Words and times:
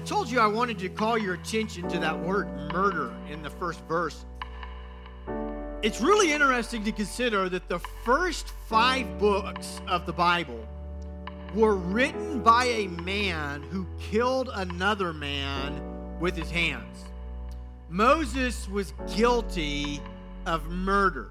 I 0.00 0.02
told 0.02 0.30
you 0.30 0.40
I 0.40 0.46
wanted 0.46 0.78
to 0.78 0.88
call 0.88 1.18
your 1.18 1.34
attention 1.34 1.86
to 1.90 1.98
that 1.98 2.18
word 2.18 2.48
murder 2.72 3.12
in 3.28 3.42
the 3.42 3.50
first 3.50 3.80
verse. 3.84 4.24
It's 5.82 6.00
really 6.00 6.32
interesting 6.32 6.82
to 6.84 6.92
consider 6.92 7.50
that 7.50 7.68
the 7.68 7.80
first 8.02 8.48
five 8.66 9.18
books 9.18 9.78
of 9.86 10.06
the 10.06 10.14
Bible 10.14 10.66
were 11.54 11.76
written 11.76 12.42
by 12.42 12.64
a 12.64 12.86
man 12.86 13.62
who 13.62 13.86
killed 14.00 14.48
another 14.54 15.12
man 15.12 16.18
with 16.18 16.34
his 16.34 16.50
hands. 16.50 17.04
Moses 17.90 18.70
was 18.70 18.94
guilty 19.14 20.00
of 20.46 20.66
murder, 20.70 21.28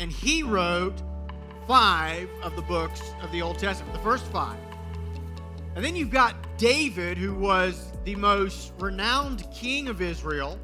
and 0.00 0.10
he 0.10 0.42
wrote 0.42 1.00
five 1.68 2.28
of 2.42 2.56
the 2.56 2.62
books 2.62 3.00
of 3.22 3.30
the 3.30 3.42
Old 3.42 3.60
Testament, 3.60 3.94
the 3.94 4.02
first 4.02 4.24
five. 4.24 4.58
And 5.74 5.84
then 5.84 5.96
you've 5.96 6.10
got 6.10 6.34
David, 6.58 7.16
who 7.16 7.34
was 7.34 7.92
the 8.04 8.14
most 8.16 8.72
renowned 8.78 9.46
king 9.52 9.88
of 9.88 10.02
Israel, 10.02 10.58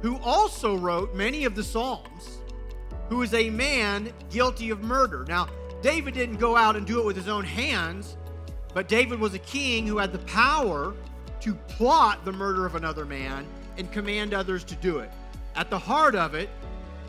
who 0.00 0.16
also 0.18 0.76
wrote 0.76 1.14
many 1.14 1.44
of 1.44 1.54
the 1.54 1.62
Psalms, 1.62 2.38
who 3.08 3.22
is 3.22 3.34
a 3.34 3.50
man 3.50 4.12
guilty 4.30 4.70
of 4.70 4.82
murder. 4.82 5.24
Now, 5.28 5.48
David 5.82 6.14
didn't 6.14 6.36
go 6.36 6.56
out 6.56 6.76
and 6.76 6.86
do 6.86 6.98
it 7.00 7.04
with 7.04 7.16
his 7.16 7.28
own 7.28 7.44
hands, 7.44 8.16
but 8.74 8.88
David 8.88 9.20
was 9.20 9.34
a 9.34 9.38
king 9.38 9.86
who 9.86 9.98
had 9.98 10.12
the 10.12 10.18
power 10.20 10.94
to 11.40 11.54
plot 11.54 12.24
the 12.24 12.32
murder 12.32 12.66
of 12.66 12.74
another 12.74 13.04
man 13.04 13.46
and 13.76 13.90
command 13.92 14.34
others 14.34 14.64
to 14.64 14.74
do 14.76 14.98
it. 14.98 15.10
At 15.54 15.70
the 15.70 15.78
heart 15.78 16.14
of 16.14 16.34
it, 16.34 16.48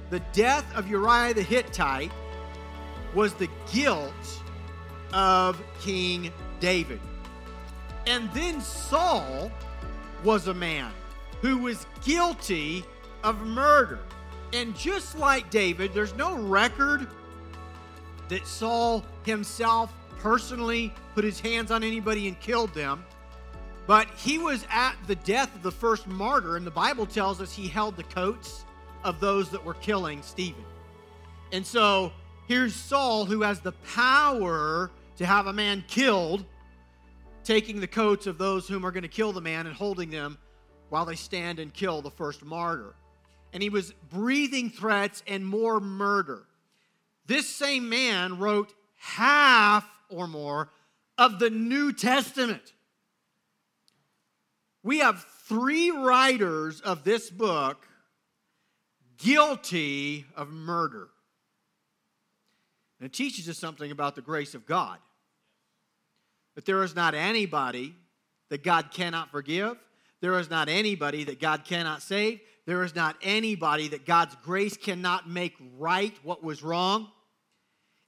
the 0.09 0.19
death 0.33 0.65
of 0.75 0.89
Uriah 0.89 1.33
the 1.33 1.41
Hittite 1.41 2.11
was 3.13 3.33
the 3.33 3.49
guilt 3.71 4.43
of 5.13 5.61
King 5.81 6.31
David. 6.59 6.99
And 8.09 8.29
then 8.33 8.59
Saul 8.59 9.51
was 10.23 10.47
a 10.47 10.53
man 10.53 10.91
who 11.41 11.59
was 11.59 11.85
guilty 12.03 12.83
of 13.23 13.39
murder. 13.45 13.99
And 14.51 14.75
just 14.75 15.15
like 15.15 15.51
David, 15.51 15.93
there's 15.93 16.15
no 16.15 16.35
record 16.35 17.07
that 18.27 18.47
Saul 18.47 19.05
himself 19.25 19.93
personally 20.17 20.91
put 21.13 21.23
his 21.23 21.39
hands 21.39 21.69
on 21.69 21.83
anybody 21.83 22.27
and 22.27 22.39
killed 22.39 22.73
them. 22.73 23.05
But 23.85 24.07
he 24.17 24.39
was 24.39 24.65
at 24.71 24.95
the 25.05 25.15
death 25.15 25.55
of 25.55 25.61
the 25.61 25.71
first 25.71 26.07
martyr, 26.07 26.57
and 26.57 26.65
the 26.65 26.71
Bible 26.71 27.05
tells 27.05 27.39
us 27.39 27.53
he 27.53 27.67
held 27.67 27.95
the 27.95 28.03
coats 28.03 28.65
of 29.03 29.19
those 29.19 29.51
that 29.51 29.63
were 29.63 29.75
killing 29.75 30.23
Stephen. 30.23 30.65
And 31.51 31.65
so 31.65 32.11
here's 32.47 32.73
Saul, 32.73 33.25
who 33.25 33.43
has 33.43 33.59
the 33.59 33.73
power 33.93 34.89
to 35.17 35.25
have 35.27 35.45
a 35.45 35.53
man 35.53 35.83
killed, 35.87 36.43
taking 37.43 37.79
the 37.79 37.87
coats 37.87 38.27
of 38.27 38.37
those 38.37 38.67
whom 38.67 38.85
are 38.85 38.91
going 38.91 39.03
to 39.03 39.09
kill 39.09 39.31
the 39.31 39.41
man 39.41 39.67
and 39.67 39.75
holding 39.75 40.09
them 40.09 40.37
while 40.89 41.05
they 41.05 41.15
stand 41.15 41.59
and 41.59 41.73
kill 41.73 42.01
the 42.01 42.11
first 42.11 42.43
martyr. 42.43 42.95
And 43.53 43.63
he 43.63 43.69
was 43.69 43.93
breathing 44.09 44.69
threats 44.69 45.23
and 45.27 45.45
more 45.45 45.79
murder. 45.79 46.45
This 47.25 47.47
same 47.47 47.89
man 47.89 48.39
wrote 48.39 48.73
half 48.97 49.87
or 50.09 50.27
more 50.27 50.69
of 51.17 51.39
the 51.39 51.49
New 51.49 51.93
Testament. 51.93 52.73
We 54.83 54.99
have 54.99 55.25
three 55.45 55.91
writers 55.91 56.81
of 56.81 57.03
this 57.03 57.29
book 57.29 57.87
guilty 59.17 60.25
of 60.35 60.49
murder. 60.49 61.09
And 62.99 63.05
it 63.05 63.13
teaches 63.13 63.47
us 63.49 63.57
something 63.57 63.91
about 63.91 64.15
the 64.15 64.21
grace 64.21 64.55
of 64.55 64.65
God. 64.65 64.97
That 66.59 66.65
there 66.65 66.83
is 66.83 66.93
not 66.93 67.15
anybody 67.15 67.95
that 68.49 68.65
God 68.65 68.91
cannot 68.91 69.31
forgive. 69.31 69.77
There 70.19 70.37
is 70.37 70.49
not 70.49 70.67
anybody 70.67 71.23
that 71.23 71.39
God 71.39 71.63
cannot 71.63 72.01
save. 72.01 72.41
There 72.65 72.83
is 72.83 72.93
not 72.93 73.15
anybody 73.21 73.87
that 73.87 74.05
God's 74.05 74.35
grace 74.43 74.75
cannot 74.75 75.29
make 75.29 75.55
right 75.77 76.13
what 76.21 76.43
was 76.43 76.61
wrong. 76.61 77.07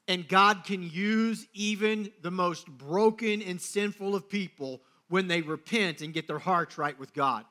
And 0.09 0.27
God 0.27 0.65
can 0.65 0.83
use 0.83 1.47
even 1.53 2.11
the 2.23 2.29
most 2.29 2.67
broken 2.67 3.41
and 3.41 3.61
sinful 3.61 4.15
of 4.15 4.27
people 4.27 4.81
when 5.07 5.29
they 5.29 5.41
repent 5.41 6.01
and 6.01 6.13
get 6.13 6.27
their 6.27 6.37
hearts 6.37 6.77
right 6.77 6.99
with 6.99 7.13
God. 7.13 7.45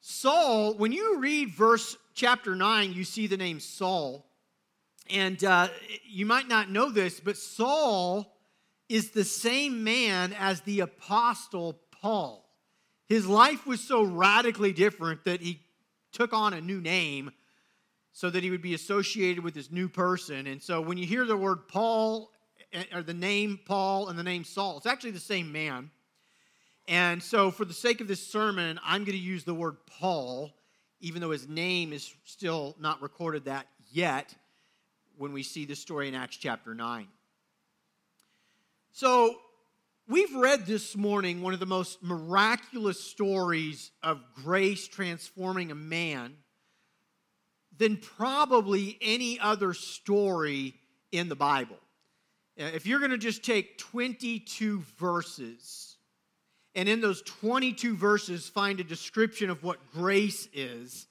Saul, 0.00 0.72
when 0.78 0.92
you 0.92 1.18
read 1.18 1.50
verse 1.50 1.94
chapter 2.14 2.56
9, 2.56 2.94
you 2.94 3.04
see 3.04 3.26
the 3.26 3.36
name 3.36 3.60
Saul. 3.60 4.24
And 5.10 5.44
uh, 5.44 5.68
you 6.08 6.24
might 6.24 6.48
not 6.48 6.70
know 6.70 6.88
this, 6.88 7.20
but 7.20 7.36
Saul 7.36 8.34
is 8.90 9.12
the 9.12 9.24
same 9.24 9.84
man 9.84 10.34
as 10.36 10.62
the 10.62 10.80
apostle 10.80 11.80
Paul. 12.02 12.44
His 13.06 13.24
life 13.24 13.64
was 13.64 13.80
so 13.80 14.02
radically 14.02 14.72
different 14.72 15.24
that 15.24 15.40
he 15.40 15.60
took 16.12 16.32
on 16.32 16.54
a 16.54 16.60
new 16.60 16.80
name 16.80 17.30
so 18.10 18.28
that 18.28 18.42
he 18.42 18.50
would 18.50 18.60
be 18.60 18.74
associated 18.74 19.44
with 19.44 19.54
this 19.54 19.70
new 19.70 19.88
person. 19.88 20.48
And 20.48 20.60
so 20.60 20.80
when 20.80 20.98
you 20.98 21.06
hear 21.06 21.24
the 21.24 21.36
word 21.36 21.68
Paul, 21.68 22.32
eh, 22.72 22.82
or 22.92 23.02
the 23.02 23.14
name 23.14 23.60
Paul 23.64 24.08
and 24.08 24.18
the 24.18 24.24
name 24.24 24.42
Saul, 24.42 24.78
it's 24.78 24.86
actually 24.86 25.12
the 25.12 25.20
same 25.20 25.52
man. 25.52 25.92
And 26.88 27.22
so, 27.22 27.52
for 27.52 27.64
the 27.64 27.72
sake 27.72 28.00
of 28.00 28.08
this 28.08 28.26
sermon, 28.26 28.80
I'm 28.84 29.04
going 29.04 29.16
to 29.16 29.22
use 29.22 29.44
the 29.44 29.54
word 29.54 29.76
Paul, 29.86 30.50
even 30.98 31.20
though 31.20 31.30
his 31.30 31.48
name 31.48 31.92
is 31.92 32.12
still 32.24 32.74
not 32.80 33.00
recorded 33.00 33.44
that 33.44 33.68
yet 33.92 34.34
when 35.16 35.32
we 35.32 35.44
see 35.44 35.66
the 35.66 35.76
story 35.76 36.08
in 36.08 36.16
Acts 36.16 36.36
chapter 36.36 36.74
9. 36.74 37.06
So, 38.92 39.36
we've 40.08 40.34
read 40.34 40.66
this 40.66 40.96
morning 40.96 41.42
one 41.42 41.54
of 41.54 41.60
the 41.60 41.66
most 41.66 42.02
miraculous 42.02 42.98
stories 42.98 43.92
of 44.02 44.20
grace 44.34 44.88
transforming 44.88 45.70
a 45.70 45.76
man 45.76 46.34
than 47.78 47.98
probably 47.98 48.98
any 49.00 49.38
other 49.38 49.74
story 49.74 50.74
in 51.12 51.28
the 51.28 51.36
Bible. 51.36 51.78
Uh, 52.60 52.64
if 52.64 52.84
you're 52.84 52.98
going 52.98 53.12
to 53.12 53.16
just 53.16 53.44
take 53.44 53.78
22 53.78 54.82
verses, 54.98 55.96
and 56.74 56.88
in 56.88 57.00
those 57.00 57.22
22 57.22 57.96
verses 57.96 58.48
find 58.48 58.80
a 58.80 58.84
description 58.84 59.50
of 59.50 59.62
what 59.62 59.92
grace 59.92 60.48
is, 60.52 61.06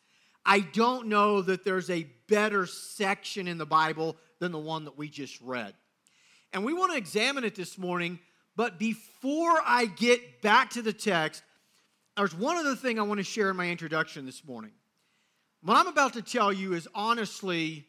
I 0.46 0.60
don't 0.60 1.08
know 1.08 1.42
that 1.42 1.64
there's 1.64 1.90
a 1.90 2.08
better 2.28 2.66
section 2.66 3.48
in 3.48 3.58
the 3.58 3.66
Bible 3.66 4.18
than 4.40 4.52
the 4.52 4.60
one 4.60 4.84
that 4.84 4.98
we 4.98 5.08
just 5.08 5.40
read. 5.40 5.74
And 6.54 6.66
we 6.66 6.74
want 6.74 6.92
to 6.92 6.98
examine 6.98 7.44
it 7.44 7.56
this 7.56 7.78
morning, 7.78 8.20
but 8.56 8.80
before 8.80 9.60
I 9.66 9.86
get 9.86 10.42
back 10.42 10.72
to 10.72 10.82
the 10.82 10.94
text, 10.94 11.44
there's 12.18 12.36
one 12.36 12.58
other 12.58 12.76
thing 12.76 13.00
I 13.00 13.04
want 13.04 13.20
to 13.20 13.24
share 13.24 13.50
in 13.50 13.56
my 13.56 13.70
introduction 13.70 14.26
this 14.26 14.44
morning. 14.44 14.72
What 15.62 15.78
I'm 15.78 15.88
about 15.88 16.14
to 16.14 16.22
tell 16.22 16.52
you 16.52 16.74
is 16.74 16.88
honestly 16.96 17.86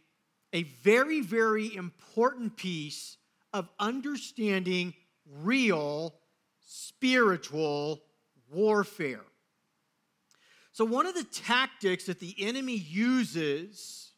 a 0.53 0.65
very, 0.65 1.21
very 1.21 1.75
important 1.75 2.57
piece 2.57 3.17
of 3.53 3.69
understanding 3.79 4.95
real 5.27 6.15
spiritual 6.67 8.03
warfare. 8.51 9.25
So, 10.73 10.85
one 10.85 11.07
of 11.07 11.15
the 11.15 11.25
tactics 11.25 12.05
that 12.05 12.21
the 12.21 12.35
enemy 12.39 12.77
uses 12.77 14.10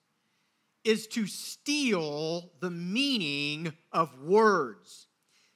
is 0.84 1.06
to 1.09 1.26
steal 1.26 2.50
the 2.60 2.70
meaning 2.70 3.72
of 3.93 4.10
words. 4.22 5.06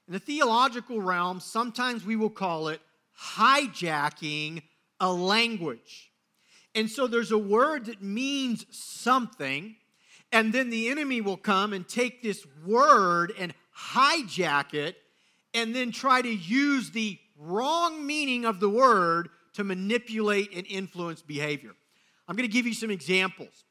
In 0.06 0.12
the 0.12 0.20
theological 0.20 1.00
realm, 1.00 1.40
sometimes 1.40 2.04
we 2.04 2.16
will 2.16 2.30
call 2.30 2.68
it 2.68 2.80
hijacking 3.20 4.62
a 5.00 5.12
language. 5.12 6.12
And 6.74 6.90
so 6.90 7.06
there's 7.06 7.32
a 7.32 7.38
word 7.38 7.86
that 7.86 8.02
means 8.02 8.66
something, 8.70 9.76
and 10.30 10.52
then 10.52 10.70
the 10.70 10.88
enemy 10.88 11.20
will 11.20 11.36
come 11.36 11.72
and 11.72 11.88
take 11.88 12.22
this 12.22 12.46
word 12.64 13.32
and 13.38 13.54
hijack 13.76 14.74
it 14.74 14.96
and 15.54 15.74
then 15.74 15.90
try 15.90 16.20
to 16.20 16.28
use 16.34 16.90
the 16.90 17.18
wrong 17.38 18.06
meaning 18.06 18.44
of 18.44 18.60
the 18.60 18.68
word 18.68 19.30
to 19.54 19.64
manipulate 19.64 20.54
and 20.54 20.66
influence 20.66 21.22
behavior. 21.22 21.74
I'm 22.28 22.36
going 22.36 22.48
to 22.48 22.52
give 22.52 22.66
you 22.66 22.74
some 22.74 22.90
examples. 22.90 23.64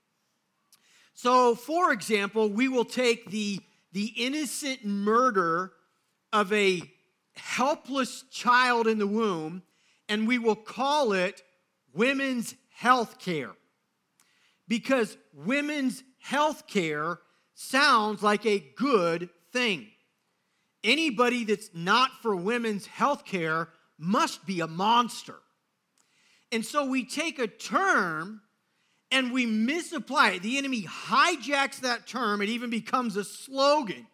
So, 1.15 1.56
for 1.56 1.91
example, 1.91 2.50
we 2.50 2.67
will 2.67 2.85
take 2.85 3.31
the, 3.31 3.59
the 3.91 4.13
innocent 4.15 4.85
murder 4.85 5.71
of 6.31 6.53
a 6.53 6.81
helpless 7.35 8.23
child 8.31 8.88
in 8.88 9.00
the 9.00 9.07
womb 9.07 9.63
and 10.07 10.27
we 10.27 10.38
will 10.38 10.56
call 10.56 11.13
it 11.13 11.41
women's 11.94 12.53
health 12.69 13.17
care. 13.19 13.53
Because 14.67 15.17
women's 15.33 16.03
health 16.19 16.67
care 16.67 17.19
sounds 17.56 18.21
like 18.21 18.45
a 18.45 18.63
good 18.75 19.29
thing 19.51 19.88
anybody 20.85 21.44
that's 21.44 21.71
not 21.73 22.12
for 22.21 22.35
women's 22.35 22.85
health 22.85 23.25
care 23.25 23.69
must 23.97 24.45
be 24.45 24.62
a 24.62 24.67
monster. 24.67 25.35
And 26.51 26.63
so 26.63 26.85
we 26.85 27.03
take 27.03 27.39
a 27.39 27.47
term 27.47 28.41
and 29.15 29.31
we 29.31 29.45
misapply 29.45 30.31
it. 30.31 30.44
The 30.44 30.57
enemy 30.57 30.83
hijacks 30.83 31.79
that 31.81 32.06
term, 32.06 32.41
it 32.41 32.50
even 32.50 32.69
becomes 32.69 33.15
a 33.15 33.23
slogan. 33.23 34.07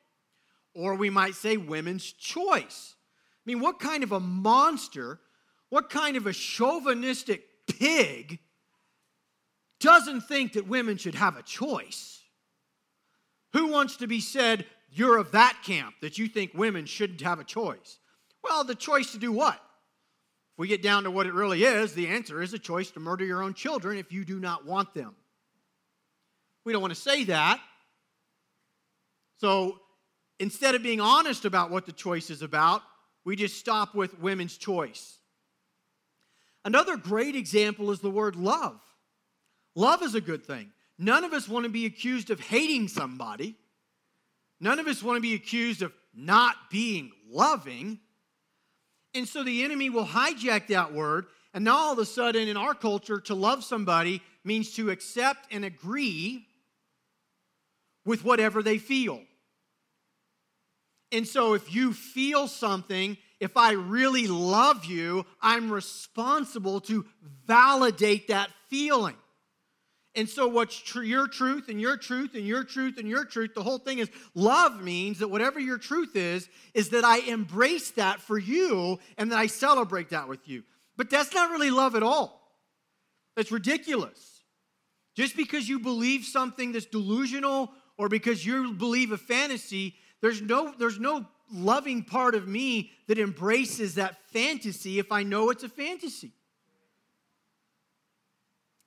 Or 0.74 0.96
we 0.96 1.10
might 1.10 1.36
say 1.36 1.58
women's 1.58 2.12
choice. 2.14 2.96
I 2.96 3.44
mean, 3.46 3.60
what 3.60 3.80
kind 3.80 4.04
of 4.04 4.12
a 4.12 4.20
monster 4.20 5.20
what 5.72 5.90
kind 5.90 6.18
of 6.18 6.28
a 6.28 6.34
chauvinistic 6.34 7.44
pig 7.66 8.40
doesn't 9.80 10.22
think 10.22 10.54
that 10.54 10.68
women 10.68 10.98
should 10.98 11.16
have 11.16 11.38
a 11.38 11.44
choice? 11.44 12.22
Who 13.54 13.68
wants 13.68 13.96
to 13.98 14.08
be 14.08 14.20
said, 14.20 14.66
you're 14.90 15.18
of 15.18 15.32
that 15.32 15.60
camp, 15.64 15.96
that 16.02 16.18
you 16.18 16.28
think 16.28 16.52
women 16.54 16.86
shouldn't 16.86 17.22
have 17.22 17.40
a 17.40 17.46
choice? 17.46 18.00
Well, 18.44 18.66
the 18.66 18.76
choice 18.76 19.14
to 19.14 19.18
do 19.18 19.32
what? 19.32 19.62
If 20.54 20.60
we 20.60 20.68
get 20.68 20.82
down 20.82 21.04
to 21.04 21.12
what 21.12 21.26
it 21.26 21.34
really 21.34 21.64
is, 21.64 21.94
the 21.94 22.08
answer 22.08 22.42
is 22.42 22.54
a 22.54 22.60
choice 22.60 22.92
to 22.92 23.00
murder 23.00 23.26
your 23.26 23.42
own 23.42 23.54
children 23.54 23.98
if 23.98 24.12
you 24.12 24.26
do 24.26 24.40
not 24.40 24.66
want 24.66 24.94
them. 24.94 25.16
We 26.66 26.74
don't 26.74 26.82
want 26.82 26.94
to 26.94 27.00
say 27.00 27.24
that. 27.26 27.60
So 29.38 29.80
instead 30.40 30.76
of 30.76 30.84
being 30.84 31.02
honest 31.02 31.46
about 31.46 31.72
what 31.72 31.86
the 31.86 31.92
choice 31.92 32.30
is 32.30 32.42
about, 32.42 32.84
we 33.24 33.36
just 33.36 33.58
stop 33.58 33.96
with 33.96 34.20
women's 34.20 34.58
choice. 34.58 35.18
Another 36.64 36.98
great 36.98 37.36
example 37.36 37.92
is 37.92 38.00
the 38.00 38.12
word 38.12 38.36
love. 38.36 38.80
Love 39.76 40.04
is 40.04 40.16
a 40.16 40.22
good 40.22 40.46
thing. 40.46 40.72
None 40.98 41.24
of 41.24 41.34
us 41.34 41.48
want 41.48 41.64
to 41.64 41.70
be 41.70 41.86
accused 41.86 42.30
of 42.30 42.40
hating 42.40 42.88
somebody. 42.88 43.56
None 44.60 44.78
of 44.78 44.86
us 44.86 45.02
want 45.02 45.18
to 45.18 45.22
be 45.22 45.34
accused 45.34 45.82
of 45.82 45.92
not 46.14 46.56
being 46.70 47.12
loving. 47.28 48.00
And 49.14 49.28
so 49.28 49.44
the 49.44 49.64
enemy 49.64 49.90
will 49.90 50.06
hijack 50.06 50.68
that 50.68 50.94
word. 50.94 51.26
And 51.54 51.66
now 51.66 51.76
all 51.76 51.94
of 51.94 52.00
a 52.00 52.06
sudden, 52.06 52.48
in 52.48 52.56
our 52.58 52.74
culture, 52.74 53.20
to 53.22 53.36
love 53.36 53.64
somebody 53.64 54.22
means 54.44 54.74
to 54.76 54.90
accept 54.90 55.48
and 55.52 55.66
agree 55.66 56.46
with 58.06 58.24
whatever 58.24 58.64
they 58.64 58.78
feel. 58.78 59.22
And 61.12 61.28
so 61.28 61.54
if 61.54 61.74
you 61.74 61.94
feel 61.94 62.48
something, 62.48 63.18
if 63.40 63.58
I 63.58 63.72
really 63.72 64.28
love 64.28 64.86
you, 64.86 65.26
I'm 65.42 65.72
responsible 65.72 66.80
to 66.82 67.06
validate 67.46 68.30
that 68.30 68.50
feeling. 68.70 69.18
And 70.14 70.28
so, 70.28 70.48
what's 70.48 70.78
tr- 70.78 71.04
your 71.04 71.28
truth 71.28 71.70
and 71.70 71.80
your 71.80 71.96
truth 71.96 72.36
and 72.36 72.46
your 72.46 72.66
truth 72.66 72.98
and 72.98 73.08
your 73.08 73.24
truth, 73.24 73.52
the 73.56 73.64
whole 73.64 73.78
thing 73.78 74.00
is 74.00 74.10
love 74.36 74.82
means 74.82 75.20
that 75.20 75.30
whatever 75.30 75.60
your 75.60 75.78
truth 75.78 76.16
is, 76.16 76.50
is 76.74 76.90
that 76.90 77.06
I 77.06 77.20
embrace 77.20 77.92
that 77.92 78.20
for 78.20 78.38
you 78.38 79.00
and 79.18 79.32
that 79.32 79.38
I 79.38 79.48
celebrate 79.48 80.10
that 80.10 80.28
with 80.28 80.50
you. 80.50 80.64
But 80.98 81.10
that's 81.10 81.34
not 81.34 81.52
really 81.52 81.72
love 81.72 81.96
at 81.96 82.04
all. 82.04 82.42
That's 83.38 83.52
ridiculous. 83.52 84.44
Just 85.16 85.38
because 85.38 85.70
you 85.70 85.80
believe 85.80 86.26
something 86.26 86.74
that's 86.74 86.86
delusional 86.86 87.72
or 87.98 88.10
because 88.10 88.46
you 88.46 88.74
believe 88.74 89.12
a 89.12 89.18
fantasy, 89.18 89.96
there's 90.22 90.42
no, 90.42 90.74
there's 90.78 91.00
no 91.00 91.26
loving 91.54 92.04
part 92.04 92.36
of 92.36 92.48
me 92.48 92.92
that 93.08 93.18
embraces 93.18 93.96
that 93.96 94.18
fantasy 94.32 95.00
if 95.00 95.12
I 95.12 95.24
know 95.24 95.50
it's 95.50 95.64
a 95.64 95.70
fantasy. 95.70 96.34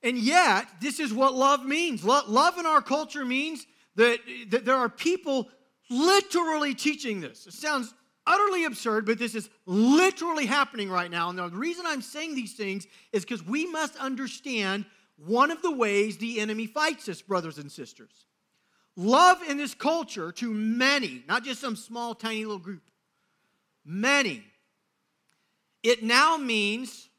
And 0.05 0.19
yet, 0.19 0.67
this 0.79 0.99
is 0.99 1.11
what 1.11 1.33
love 1.33 1.65
means. 1.65 2.03
Love 2.03 2.59
in 2.59 2.67
our 2.67 2.81
culture 2.81 3.25
means 3.25 3.65
that, 3.95 4.19
that 4.49 4.63
there 4.63 4.75
are 4.75 4.87
people 4.87 5.49
literally 5.89 6.75
teaching 6.75 7.21
this. 7.21 7.47
It 7.47 7.53
sounds 7.53 7.91
utterly 8.27 8.65
absurd, 8.65 9.07
but 9.07 9.17
this 9.17 9.33
is 9.33 9.49
literally 9.65 10.45
happening 10.45 10.91
right 10.91 11.09
now. 11.09 11.29
And 11.29 11.39
the 11.39 11.49
reason 11.49 11.85
I'm 11.87 12.03
saying 12.03 12.35
these 12.35 12.53
things 12.53 12.85
is 13.13 13.25
because 13.25 13.43
we 13.43 13.65
must 13.65 13.97
understand 13.97 14.85
one 15.17 15.49
of 15.49 15.63
the 15.63 15.71
ways 15.71 16.17
the 16.17 16.39
enemy 16.39 16.67
fights 16.67 17.09
us, 17.09 17.23
brothers 17.23 17.57
and 17.57 17.71
sisters. 17.71 18.27
Love 18.95 19.41
in 19.49 19.57
this 19.57 19.73
culture 19.73 20.31
to 20.33 20.53
many, 20.53 21.23
not 21.27 21.43
just 21.43 21.59
some 21.59 21.75
small, 21.75 22.13
tiny 22.13 22.45
little 22.45 22.59
group, 22.59 22.83
many, 23.83 24.43
it 25.81 26.03
now 26.03 26.37
means 26.37 27.09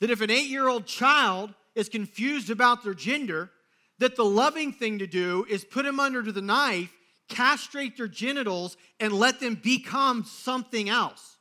that 0.00 0.10
if 0.10 0.22
an 0.22 0.30
eight 0.30 0.48
year 0.48 0.66
old 0.66 0.86
child 0.86 1.52
is 1.74 1.88
confused 1.88 2.50
about 2.50 2.84
their 2.84 2.94
gender, 2.94 3.50
that 3.98 4.16
the 4.16 4.24
loving 4.24 4.72
thing 4.72 4.98
to 4.98 5.06
do 5.06 5.46
is 5.48 5.64
put 5.64 5.84
them 5.84 6.00
under 6.00 6.22
the 6.22 6.42
knife, 6.42 6.92
castrate 7.28 7.96
their 7.96 8.08
genitals, 8.08 8.76
and 9.00 9.12
let 9.12 9.40
them 9.40 9.54
become 9.54 10.24
something 10.24 10.88
else. 10.88 11.38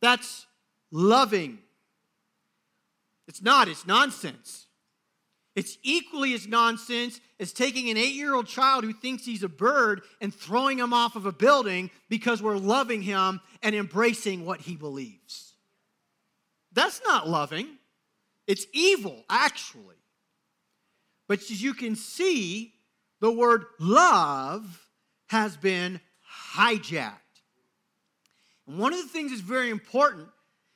That's 0.00 0.46
loving. 0.90 1.58
It's 3.28 3.42
not, 3.42 3.68
it's 3.68 3.86
nonsense. 3.86 4.66
It's 5.54 5.76
equally 5.82 6.32
as 6.32 6.48
nonsense 6.48 7.20
as 7.38 7.52
taking 7.52 7.90
an 7.90 7.96
eight 7.98 8.14
year 8.14 8.34
old 8.34 8.46
child 8.46 8.84
who 8.84 8.92
thinks 8.92 9.24
he's 9.24 9.42
a 9.42 9.48
bird 9.48 10.02
and 10.20 10.34
throwing 10.34 10.78
him 10.78 10.94
off 10.94 11.14
of 11.14 11.26
a 11.26 11.32
building 11.32 11.90
because 12.08 12.42
we're 12.42 12.56
loving 12.56 13.02
him 13.02 13.40
and 13.62 13.74
embracing 13.74 14.46
what 14.46 14.62
he 14.62 14.76
believes. 14.76 15.54
That's 16.72 17.02
not 17.04 17.28
loving. 17.28 17.66
It's 18.52 18.66
evil, 18.74 19.24
actually. 19.30 19.96
But 21.26 21.38
as 21.38 21.62
you 21.62 21.72
can 21.72 21.96
see, 21.96 22.74
the 23.18 23.32
word 23.32 23.64
love 23.80 24.90
has 25.28 25.56
been 25.56 26.02
hijacked. 26.52 27.14
And 28.66 28.76
one 28.76 28.92
of 28.92 29.00
the 29.00 29.08
things 29.08 29.30
that's 29.30 29.40
very 29.40 29.70
important 29.70 30.28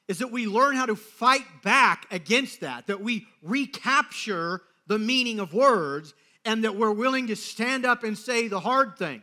is 0.09 0.21
that 0.21 0.33
we 0.33 0.47
learn 0.47 0.75
how 0.75 0.87
to 0.87 0.97
fight 0.97 1.45
back 1.63 2.07
against 2.11 2.63
that, 2.63 2.87
that 2.87 3.03
we 3.03 3.27
recapture 3.43 4.63
the 4.87 4.99
meaning 4.99 5.39
of 5.39 5.53
words, 5.53 6.15
and 6.47 6.65
that 6.65 6.77
we're 6.77 6.93
willing 6.93 7.27
to 7.27 7.37
stand 7.37 7.85
up 7.85 8.05
and 8.05 8.17
say 8.17 8.49
the 8.49 8.61
hard 8.61 8.97
thing. 8.97 9.21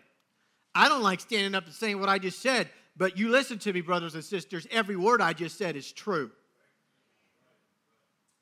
I 0.75 0.89
don't 0.89 1.01
like 1.01 1.21
standing 1.21 1.56
up 1.56 1.65
and 1.65 1.73
saying 1.73 1.99
what 1.99 2.07
I 2.07 2.19
just 2.19 2.39
said, 2.39 2.69
but 2.95 3.17
you 3.17 3.29
listen 3.29 3.57
to 3.57 3.73
me, 3.73 3.81
brothers 3.81 4.13
and 4.13 4.23
sisters. 4.23 4.67
Every 4.69 4.95
word 4.95 5.21
I 5.21 5.33
just 5.33 5.57
said 5.57 5.75
is 5.75 5.91
true. 5.91 6.29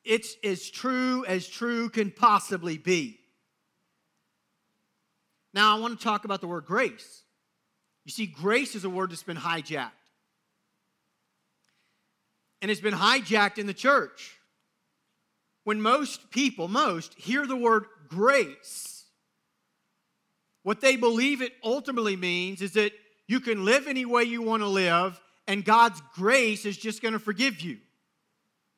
It's 0.04 0.36
as 0.44 0.70
true 0.70 1.26
as 1.26 1.48
true 1.48 1.90
can 1.90 2.12
possibly 2.12 2.78
be. 2.78 3.20
Now, 5.54 5.76
I 5.76 5.80
want 5.80 6.00
to 6.00 6.04
talk 6.04 6.26
about 6.26 6.42
the 6.42 6.48
word 6.48 6.66
grace. 6.66 7.24
You 8.06 8.12
see, 8.12 8.26
grace 8.26 8.76
is 8.76 8.84
a 8.84 8.90
word 8.90 9.12
that's 9.12 9.24
been 9.24 9.38
hijacked. 9.38 9.92
And 12.62 12.72
it's 12.72 12.82
been 12.82 12.94
hijacked 12.94 13.58
in 13.58 13.68
the 13.68 13.74
church. 13.74 14.38
When 15.64 15.82
most 15.82 16.32
people, 16.32 16.68
most, 16.68 17.14
hear 17.16 17.46
the 17.46 17.56
word 17.56 17.86
grace, 18.08 19.06
what 20.64 20.82
they 20.82 20.96
believe 20.96 21.42
it 21.42 21.54
ultimately 21.64 22.16
means 22.16 22.62
is 22.62 22.74
that 22.74 22.94
you 23.28 23.40
can 23.40 23.66
live 23.66 23.88
any 23.88 24.06
way 24.06 24.24
you 24.24 24.42
want 24.42 24.64
to 24.64 24.68
live, 24.68 25.20
and 25.48 25.64
God's 25.64 26.02
grace 26.16 26.66
is 26.66 26.78
just 26.78 27.02
going 27.02 27.14
to 27.14 27.20
forgive 27.20 27.62
you 27.62 27.78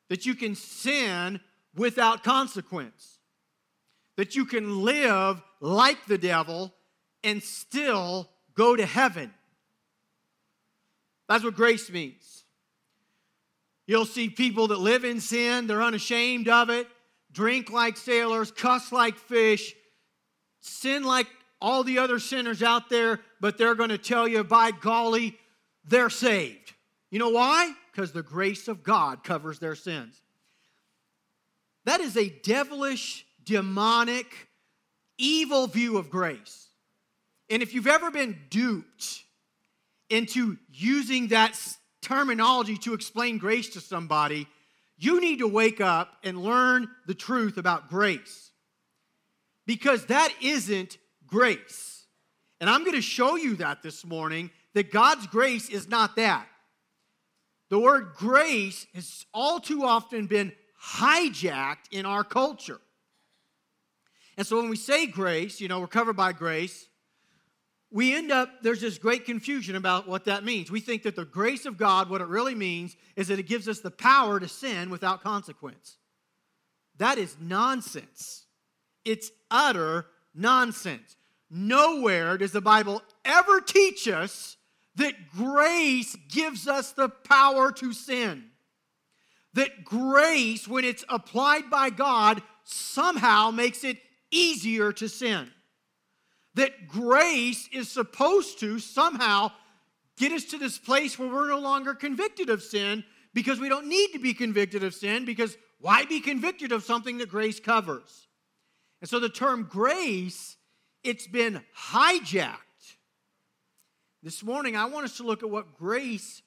that 0.10 0.26
you 0.26 0.36
can 0.36 0.56
sin 0.56 1.40
without 1.76 2.24
consequence, 2.24 3.20
that 4.18 4.36
you 4.36 4.46
can 4.46 4.84
live 4.84 5.42
like 5.60 6.06
the 6.06 6.18
devil 6.18 6.74
and 7.24 7.42
still 7.42 8.30
go 8.54 8.76
to 8.76 8.86
heaven. 8.86 9.34
That's 11.28 11.44
what 11.44 11.56
grace 11.56 11.90
means. 11.90 12.44
You'll 13.88 14.06
see 14.06 14.30
people 14.30 14.68
that 14.68 14.80
live 14.80 15.04
in 15.04 15.20
sin, 15.20 15.68
they're 15.68 15.82
unashamed 15.82 16.48
of 16.48 16.70
it, 16.70 16.88
drink 17.32 17.72
like 17.72 17.98
sailors, 17.98 18.52
cuss 18.52 18.92
like 18.92 19.18
fish, 19.18 19.74
sin 20.62 21.04
like 21.04 21.28
all 21.60 21.84
the 21.84 21.98
other 21.98 22.20
sinners 22.20 22.62
out 22.62 22.90
there, 22.90 23.20
but 23.40 23.58
they're 23.58 23.76
going 23.76 23.90
to 23.90 23.98
tell 23.98 24.28
you, 24.28 24.44
by 24.44 24.72
golly, 24.72 25.38
they're 25.86 26.10
saved. 26.10 26.74
You 27.10 27.20
know 27.20 27.30
why? 27.30 27.74
Because 27.94 28.12
the 28.12 28.24
grace 28.24 28.68
of 28.68 28.84
God 28.84 29.24
covers 29.24 29.60
their 29.60 29.76
sins. 29.76 30.20
That 31.86 32.00
is 32.00 32.18
a 32.18 32.30
devilish, 32.44 33.26
demonic, 33.44 34.26
evil 35.18 35.68
view 35.68 35.98
of 35.98 36.10
grace. 36.10 36.70
And 37.50 37.62
if 37.62 37.74
you've 37.74 37.88
ever 37.88 38.10
been 38.10 38.38
duped 38.50 39.24
into 40.10 40.58
using 40.72 41.28
that 41.28 41.60
terminology 42.02 42.78
to 42.78 42.94
explain 42.94 43.38
grace 43.38 43.70
to 43.70 43.82
somebody, 43.82 44.48
you 44.98 45.22
need 45.22 45.40
to 45.40 45.48
wake 45.48 45.82
up 45.82 46.14
and 46.24 46.42
learn 46.42 46.88
the 47.06 47.14
truth 47.14 47.58
about 47.58 47.90
grace. 47.90 48.52
Because 49.68 50.08
that 50.08 50.34
isn't 50.42 50.98
grace. 51.28 52.06
And 52.60 52.70
I'm 52.70 52.82
going 52.84 52.96
to 52.96 53.02
show 53.02 53.36
you 53.36 53.56
that 53.58 53.84
this 53.84 54.06
morning 54.06 54.50
that 54.74 54.92
God's 54.92 55.28
grace 55.28 55.70
is 55.70 55.88
not 55.88 56.16
that. 56.16 56.48
The 57.74 57.80
word 57.80 58.14
grace 58.16 58.86
has 58.94 59.26
all 59.34 59.60
too 59.60 59.84
often 59.84 60.28
been 60.28 60.52
hijacked 60.80 61.90
in 61.90 62.06
our 62.06 62.24
culture. 62.24 62.80
And 64.38 64.46
so 64.46 64.58
when 64.58 64.70
we 64.70 64.76
say 64.76 65.08
grace, 65.08 65.60
you 65.60 65.68
know, 65.68 65.80
we're 65.80 65.88
covered 65.88 66.16
by 66.16 66.34
grace, 66.34 66.88
we 67.90 68.14
end 68.14 68.32
up, 68.32 68.62
there's 68.62 68.82
this 68.82 69.00
great 69.00 69.26
confusion 69.26 69.76
about 69.76 70.08
what 70.08 70.26
that 70.26 70.44
means. 70.44 70.70
We 70.70 70.82
think 70.82 71.02
that 71.02 71.16
the 71.16 71.26
grace 71.26 71.66
of 71.66 71.80
God, 71.80 72.12
what 72.12 72.22
it 72.22 72.28
really 72.28 72.54
means, 72.54 72.96
is 73.16 73.30
that 73.30 73.40
it 73.40 73.48
gives 73.48 73.68
us 73.68 73.80
the 73.80 73.90
power 73.90 74.40
to 74.40 74.48
sin 74.48 74.92
without 74.92 75.24
consequence. 75.24 75.98
That 76.98 77.18
is 77.18 77.36
nonsense. 77.42 78.46
It's 79.04 79.32
utter 79.50 80.06
nonsense. 80.36 81.16
Nowhere 81.50 82.38
does 82.38 82.52
the 82.52 82.62
Bible 82.62 83.02
ever 83.26 83.62
teach 83.62 84.08
us 84.08 84.58
that 84.96 85.14
grace 85.36 86.16
gives 86.30 86.68
us 86.68 86.92
the 86.92 87.10
power 87.10 87.72
to 87.72 87.94
sin. 87.94 88.50
that 89.54 89.86
grace, 89.86 90.68
when 90.68 90.84
it's 90.84 91.06
applied 91.10 91.70
by 91.70 91.90
God, 91.90 92.42
somehow 92.64 93.52
makes 93.52 93.84
it 93.84 93.98
easier 94.32 94.92
to 94.94 95.08
sin. 95.08 95.52
That 96.56 96.88
grace 96.88 97.70
is 97.72 97.90
supposed 97.90 98.60
to 98.60 98.80
somehow 98.80 99.52
get 100.18 100.32
us 100.32 100.46
to 100.46 100.58
this 100.58 100.78
place 100.78 101.18
where 101.18 101.30
we're 101.30 101.50
no 101.50 101.60
longer 101.60 101.94
convicted 101.94 102.50
of 102.50 102.62
sin 102.62 103.04
because 103.34 103.60
we 103.60 103.70
don't 103.70 103.88
need 103.88 104.12
to 104.14 104.20
be 104.20 104.34
convicted 104.34 104.84
of 104.84 104.94
sin 104.94 105.26
because 105.26 105.58
why 105.80 106.06
be 106.06 106.20
convicted 106.20 106.72
of 106.72 106.84
something 106.84 107.18
that 107.20 107.30
grace 107.30 107.60
covers? 107.60 108.28
And 109.02 109.10
so 109.10 109.20
the 109.20 109.30
term 109.30 109.68
grace, 109.70 110.58
it's 111.04 111.28
been 111.28 111.62
hijacked. 111.78 112.58
This 114.24 114.42
morning, 114.42 114.78
I 114.78 114.86
want 114.86 115.04
us 115.04 115.18
to 115.18 115.24
look 115.24 115.44
at 115.44 115.50
what 115.50 115.78
grace 115.78 116.42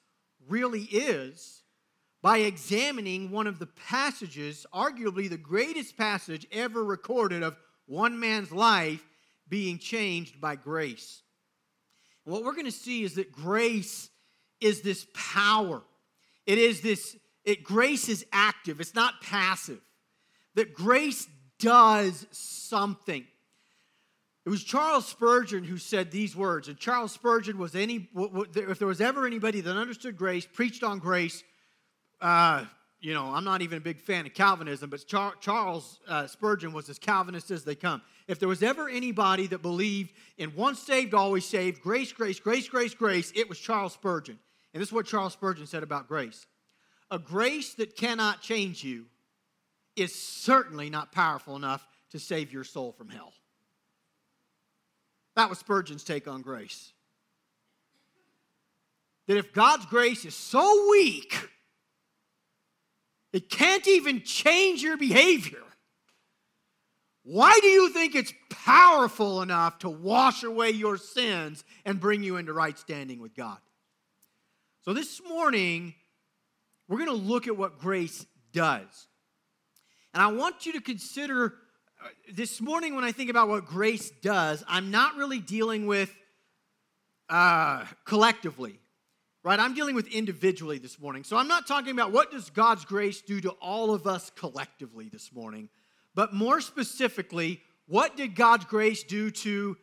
really 0.49 0.81
is 0.81 1.61
by 2.23 2.39
examining 2.39 3.29
one 3.29 3.45
of 3.45 3.59
the 3.59 3.67
passages, 3.67 4.65
arguably 4.73 5.29
the 5.29 5.37
greatest 5.37 5.95
passage 5.95 6.47
ever 6.51 6.83
recorded 6.83 7.43
of 7.43 7.55
one 7.85 8.19
man's 8.19 8.51
life 8.51 9.05
being 9.47 9.77
changed 9.77 10.41
by 10.41 10.55
grace. 10.55 11.21
What 12.23 12.43
we're 12.43 12.53
going 12.53 12.65
to 12.65 12.71
see 12.71 13.03
is 13.03 13.13
that 13.13 13.31
grace 13.31 14.09
is 14.59 14.81
this 14.81 15.05
power. 15.13 15.83
It 16.47 16.57
is 16.57 16.81
this, 16.81 17.15
it, 17.45 17.63
grace 17.63 18.09
is 18.09 18.25
active, 18.33 18.81
it's 18.81 18.95
not 18.95 19.21
passive. 19.21 19.81
That 20.55 20.73
grace 20.73 21.27
does 21.59 22.25
something. 22.31 23.27
It 24.47 24.49
was 24.49 24.63
Charles 24.63 25.05
Spurgeon 25.05 25.65
who 25.65 25.75
said 25.75 26.09
these 26.09 26.33
words. 26.33 26.69
And 26.69 26.79
Charles 26.79 27.11
Spurgeon 27.11 27.57
was 27.57 27.75
any, 27.75 28.07
if 28.15 28.79
there 28.79 28.87
was 28.87 29.01
ever 29.01 29.27
anybody 29.27 29.59
that 29.59 29.75
understood 29.75 30.15
grace, 30.15 30.47
preached 30.47 30.83
on 30.83 30.99
grace, 30.99 31.43
uh, 32.21 32.63
you 33.01 33.13
know, 33.13 33.25
I'm 33.25 33.43
not 33.43 33.61
even 33.61 33.79
a 33.79 33.81
big 33.81 33.99
fan 33.99 34.25
of 34.25 34.33
Calvinism, 34.33 34.89
but 34.89 35.05
Char- 35.05 35.35
Charles 35.41 35.99
uh, 36.07 36.27
Spurgeon 36.27 36.71
was 36.71 36.87
as 36.87 36.97
Calvinist 36.97 37.51
as 37.51 37.65
they 37.65 37.75
come. 37.75 38.01
If 38.29 38.39
there 38.39 38.47
was 38.47 38.63
ever 38.63 38.87
anybody 38.87 39.47
that 39.47 39.61
believed 39.61 40.13
in 40.37 40.55
once 40.55 40.79
saved, 40.79 41.13
always 41.13 41.43
saved, 41.43 41.81
grace, 41.81 42.13
grace, 42.13 42.39
grace, 42.39 42.69
grace, 42.69 42.93
grace, 42.93 43.33
it 43.35 43.49
was 43.49 43.59
Charles 43.59 43.91
Spurgeon. 43.91 44.39
And 44.73 44.79
this 44.79 44.87
is 44.87 44.93
what 44.93 45.07
Charles 45.07 45.33
Spurgeon 45.33 45.67
said 45.67 45.83
about 45.83 46.07
grace 46.07 46.45
A 47.11 47.19
grace 47.19 47.73
that 47.73 47.97
cannot 47.97 48.41
change 48.41 48.81
you 48.81 49.07
is 49.97 50.15
certainly 50.15 50.89
not 50.89 51.11
powerful 51.11 51.57
enough 51.57 51.85
to 52.11 52.17
save 52.17 52.53
your 52.53 52.63
soul 52.63 52.93
from 52.93 53.09
hell. 53.09 53.33
That 55.37 55.51
was 55.51 55.59
Spurgeon's 55.59 56.03
take 56.03 56.27
on 56.27 56.41
grace. 56.41 56.93
That 59.27 59.37
if 59.37 59.53
God's 59.53 59.85
grace 59.85 60.25
is 60.25 60.33
so 60.33 60.89
weak, 60.89 61.47
it 63.31 63.47
can't 63.47 63.87
even 63.87 64.23
change 64.23 64.81
your 64.81 64.97
behavior. 64.97 65.61
Why 67.21 67.55
do 67.61 67.67
you 67.67 67.89
think 67.89 68.15
it's 68.15 68.33
powerful 68.49 69.43
enough 69.43 69.77
to 69.79 69.89
wash 69.89 70.41
away 70.41 70.71
your 70.71 70.97
sins 70.97 71.63
and 71.85 71.99
bring 71.99 72.23
you 72.23 72.37
into 72.37 72.51
right 72.51 72.77
standing 72.77 73.19
with 73.19 73.35
God? 73.35 73.59
So, 74.85 74.93
this 74.93 75.21
morning, 75.29 75.93
we're 76.87 77.05
going 77.05 77.09
to 77.09 77.25
look 77.27 77.45
at 77.45 77.55
what 77.55 77.77
grace 77.77 78.25
does. 78.53 79.07
And 80.15 80.23
I 80.23 80.31
want 80.31 80.65
you 80.65 80.73
to 80.73 80.81
consider 80.81 81.53
this 82.33 82.61
morning 82.61 82.95
when 82.95 83.03
I 83.03 83.11
think 83.11 83.29
about 83.29 83.47
what 83.47 83.65
grace 83.65 84.11
does, 84.21 84.63
I'm 84.67 84.91
not 84.91 85.15
really 85.15 85.39
dealing 85.39 85.87
with 85.87 86.13
uh, 87.29 87.85
collectively 88.05 88.79
right? 89.47 89.61
I'm 89.61 89.73
dealing 89.73 89.95
with 89.95 90.07
individually 90.07 90.77
this 90.77 90.99
morning. 90.99 91.23
So 91.23 91.37
I'm 91.37 91.47
not 91.47 91.65
talking 91.65 91.91
about 91.91 92.11
what 92.11 92.31
does 92.31 92.49
God's 92.49 92.83
grace 92.83 93.21
do 93.21 93.39
to 93.39 93.51
all 93.61 93.93
of 93.93 94.05
us 94.05 94.29
collectively 94.35 95.07
this 95.07 95.31
morning, 95.33 95.69
but 96.13 96.33
more 96.33 96.59
specifically, 96.59 97.61
what 97.87 98.17
did 98.17 98.35
God's 98.35 98.65
grace 98.65 99.03
do 99.03 99.31
to 99.31 99.77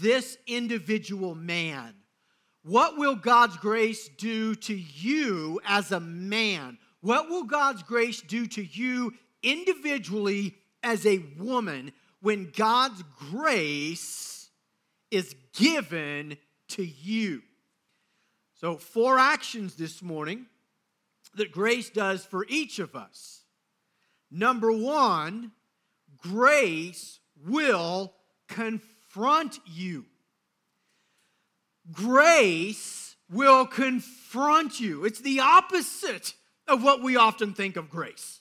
this 0.00 0.38
individual 0.46 1.34
man? 1.34 1.96
What 2.62 2.96
will 2.96 3.14
God's 3.14 3.58
grace 3.58 4.08
do 4.16 4.54
to 4.54 4.74
you 4.74 5.60
as 5.66 5.92
a 5.92 6.00
man? 6.00 6.78
What 7.02 7.28
will 7.28 7.44
God's 7.44 7.82
grace 7.82 8.22
do 8.22 8.46
to 8.46 8.64
you 8.64 9.12
individually 9.42 10.54
as 10.82 11.06
a 11.06 11.24
woman 11.38 11.92
when 12.20 12.52
God's 12.56 13.02
grace 13.30 14.50
is 15.10 15.34
given 15.54 16.36
to 16.68 16.84
you? 16.84 17.42
So, 18.54 18.76
four 18.76 19.18
actions 19.18 19.76
this 19.76 20.02
morning 20.02 20.46
that 21.34 21.52
grace 21.52 21.90
does 21.90 22.24
for 22.24 22.44
each 22.48 22.78
of 22.78 22.94
us. 22.94 23.44
Number 24.30 24.70
one, 24.70 25.52
grace 26.18 27.20
will 27.46 28.12
confront 28.48 29.58
you. 29.66 30.06
Grace 31.90 33.16
will 33.30 33.66
confront 33.66 34.78
you. 34.80 35.04
It's 35.04 35.20
the 35.20 35.40
opposite 35.40 36.34
of 36.68 36.82
what 36.82 37.02
we 37.02 37.16
often 37.16 37.54
think 37.54 37.76
of 37.76 37.88
grace. 37.88 38.39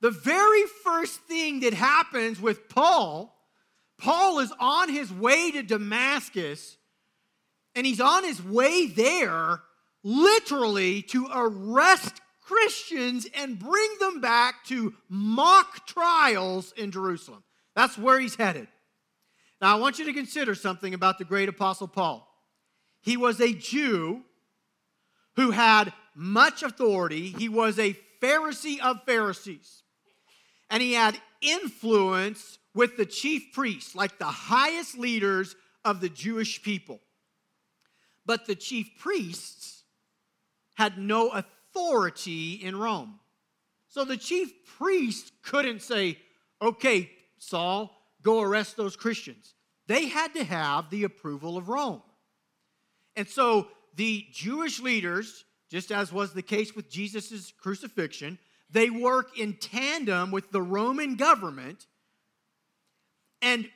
The 0.00 0.10
very 0.10 0.64
first 0.84 1.20
thing 1.22 1.60
that 1.60 1.74
happens 1.74 2.40
with 2.40 2.68
Paul, 2.68 3.34
Paul 3.98 4.38
is 4.38 4.52
on 4.60 4.88
his 4.88 5.12
way 5.12 5.50
to 5.50 5.62
Damascus 5.62 6.76
and 7.74 7.86
he's 7.86 8.00
on 8.00 8.24
his 8.24 8.42
way 8.42 8.86
there 8.86 9.60
literally 10.02 11.02
to 11.02 11.28
arrest 11.32 12.20
Christians 12.40 13.26
and 13.34 13.58
bring 13.58 13.90
them 14.00 14.20
back 14.20 14.64
to 14.66 14.94
mock 15.08 15.86
trials 15.86 16.72
in 16.76 16.90
Jerusalem. 16.90 17.44
That's 17.76 17.98
where 17.98 18.18
he's 18.18 18.36
headed. 18.36 18.68
Now, 19.60 19.76
I 19.76 19.80
want 19.80 19.98
you 19.98 20.06
to 20.06 20.12
consider 20.12 20.54
something 20.54 20.94
about 20.94 21.18
the 21.18 21.24
great 21.24 21.48
apostle 21.48 21.88
Paul. 21.88 22.26
He 23.02 23.16
was 23.16 23.40
a 23.40 23.52
Jew 23.52 24.22
who 25.36 25.50
had 25.50 25.92
much 26.14 26.62
authority, 26.62 27.28
he 27.28 27.48
was 27.48 27.78
a 27.78 27.96
Pharisee 28.20 28.80
of 28.80 29.04
Pharisees, 29.04 29.84
and 30.70 30.82
he 30.82 30.92
had 30.92 31.20
influence 31.40 32.58
with 32.74 32.96
the 32.96 33.06
chief 33.06 33.52
priests, 33.52 33.94
like 33.94 34.18
the 34.18 34.24
highest 34.24 34.98
leaders 34.98 35.56
of 35.84 36.00
the 36.00 36.08
Jewish 36.08 36.62
people. 36.62 37.00
But 38.26 38.46
the 38.46 38.54
chief 38.54 38.90
priests 38.98 39.84
had 40.74 40.98
no 40.98 41.30
authority 41.30 42.54
in 42.54 42.76
Rome. 42.76 43.18
So 43.88 44.04
the 44.04 44.16
chief 44.16 44.52
priests 44.78 45.32
couldn't 45.42 45.82
say, 45.82 46.18
okay, 46.60 47.10
Saul, 47.38 47.90
go 48.22 48.40
arrest 48.40 48.76
those 48.76 48.96
Christians. 48.96 49.54
They 49.86 50.06
had 50.06 50.34
to 50.34 50.44
have 50.44 50.90
the 50.90 51.04
approval 51.04 51.56
of 51.56 51.68
Rome. 51.68 52.02
And 53.16 53.26
so 53.26 53.68
the 53.96 54.26
Jewish 54.30 54.78
leaders, 54.78 55.44
just 55.70 55.90
as 55.90 56.12
was 56.12 56.32
the 56.32 56.42
case 56.42 56.76
with 56.76 56.90
Jesus' 56.90 57.52
crucifixion, 57.58 58.38
they 58.70 58.90
work 58.90 59.38
in 59.38 59.54
tandem 59.54 60.30
with 60.30 60.50
the 60.50 60.62
Roman 60.62 61.16
government. 61.16 61.86
And 63.40 63.68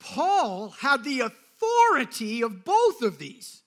Paul 0.00 0.70
had 0.70 1.04
the 1.04 1.20
authority 1.20 2.42
of 2.42 2.64
both 2.64 3.02
of 3.02 3.18
these 3.18 3.62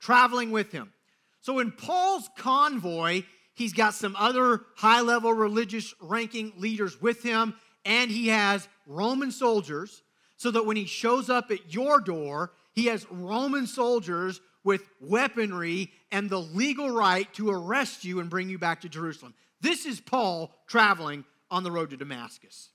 traveling 0.00 0.50
with 0.50 0.72
him. 0.72 0.92
So 1.40 1.58
in 1.58 1.72
Paul's 1.72 2.28
convoy, 2.38 3.24
he's 3.54 3.74
got 3.74 3.94
some 3.94 4.16
other 4.16 4.62
high 4.76 5.02
level 5.02 5.32
religious 5.32 5.94
ranking 6.00 6.52
leaders 6.56 7.00
with 7.02 7.22
him, 7.22 7.54
and 7.84 8.10
he 8.10 8.28
has 8.28 8.66
Roman 8.86 9.30
soldiers, 9.30 10.02
so 10.36 10.50
that 10.50 10.64
when 10.64 10.76
he 10.76 10.86
shows 10.86 11.28
up 11.28 11.50
at 11.50 11.72
your 11.72 12.00
door, 12.00 12.52
he 12.72 12.86
has 12.86 13.06
Roman 13.10 13.66
soldiers 13.66 14.40
with 14.64 14.82
weaponry 15.00 15.92
and 16.10 16.30
the 16.30 16.40
legal 16.40 16.90
right 16.90 17.32
to 17.34 17.50
arrest 17.50 18.04
you 18.04 18.20
and 18.20 18.30
bring 18.30 18.48
you 18.48 18.58
back 18.58 18.80
to 18.80 18.88
Jerusalem. 18.88 19.34
This 19.64 19.86
is 19.86 19.98
Paul 19.98 20.54
traveling 20.66 21.24
on 21.50 21.62
the 21.62 21.72
road 21.72 21.88
to 21.88 21.96
Damascus. 21.96 22.68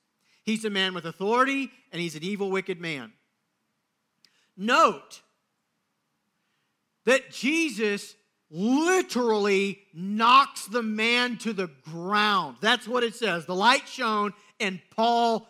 He's 0.44 0.66
a 0.66 0.72
man 0.72 0.96
with 0.96 1.06
authority 1.06 1.70
and 1.92 2.02
he's 2.02 2.16
an 2.16 2.24
evil, 2.24 2.50
wicked 2.50 2.82
man. 2.82 3.14
Note 4.58 5.22
that 7.06 7.30
Jesus 7.30 8.16
literally 8.50 9.82
knocks 9.94 10.66
the 10.66 10.82
man 10.82 11.38
to 11.38 11.54
the 11.54 11.70
ground. 11.84 12.58
That's 12.60 12.88
what 12.88 13.04
it 13.04 13.14
says. 13.14 13.46
The 13.46 13.54
light 13.54 13.88
shone, 13.88 14.34
and 14.60 14.82
Paul 14.96 15.48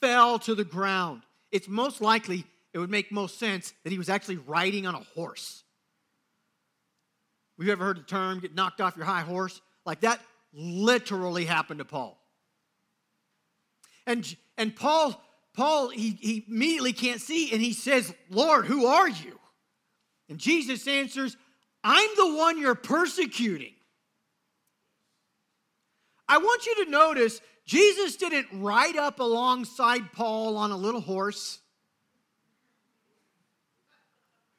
fell 0.00 0.38
to 0.38 0.54
the 0.54 0.64
ground. 0.64 1.22
It's 1.50 1.66
most 1.66 2.00
likely, 2.00 2.44
it 2.72 2.78
would 2.78 2.88
make 2.88 3.10
most 3.10 3.40
sense 3.40 3.74
that 3.82 3.90
he 3.90 3.98
was 3.98 4.08
actually 4.08 4.36
riding 4.36 4.86
on 4.86 4.94
a 4.94 5.02
horse. 5.16 5.64
Have 7.58 7.66
you 7.66 7.72
ever 7.72 7.84
heard 7.84 7.98
the 7.98 8.02
term 8.02 8.38
get 8.38 8.54
knocked 8.54 8.80
off 8.80 8.96
your 8.96 9.06
high 9.06 9.22
horse? 9.22 9.60
Like 9.84 10.02
that 10.02 10.20
literally 10.52 11.44
happened 11.44 11.78
to 11.78 11.84
Paul. 11.84 12.18
And, 14.06 14.36
and 14.56 14.74
Paul, 14.74 15.20
Paul, 15.54 15.90
he, 15.90 16.10
he 16.20 16.44
immediately 16.48 16.92
can't 16.92 17.20
see, 17.20 17.52
and 17.52 17.60
he 17.60 17.72
says, 17.72 18.14
Lord, 18.30 18.64
who 18.66 18.86
are 18.86 19.08
you? 19.08 19.38
And 20.28 20.38
Jesus 20.38 20.86
answers, 20.86 21.36
I'm 21.84 22.10
the 22.16 22.34
one 22.34 22.58
you're 22.58 22.74
persecuting. 22.74 23.74
I 26.28 26.38
want 26.38 26.66
you 26.66 26.84
to 26.84 26.90
notice 26.90 27.40
Jesus 27.64 28.16
didn't 28.16 28.46
ride 28.52 28.96
up 28.96 29.20
alongside 29.20 30.12
Paul 30.12 30.56
on 30.56 30.70
a 30.70 30.76
little 30.76 31.00
horse 31.00 31.58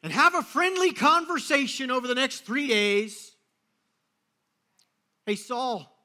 and 0.01 0.11
have 0.11 0.35
a 0.35 0.41
friendly 0.41 0.93
conversation 0.93 1.91
over 1.91 2.07
the 2.07 2.15
next 2.15 2.45
three 2.45 2.67
days. 2.67 3.28
Hey, 5.29 5.35
Saul, 5.35 5.95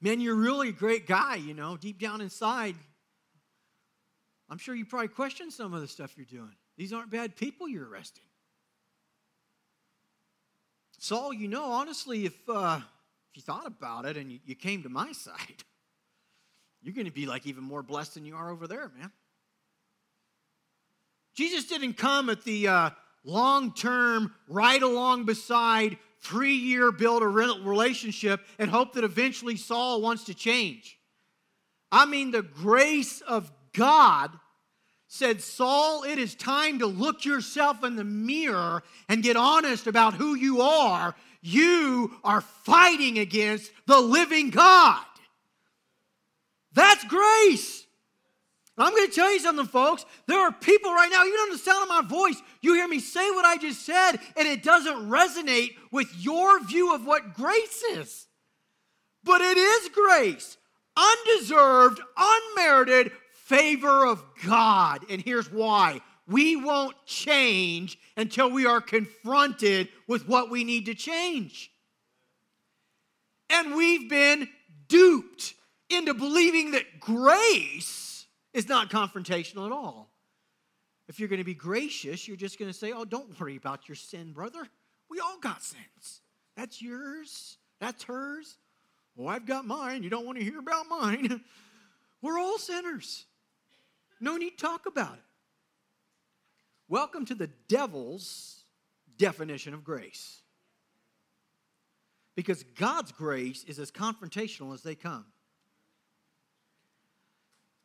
man, 0.00 0.18
you're 0.18 0.34
really 0.34 0.70
a 0.70 0.72
great 0.72 1.06
guy, 1.06 1.34
you 1.34 1.52
know, 1.52 1.76
deep 1.76 2.00
down 2.00 2.22
inside. 2.22 2.76
I'm 4.48 4.56
sure 4.56 4.74
you 4.74 4.86
probably 4.86 5.08
question 5.08 5.50
some 5.50 5.74
of 5.74 5.82
the 5.82 5.86
stuff 5.86 6.16
you're 6.16 6.24
doing. 6.24 6.54
These 6.78 6.94
aren't 6.94 7.10
bad 7.10 7.36
people 7.36 7.68
you're 7.68 7.86
arresting. 7.86 8.24
Saul, 10.98 11.34
you 11.34 11.46
know, 11.46 11.72
honestly, 11.72 12.24
if, 12.24 12.48
uh, 12.48 12.80
if 13.30 13.36
you 13.36 13.42
thought 13.42 13.66
about 13.66 14.06
it 14.06 14.16
and 14.16 14.32
you, 14.32 14.38
you 14.46 14.54
came 14.54 14.82
to 14.84 14.88
my 14.88 15.12
side, 15.12 15.62
you're 16.80 16.94
going 16.94 17.04
to 17.04 17.12
be 17.12 17.26
like 17.26 17.46
even 17.46 17.64
more 17.64 17.82
blessed 17.82 18.14
than 18.14 18.24
you 18.24 18.34
are 18.34 18.50
over 18.50 18.66
there, 18.66 18.90
man. 18.98 19.12
Jesus 21.34 21.66
didn't 21.66 21.98
come 21.98 22.30
at 22.30 22.44
the 22.44 22.66
uh, 22.66 22.90
long 23.24 23.74
term, 23.74 24.32
right 24.48 24.82
along 24.82 25.26
beside, 25.26 25.98
three 26.24 26.54
year 26.54 26.90
build 26.90 27.22
a 27.22 27.28
relationship 27.28 28.40
and 28.58 28.70
hope 28.70 28.94
that 28.94 29.04
eventually 29.04 29.56
Saul 29.56 30.00
wants 30.00 30.24
to 30.24 30.34
change. 30.34 30.98
I 31.92 32.06
mean, 32.06 32.30
the 32.30 32.42
grace 32.42 33.20
of 33.20 33.52
God 33.72 34.30
said, 35.06 35.40
Saul, 35.40 36.02
it 36.02 36.18
is 36.18 36.34
time 36.34 36.80
to 36.80 36.86
look 36.86 37.24
yourself 37.24 37.84
in 37.84 37.94
the 37.94 38.04
mirror 38.04 38.82
and 39.08 39.22
get 39.22 39.36
honest 39.36 39.86
about 39.86 40.14
who 40.14 40.34
you 40.34 40.60
are. 40.60 41.14
You 41.40 42.10
are 42.24 42.40
fighting 42.40 43.18
against 43.18 43.70
the 43.86 44.00
living 44.00 44.50
God. 44.50 45.04
That's 46.72 47.04
grace. 47.04 47.83
I'm 48.76 48.92
going 48.92 49.08
to 49.08 49.14
tell 49.14 49.32
you 49.32 49.38
something, 49.38 49.66
folks. 49.66 50.04
There 50.26 50.40
are 50.40 50.50
people 50.50 50.92
right 50.92 51.10
now, 51.10 51.24
even 51.24 51.38
on 51.38 51.50
the 51.50 51.58
sound 51.58 51.82
of 51.82 51.88
my 51.88 52.02
voice, 52.02 52.42
you 52.60 52.74
hear 52.74 52.88
me 52.88 52.98
say 52.98 53.30
what 53.30 53.44
I 53.44 53.56
just 53.56 53.86
said, 53.86 54.16
and 54.36 54.48
it 54.48 54.64
doesn't 54.64 55.08
resonate 55.08 55.76
with 55.92 56.08
your 56.18 56.60
view 56.64 56.92
of 56.92 57.06
what 57.06 57.34
grace 57.34 57.82
is. 57.92 58.26
But 59.22 59.40
it 59.40 59.56
is 59.56 59.88
grace 59.90 60.56
undeserved, 60.96 62.00
unmerited, 62.16 63.10
favor 63.32 64.06
of 64.06 64.24
God. 64.46 65.04
And 65.10 65.20
here's 65.20 65.50
why 65.50 66.00
we 66.26 66.56
won't 66.56 66.96
change 67.04 67.98
until 68.16 68.50
we 68.50 68.64
are 68.64 68.80
confronted 68.80 69.88
with 70.08 70.28
what 70.28 70.50
we 70.50 70.64
need 70.64 70.86
to 70.86 70.94
change. 70.94 71.70
And 73.50 73.74
we've 73.74 74.08
been 74.08 74.48
duped 74.88 75.54
into 75.90 76.14
believing 76.14 76.70
that 76.72 77.00
grace 77.00 78.13
is 78.54 78.68
not 78.68 78.88
confrontational 78.88 79.66
at 79.66 79.72
all. 79.72 80.08
If 81.08 81.20
you're 81.20 81.28
going 81.28 81.38
to 81.38 81.44
be 81.44 81.54
gracious, 81.54 82.26
you're 82.26 82.36
just 82.36 82.58
going 82.58 82.70
to 82.70 82.76
say, 82.76 82.92
Oh, 82.92 83.04
don't 83.04 83.38
worry 83.38 83.56
about 83.56 83.88
your 83.88 83.96
sin, 83.96 84.32
brother. 84.32 84.66
We 85.10 85.20
all 85.20 85.38
got 85.38 85.62
sins. 85.62 86.22
That's 86.56 86.80
yours. 86.80 87.58
That's 87.80 88.04
hers. 88.04 88.56
Well, 89.16 89.28
I've 89.28 89.46
got 89.46 89.66
mine. 89.66 90.02
You 90.02 90.10
don't 90.10 90.24
want 90.24 90.38
to 90.38 90.44
hear 90.44 90.58
about 90.58 90.88
mine. 90.88 91.42
We're 92.22 92.38
all 92.38 92.56
sinners. 92.56 93.26
No 94.20 94.36
need 94.36 94.56
to 94.56 94.64
talk 94.64 94.86
about 94.86 95.14
it. 95.14 95.20
Welcome 96.88 97.26
to 97.26 97.34
the 97.34 97.48
devil's 97.68 98.64
definition 99.18 99.74
of 99.74 99.84
grace. 99.84 100.40
Because 102.34 102.62
God's 102.62 103.12
grace 103.12 103.64
is 103.64 103.78
as 103.78 103.90
confrontational 103.90 104.72
as 104.74 104.82
they 104.82 104.94
come. 104.94 105.26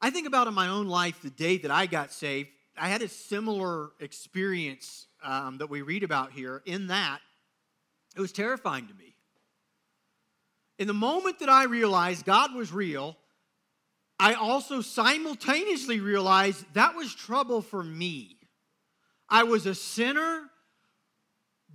I 0.01 0.09
think 0.09 0.27
about 0.27 0.47
in 0.47 0.53
my 0.53 0.67
own 0.67 0.87
life 0.87 1.21
the 1.21 1.29
day 1.29 1.57
that 1.57 1.71
I 1.71 1.85
got 1.85 2.11
saved. 2.11 2.49
I 2.77 2.87
had 2.87 3.01
a 3.01 3.09
similar 3.09 3.89
experience 3.99 5.07
um, 5.21 5.57
that 5.57 5.69
we 5.69 5.81
read 5.81 6.03
about 6.03 6.31
here, 6.31 6.61
in 6.65 6.87
that 6.87 7.19
it 8.15 8.21
was 8.21 8.31
terrifying 8.31 8.87
to 8.87 8.93
me. 8.93 9.15
In 10.77 10.87
the 10.87 10.93
moment 10.93 11.39
that 11.39 11.49
I 11.49 11.65
realized 11.65 12.25
God 12.25 12.55
was 12.55 12.71
real, 12.71 13.17
I 14.17 14.33
also 14.33 14.81
simultaneously 14.81 15.99
realized 15.99 16.65
that 16.73 16.95
was 16.95 17.13
trouble 17.13 17.61
for 17.61 17.83
me. 17.83 18.37
I 19.27 19.43
was 19.43 19.65
a 19.65 19.75
sinner, 19.75 20.49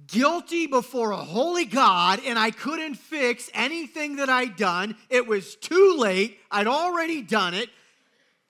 guilty 0.07 0.67
before 0.67 1.13
a 1.13 1.17
holy 1.17 1.67
God, 1.67 2.21
and 2.25 2.39
I 2.39 2.51
couldn't 2.51 2.95
fix 2.95 3.51
anything 3.55 4.17
that 4.17 4.29
I'd 4.29 4.57
done. 4.57 4.97
It 5.09 5.27
was 5.27 5.55
too 5.55 5.97
late. 5.99 6.39
I'd 6.51 6.67
already 6.67 7.23
done 7.23 7.55
it. 7.55 7.69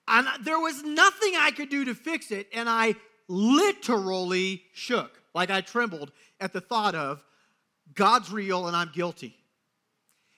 And 0.07 0.27
there 0.45 0.59
was 0.59 0.83
nothing 0.83 1.33
I 1.37 1.51
could 1.51 1.69
do 1.69 1.85
to 1.85 1.95
fix 1.95 2.31
it. 2.31 2.47
And 2.53 2.69
I 2.69 2.95
literally 3.27 4.63
shook, 4.73 5.21
like 5.33 5.49
I 5.49 5.61
trembled 5.61 6.11
at 6.39 6.53
the 6.53 6.61
thought 6.61 6.95
of 6.95 7.23
God's 7.93 8.31
real 8.31 8.67
and 8.67 8.75
I'm 8.75 8.91
guilty. 8.93 9.35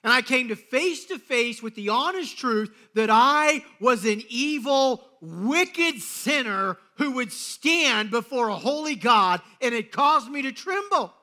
And 0.03 0.13
I 0.13 0.21
came 0.21 0.49
to 0.49 0.55
face 0.55 1.05
to 1.05 1.19
face 1.19 1.61
with 1.61 1.75
the 1.75 1.89
honest 1.89 2.37
truth 2.37 2.73
that 2.93 3.09
I 3.11 3.65
was 3.81 4.05
an 4.05 4.23
evil, 4.29 5.03
wicked 5.19 6.01
sinner 6.01 6.77
who 6.95 7.11
would 7.11 7.31
stand 7.31 8.11
before 8.11 8.47
a 8.47 8.55
holy 8.55 8.95
God, 8.95 9.41
and 9.61 9.73
it 9.73 9.91
caused 9.91 10.29
me 10.29 10.43
to 10.43 10.51
tremble. 10.51 11.13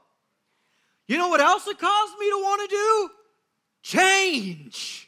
You 1.07 1.19
know 1.19 1.29
what 1.29 1.41
else 1.41 1.67
it 1.67 1.79
caused 1.79 2.19
me 2.19 2.31
to 2.31 2.37
want 2.37 2.69
to 2.69 2.77
do? 2.77 3.11
Change. 3.83 5.04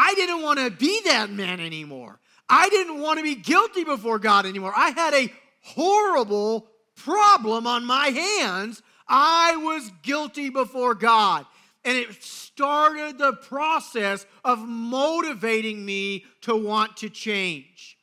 I 0.00 0.14
didn't 0.14 0.42
want 0.42 0.60
to 0.60 0.70
be 0.70 1.00
that 1.06 1.28
man 1.28 1.58
anymore. 1.58 2.20
I 2.48 2.68
didn't 2.68 3.00
want 3.00 3.18
to 3.18 3.24
be 3.24 3.34
guilty 3.34 3.82
before 3.82 4.20
God 4.20 4.46
anymore. 4.46 4.72
I 4.76 4.90
had 4.90 5.12
a 5.12 5.32
horrible 5.60 6.68
problem 6.94 7.66
on 7.66 7.84
my 7.84 8.06
hands. 8.06 8.80
I 9.08 9.56
was 9.56 9.90
guilty 10.04 10.50
before 10.50 10.94
God. 10.94 11.46
And 11.84 11.98
it 11.98 12.22
started 12.22 13.18
the 13.18 13.32
process 13.32 14.24
of 14.44 14.60
motivating 14.60 15.84
me 15.84 16.26
to 16.42 16.54
want 16.54 16.98
to 16.98 17.08
change. 17.08 17.98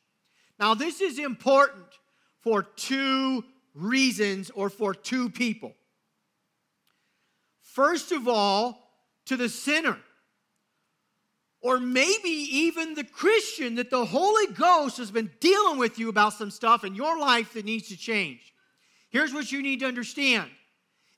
Now, 0.60 0.74
this 0.74 1.00
is 1.00 1.18
important 1.18 1.86
for 2.42 2.62
two 2.62 3.42
reasons 3.74 4.50
or 4.50 4.68
for 4.68 4.92
two 4.92 5.30
people. 5.30 5.72
First 7.62 8.12
of 8.12 8.28
all, 8.28 8.82
to 9.26 9.38
the 9.38 9.48
sinner, 9.48 9.96
or 11.66 11.80
maybe 11.80 12.28
even 12.28 12.94
the 12.94 13.02
Christian, 13.02 13.74
that 13.74 13.90
the 13.90 14.04
Holy 14.04 14.46
Ghost 14.54 14.98
has 14.98 15.10
been 15.10 15.32
dealing 15.40 15.78
with 15.78 15.98
you 15.98 16.08
about 16.08 16.32
some 16.32 16.52
stuff 16.52 16.84
in 16.84 16.94
your 16.94 17.18
life 17.18 17.54
that 17.54 17.64
needs 17.64 17.88
to 17.88 17.96
change. 17.96 18.54
Here's 19.10 19.34
what 19.34 19.50
you 19.50 19.60
need 19.60 19.80
to 19.80 19.86
understand 19.86 20.48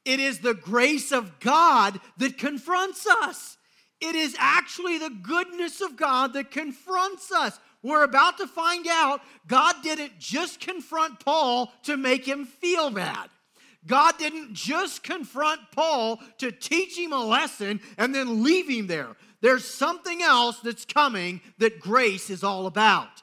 it 0.07 0.21
is 0.21 0.39
the 0.39 0.55
grace 0.55 1.13
of 1.13 1.39
God 1.39 2.01
that 2.17 2.39
confronts 2.39 3.07
us. 3.07 3.59
It 4.01 4.15
is 4.15 4.35
actually 4.39 4.97
the 4.97 5.11
goodness 5.11 5.83
of 5.83 5.99
God 5.99 6.33
that 6.33 6.51
confronts 6.51 7.31
us. 7.31 7.61
We're 7.83 8.05
about 8.05 8.39
to 8.39 8.47
find 8.47 8.87
out 8.89 9.21
God 9.47 9.75
didn't 9.83 10.19
just 10.19 10.61
confront 10.61 11.23
Paul 11.23 11.71
to 11.83 11.99
make 11.99 12.25
him 12.25 12.47
feel 12.47 12.89
bad. 12.89 13.29
God 13.87 14.17
didn't 14.19 14.55
just 14.55 15.03
confront 15.03 15.61
Paul 15.73 16.21
to 16.39 16.51
teach 16.53 16.99
him 16.99 17.13
a 17.13 17.23
lesson 17.23 17.81
and 17.99 18.15
then 18.15 18.43
leave 18.43 18.69
him 18.69 18.87
there. 18.87 19.15
There's 19.41 19.65
something 19.65 20.23
else 20.23 20.59
that's 20.61 20.85
coming 20.85 21.41
that 21.59 21.81
grace 21.81 22.31
is 22.31 22.43
all 22.43 22.67
about. 22.67 23.23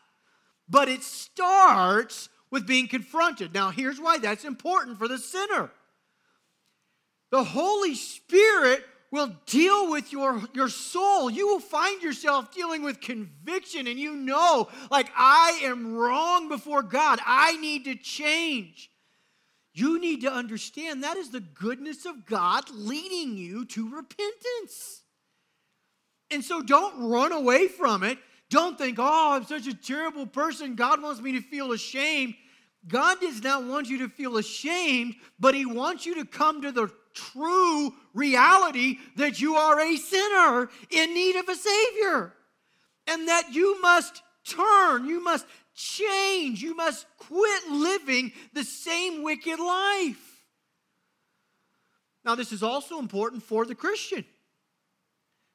But 0.69 0.87
it 0.87 1.03
starts 1.03 2.29
with 2.49 2.65
being 2.65 2.87
confronted. 2.87 3.53
Now, 3.53 3.69
here's 3.69 3.99
why 3.99 4.17
that's 4.17 4.45
important 4.45 4.97
for 4.97 5.07
the 5.07 5.17
sinner 5.17 5.71
the 7.31 7.43
Holy 7.43 7.95
Spirit 7.95 8.85
will 9.11 9.35
deal 9.45 9.89
with 9.89 10.11
your, 10.11 10.41
your 10.53 10.69
soul. 10.69 11.29
You 11.29 11.47
will 11.47 11.59
find 11.59 12.01
yourself 12.01 12.53
dealing 12.53 12.83
with 12.83 13.01
conviction, 13.01 13.87
and 13.87 13.99
you 13.99 14.15
know, 14.15 14.69
like, 14.91 15.09
I 15.15 15.59
am 15.63 15.95
wrong 15.95 16.49
before 16.49 16.81
God. 16.81 17.19
I 17.25 17.57
need 17.57 17.85
to 17.85 17.95
change. 17.95 18.89
You 19.73 19.99
need 19.99 20.21
to 20.21 20.31
understand 20.31 21.03
that 21.03 21.17
is 21.17 21.31
the 21.31 21.41
goodness 21.41 22.05
of 22.05 22.25
God 22.25 22.69
leading 22.71 23.37
you 23.37 23.65
to 23.65 23.89
repentance. 23.89 25.03
And 26.31 26.43
so 26.43 26.61
don't 26.61 27.09
run 27.09 27.31
away 27.31 27.67
from 27.67 28.03
it. 28.03 28.17
Don't 28.49 28.77
think, 28.77 28.97
oh, 28.99 29.35
I'm 29.35 29.45
such 29.45 29.67
a 29.67 29.73
terrible 29.73 30.25
person. 30.25 30.75
God 30.75 31.01
wants 31.01 31.21
me 31.21 31.33
to 31.33 31.41
feel 31.41 31.71
ashamed. 31.71 32.35
God 32.87 33.19
does 33.19 33.41
not 33.41 33.63
want 33.65 33.89
you 33.89 33.99
to 33.99 34.09
feel 34.09 34.37
ashamed, 34.37 35.15
but 35.39 35.55
He 35.55 35.65
wants 35.65 36.05
you 36.05 36.15
to 36.15 36.25
come 36.25 36.61
to 36.61 36.71
the 36.71 36.91
true 37.13 37.93
reality 38.13 38.99
that 39.15 39.39
you 39.39 39.55
are 39.55 39.79
a 39.79 39.97
sinner 39.97 40.69
in 40.91 41.13
need 41.13 41.35
of 41.35 41.49
a 41.49 41.55
Savior 41.55 42.33
and 43.07 43.27
that 43.27 43.53
you 43.53 43.81
must 43.81 44.21
turn, 44.45 45.05
you 45.05 45.23
must 45.23 45.45
change, 45.73 46.61
you 46.61 46.75
must 46.75 47.05
quit 47.17 47.67
living 47.69 48.31
the 48.53 48.63
same 48.63 49.23
wicked 49.23 49.59
life. 49.59 50.43
Now, 52.23 52.35
this 52.35 52.51
is 52.51 52.63
also 52.63 52.99
important 52.99 53.43
for 53.43 53.65
the 53.65 53.75
Christian 53.75 54.25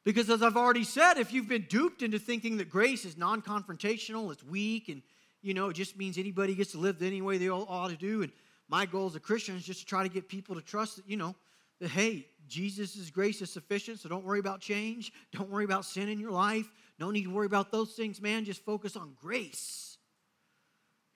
Because 0.04 0.30
as 0.30 0.42
I've 0.42 0.56
already 0.56 0.84
said, 0.84 1.18
if 1.18 1.32
you've 1.32 1.48
been 1.48 1.66
duped 1.68 2.02
into 2.02 2.18
thinking 2.18 2.56
that 2.56 2.70
grace 2.70 3.04
is 3.04 3.16
non 3.16 3.42
confrontational, 3.42 4.32
it's 4.32 4.42
weak, 4.42 4.88
and 4.88 5.02
you 5.42 5.54
know, 5.54 5.68
it 5.68 5.74
just 5.74 5.96
means 5.96 6.18
anybody 6.18 6.54
gets 6.54 6.72
to 6.72 6.78
live 6.78 7.02
any 7.02 7.22
way 7.22 7.38
they 7.38 7.48
all 7.48 7.66
ought 7.68 7.90
to 7.90 7.96
do. 7.96 8.22
And 8.22 8.32
my 8.68 8.86
goal 8.86 9.06
as 9.06 9.14
a 9.14 9.20
Christian 9.20 9.56
is 9.56 9.64
just 9.64 9.80
to 9.80 9.86
try 9.86 10.02
to 10.02 10.08
get 10.08 10.28
people 10.28 10.54
to 10.54 10.62
trust 10.62 10.96
that, 10.96 11.08
you 11.08 11.16
know, 11.16 11.34
that 11.80 11.90
hey, 11.90 12.26
Jesus' 12.46 13.10
grace 13.10 13.40
is 13.42 13.50
sufficient, 13.50 14.00
so 14.00 14.08
don't 14.08 14.24
worry 14.24 14.40
about 14.40 14.60
change. 14.60 15.12
Don't 15.32 15.50
worry 15.50 15.64
about 15.64 15.84
sin 15.84 16.08
in 16.08 16.18
your 16.18 16.32
life. 16.32 16.70
No 16.98 17.10
need 17.10 17.24
to 17.24 17.30
worry 17.30 17.46
about 17.46 17.72
those 17.72 17.92
things, 17.92 18.20
man. 18.20 18.44
Just 18.44 18.64
focus 18.64 18.96
on 18.96 19.12
grace. 19.20 19.96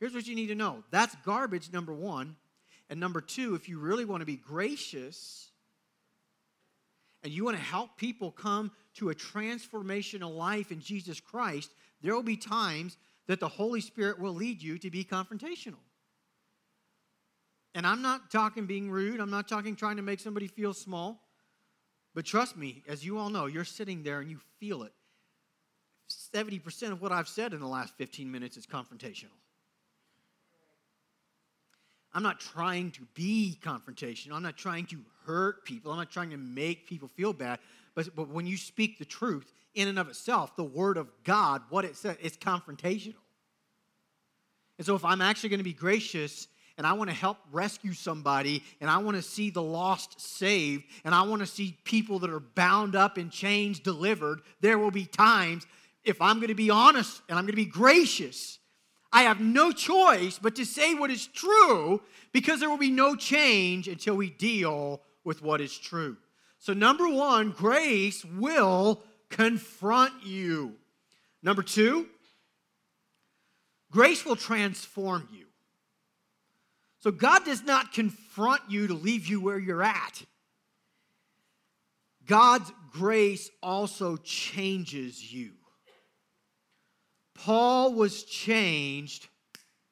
Here's 0.01 0.15
what 0.15 0.27
you 0.27 0.35
need 0.35 0.49
to 0.49 0.55
know 0.55 0.85
that's 0.91 1.15
garbage, 1.25 1.73
number 1.73 1.93
one. 1.93 2.37
And 2.91 3.01
number 3.01 3.23
two, 3.23 3.55
if 3.55 3.69
you 3.69 3.79
really 3.79 4.05
want 4.05 4.21
to 4.21 4.27
be 4.27 4.37
gracious 4.37 5.51
and 7.25 7.33
you 7.33 7.45
want 7.45 7.57
to 7.57 7.63
help 7.63 7.97
people 7.97 8.31
come 8.31 8.71
to 8.97 9.09
a 9.09 9.15
transformational 9.15 10.37
life 10.37 10.71
in 10.71 10.81
Jesus 10.81 11.19
Christ, 11.19 11.71
there 12.03 12.15
will 12.15 12.23
be 12.23 12.37
times 12.37 12.99
that 13.27 13.41
the 13.41 13.49
Holy 13.49 13.81
Spirit 13.81 14.21
will 14.21 14.35
lead 14.35 14.63
you 14.63 14.79
to 14.79 14.91
be 14.91 15.03
confrontational. 15.03 15.81
And 17.75 17.87
I'm 17.87 18.03
not 18.03 18.31
talking 18.31 18.67
being 18.67 18.91
rude, 18.91 19.21
I'm 19.21 19.31
not 19.31 19.49
talking 19.49 19.75
trying 19.75 19.97
to 19.97 20.03
make 20.03 20.21
somebody 20.21 20.47
feel 20.47 20.75
small. 20.75 21.23
But 22.15 22.27
trust 22.27 22.57
me, 22.57 22.85
as 22.87 23.05
you 23.05 23.19
all 23.19 23.31
know, 23.31 23.47
you're 23.47 23.65
sitting 23.65 24.05
there 24.05 24.21
and 24.21 24.31
you 24.31 24.39
feel 24.61 24.85
it. 24.85 24.93
70% 26.33 26.93
of 26.93 27.03
what 27.03 27.11
I've 27.11 27.27
said 27.27 27.55
in 27.55 27.61
the 27.61 27.67
last 27.67 27.97
15 27.97 28.31
minutes 28.31 28.57
is 28.57 28.67
confrontational. 28.67 29.33
I'm 32.15 32.23
not 32.23 32.39
trying 32.39 32.93
to 32.93 33.03
be 33.15 33.59
confrontational. 33.63 34.35
I'm 34.35 34.43
not 34.43 34.57
trying 34.57 34.87
to 34.87 34.99
hurt 35.27 35.65
people. 35.65 35.91
I'm 35.91 35.99
not 35.99 36.11
trying 36.11 36.31
to 36.31 36.37
make 36.37 36.87
people 36.87 37.09
feel 37.09 37.33
bad. 37.33 37.59
But, 37.95 38.15
but 38.15 38.29
when 38.29 38.47
you 38.47 38.57
speak 38.57 38.99
the 38.99 39.05
truth 39.05 39.53
in 39.75 39.89
and 39.89 39.99
of 39.99 40.09
itself, 40.09 40.55
the 40.55 40.65
word 40.65 40.97
of 40.97 41.09
God, 41.25 41.63
what 41.71 41.85
it 41.85 41.97
says, 41.97 42.17
it's 42.21 42.37
confrontational. 42.37 43.15
And 44.79 44.87
so 44.87 44.95
if 44.95 45.05
I'm 45.05 45.21
actually 45.21 45.51
going 45.51 45.59
to 45.59 45.65
be 45.65 45.73
gracious 45.73 46.47
and 46.79 46.87
I 46.87 46.93
want 46.93 47.11
to 47.11 47.17
help 47.17 47.39
rescue 47.53 47.93
somebody 47.93 48.63
and 48.81 48.89
I 48.89 48.99
want 48.99 49.17
to 49.17 49.23
see 49.23 49.51
the 49.51 49.63
lost 49.63 50.21
saved 50.21 50.85
and 51.05 51.15
I 51.15 51.23
want 51.23 51.41
to 51.41 51.47
see 51.47 51.77
people 51.85 52.21
that 52.21 52.31
are 52.31 52.41
bound 52.41 52.95
up 52.95 53.19
in 53.19 53.31
chains 53.31 53.79
delivered, 53.79 54.41
there 54.61 54.79
will 54.79 54.91
be 54.91 55.05
times 55.05 55.67
if 56.05 56.21
I'm 56.21 56.37
going 56.37 56.49
to 56.49 56.55
be 56.55 56.71
honest 56.71 57.23
and 57.29 57.39
I'm 57.39 57.45
going 57.45 57.53
to 57.53 57.57
be 57.57 57.65
gracious 57.65 58.59
I 59.15 59.23
have 59.23 59.41
no 59.41 59.71
choice 59.71 60.41
but 60.43 60.57
to 60.57 60.67
say 60.67 60.93
what 60.93 61.09
is 61.09 61.29
true 61.29 62.03
because 62.33 62.59
there 62.59 62.69
will 62.69 62.77
be 62.77 62.91
no 62.91 63.15
change 63.15 63.87
until 63.87 64.17
we 64.17 64.29
deal 64.29 65.03
with 65.23 65.41
what 65.41 65.61
is 65.61 65.79
true. 65.79 66.17
So, 66.59 66.73
number 66.73 67.09
one, 67.09 67.53
grace 67.53 68.25
will 68.25 69.03
confront 69.31 70.27
you. 70.27 70.75
Number 71.45 71.63
two, 71.63 72.09
grace 73.93 74.25
will 74.25 74.35
transform 74.35 75.29
you. 75.33 75.47
So, 76.99 77.13
God 77.13 77.45
does 77.45 77.63
not 77.63 77.93
confront 77.93 78.63
you 78.69 78.89
to 78.89 78.95
leave 78.95 79.29
you 79.29 79.41
where 79.41 79.59
you're 79.59 79.85
at. 79.85 80.25
God's 82.27 82.73
grace 82.91 83.49
also 83.63 84.17
changes 84.17 85.33
you. 85.33 85.53
Paul 87.35 87.95
was 87.95 88.25
changed 88.25 89.29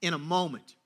in 0.00 0.14
a 0.14 0.18
moment. 0.18 0.76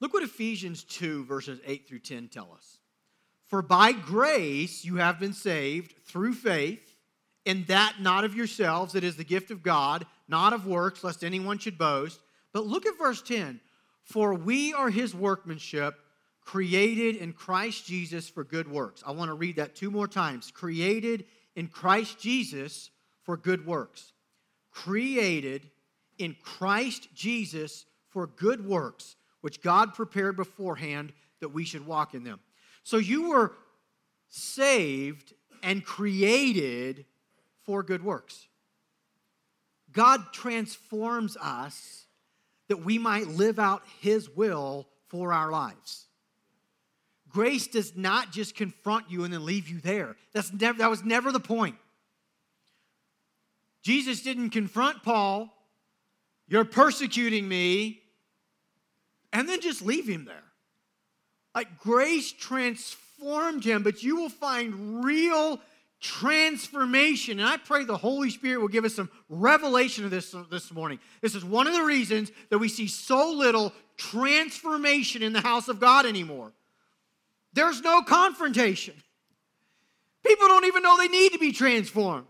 Look 0.00 0.12
what 0.12 0.22
Ephesians 0.22 0.84
2, 0.84 1.24
verses 1.24 1.58
8 1.64 1.88
through 1.88 2.00
10 2.00 2.28
tell 2.28 2.50
us. 2.54 2.78
For 3.46 3.62
by 3.62 3.92
grace 3.92 4.84
you 4.84 4.96
have 4.96 5.18
been 5.18 5.32
saved 5.32 5.94
through 6.04 6.34
faith, 6.34 6.96
and 7.46 7.66
that 7.68 7.96
not 8.00 8.24
of 8.24 8.34
yourselves, 8.34 8.94
it 8.94 9.04
is 9.04 9.16
the 9.16 9.24
gift 9.24 9.50
of 9.50 9.62
God, 9.62 10.04
not 10.28 10.52
of 10.52 10.66
works, 10.66 11.04
lest 11.04 11.24
anyone 11.24 11.58
should 11.58 11.78
boast. 11.78 12.20
But 12.52 12.66
look 12.66 12.86
at 12.86 12.98
verse 12.98 13.22
10 13.22 13.60
For 14.02 14.34
we 14.34 14.72
are 14.74 14.90
his 14.90 15.14
workmanship, 15.14 15.94
created 16.40 17.16
in 17.16 17.32
Christ 17.32 17.86
Jesus 17.86 18.28
for 18.28 18.44
good 18.44 18.70
works. 18.70 19.02
I 19.06 19.12
want 19.12 19.30
to 19.30 19.34
read 19.34 19.56
that 19.56 19.76
two 19.76 19.90
more 19.90 20.08
times. 20.08 20.50
Created 20.50 21.24
in 21.54 21.68
Christ 21.68 22.18
Jesus 22.18 22.90
for 23.26 23.36
good 23.36 23.66
works, 23.66 24.12
created 24.70 25.68
in 26.16 26.36
Christ 26.42 27.08
Jesus 27.14 27.84
for 28.08 28.28
good 28.28 28.66
works, 28.66 29.16
which 29.42 29.60
God 29.60 29.92
prepared 29.94 30.36
beforehand 30.36 31.12
that 31.40 31.50
we 31.50 31.64
should 31.64 31.86
walk 31.86 32.14
in 32.14 32.24
them. 32.24 32.40
So 32.84 32.96
you 32.96 33.30
were 33.30 33.52
saved 34.28 35.34
and 35.62 35.84
created 35.84 37.04
for 37.64 37.82
good 37.82 38.02
works. 38.02 38.46
God 39.92 40.32
transforms 40.32 41.36
us 41.36 42.06
that 42.68 42.84
we 42.84 42.98
might 42.98 43.26
live 43.26 43.58
out 43.58 43.82
His 44.00 44.30
will 44.30 44.86
for 45.08 45.32
our 45.32 45.50
lives. 45.50 46.06
Grace 47.28 47.66
does 47.66 47.96
not 47.96 48.32
just 48.32 48.54
confront 48.54 49.10
you 49.10 49.24
and 49.24 49.32
then 49.32 49.44
leave 49.44 49.68
you 49.68 49.80
there. 49.80 50.16
That's 50.32 50.52
never, 50.52 50.78
that 50.78 50.90
was 50.90 51.04
never 51.04 51.32
the 51.32 51.40
point. 51.40 51.76
Jesus 53.86 54.20
didn't 54.20 54.50
confront 54.50 55.04
Paul, 55.04 55.48
you're 56.48 56.64
persecuting 56.64 57.46
me, 57.46 58.02
and 59.32 59.48
then 59.48 59.60
just 59.60 59.80
leave 59.80 60.08
him 60.08 60.24
there. 60.24 60.42
Like 61.54 61.78
grace 61.78 62.32
transformed 62.32 63.62
him, 63.62 63.84
but 63.84 64.02
you 64.02 64.16
will 64.16 64.28
find 64.28 65.04
real 65.04 65.60
transformation. 66.00 67.38
And 67.38 67.48
I 67.48 67.58
pray 67.58 67.84
the 67.84 67.96
Holy 67.96 68.30
Spirit 68.30 68.60
will 68.60 68.66
give 68.66 68.84
us 68.84 68.96
some 68.96 69.08
revelation 69.28 70.04
of 70.04 70.10
this 70.10 70.34
this 70.50 70.72
morning. 70.72 70.98
This 71.20 71.36
is 71.36 71.44
one 71.44 71.68
of 71.68 71.72
the 71.72 71.84
reasons 71.84 72.32
that 72.50 72.58
we 72.58 72.68
see 72.68 72.88
so 72.88 73.30
little 73.30 73.72
transformation 73.96 75.22
in 75.22 75.32
the 75.32 75.40
house 75.40 75.68
of 75.68 75.78
God 75.78 76.06
anymore. 76.06 76.50
There's 77.52 77.80
no 77.82 78.02
confrontation. 78.02 78.94
People 80.26 80.48
don't 80.48 80.64
even 80.64 80.82
know 80.82 80.96
they 80.98 81.06
need 81.06 81.34
to 81.34 81.38
be 81.38 81.52
transformed. 81.52 82.26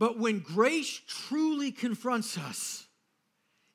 But 0.00 0.18
when 0.18 0.38
grace 0.38 1.02
truly 1.06 1.70
confronts 1.70 2.38
us 2.38 2.86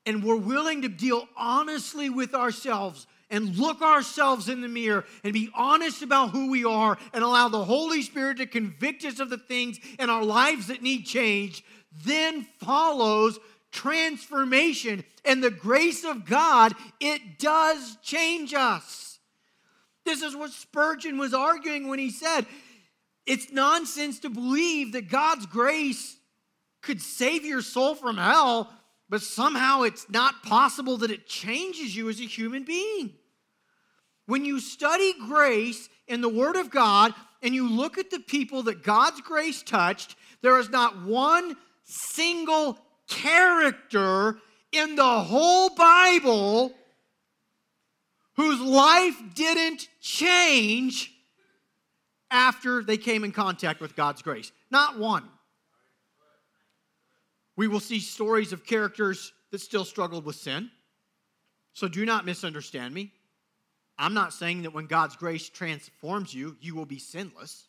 and 0.07 0.23
we're 0.23 0.35
willing 0.35 0.81
to 0.81 0.89
deal 0.89 1.29
honestly 1.37 2.09
with 2.09 2.33
ourselves 2.33 3.05
and 3.29 3.55
look 3.55 3.83
ourselves 3.83 4.49
in 4.49 4.61
the 4.61 4.67
mirror 4.67 5.05
and 5.23 5.33
be 5.33 5.51
honest 5.53 6.01
about 6.01 6.31
who 6.31 6.49
we 6.49 6.65
are 6.65 6.97
and 7.13 7.23
allow 7.23 7.47
the 7.47 7.63
Holy 7.63 8.01
Spirit 8.01 8.37
to 8.37 8.47
convict 8.47 9.05
us 9.05 9.19
of 9.19 9.29
the 9.29 9.37
things 9.37 9.79
in 9.99 10.09
our 10.09 10.23
lives 10.23 10.65
that 10.67 10.81
need 10.81 11.05
change, 11.05 11.63
then 12.03 12.47
follows 12.57 13.37
transformation. 13.71 15.03
And 15.25 15.43
the 15.43 15.51
grace 15.51 16.03
of 16.03 16.25
God, 16.25 16.73
it 16.99 17.37
does 17.37 17.97
change 18.01 18.55
us. 18.55 19.19
This 20.05 20.23
is 20.23 20.35
what 20.35 20.49
Spurgeon 20.49 21.19
was 21.19 21.35
arguing 21.35 21.87
when 21.87 21.99
he 21.99 22.09
said, 22.09 22.47
it's 23.25 23.51
nonsense 23.51 24.19
to 24.19 24.29
believe 24.29 24.93
that 24.93 25.09
God's 25.09 25.45
grace 25.45 26.17
could 26.81 27.01
save 27.01 27.43
your 27.43 27.61
soul 27.61 27.95
from 27.95 28.17
hell, 28.17 28.71
but 29.09 29.21
somehow 29.21 29.81
it's 29.81 30.09
not 30.09 30.43
possible 30.43 30.97
that 30.97 31.11
it 31.11 31.27
changes 31.27 31.95
you 31.95 32.09
as 32.09 32.19
a 32.19 32.25
human 32.25 32.63
being. 32.63 33.13
When 34.27 34.45
you 34.45 34.59
study 34.59 35.13
grace 35.27 35.89
in 36.07 36.21
the 36.21 36.29
Word 36.29 36.55
of 36.55 36.69
God 36.69 37.13
and 37.41 37.53
you 37.53 37.69
look 37.69 37.97
at 37.97 38.11
the 38.11 38.19
people 38.19 38.63
that 38.63 38.83
God's 38.83 39.21
grace 39.21 39.61
touched, 39.63 40.15
there 40.41 40.59
is 40.59 40.69
not 40.69 41.03
one 41.03 41.55
single 41.83 42.77
character 43.07 44.37
in 44.71 44.95
the 44.95 45.21
whole 45.21 45.69
Bible 45.69 46.73
whose 48.35 48.59
life 48.59 49.15
didn't 49.33 49.87
change 50.01 51.14
after 52.31 52.83
they 52.83 52.97
came 52.97 53.23
in 53.23 53.31
contact 53.31 53.81
with 53.81 53.95
God's 53.95 54.21
grace. 54.21 54.51
Not 54.71 54.97
one. 54.97 55.23
We 57.55 57.67
will 57.67 57.79
see 57.79 57.99
stories 57.99 58.51
of 58.51 58.65
characters 58.65 59.31
that 59.51 59.61
still 59.61 59.85
struggled 59.85 60.25
with 60.25 60.35
sin. 60.35 60.69
So 61.73 61.87
do 61.87 62.05
not 62.05 62.25
misunderstand 62.25 62.93
me. 62.93 63.11
I'm 63.97 64.13
not 64.13 64.33
saying 64.33 64.63
that 64.63 64.73
when 64.73 64.87
God's 64.87 65.15
grace 65.15 65.47
transforms 65.47 66.33
you, 66.33 66.57
you 66.59 66.75
will 66.75 66.85
be 66.85 66.99
sinless. 66.99 67.67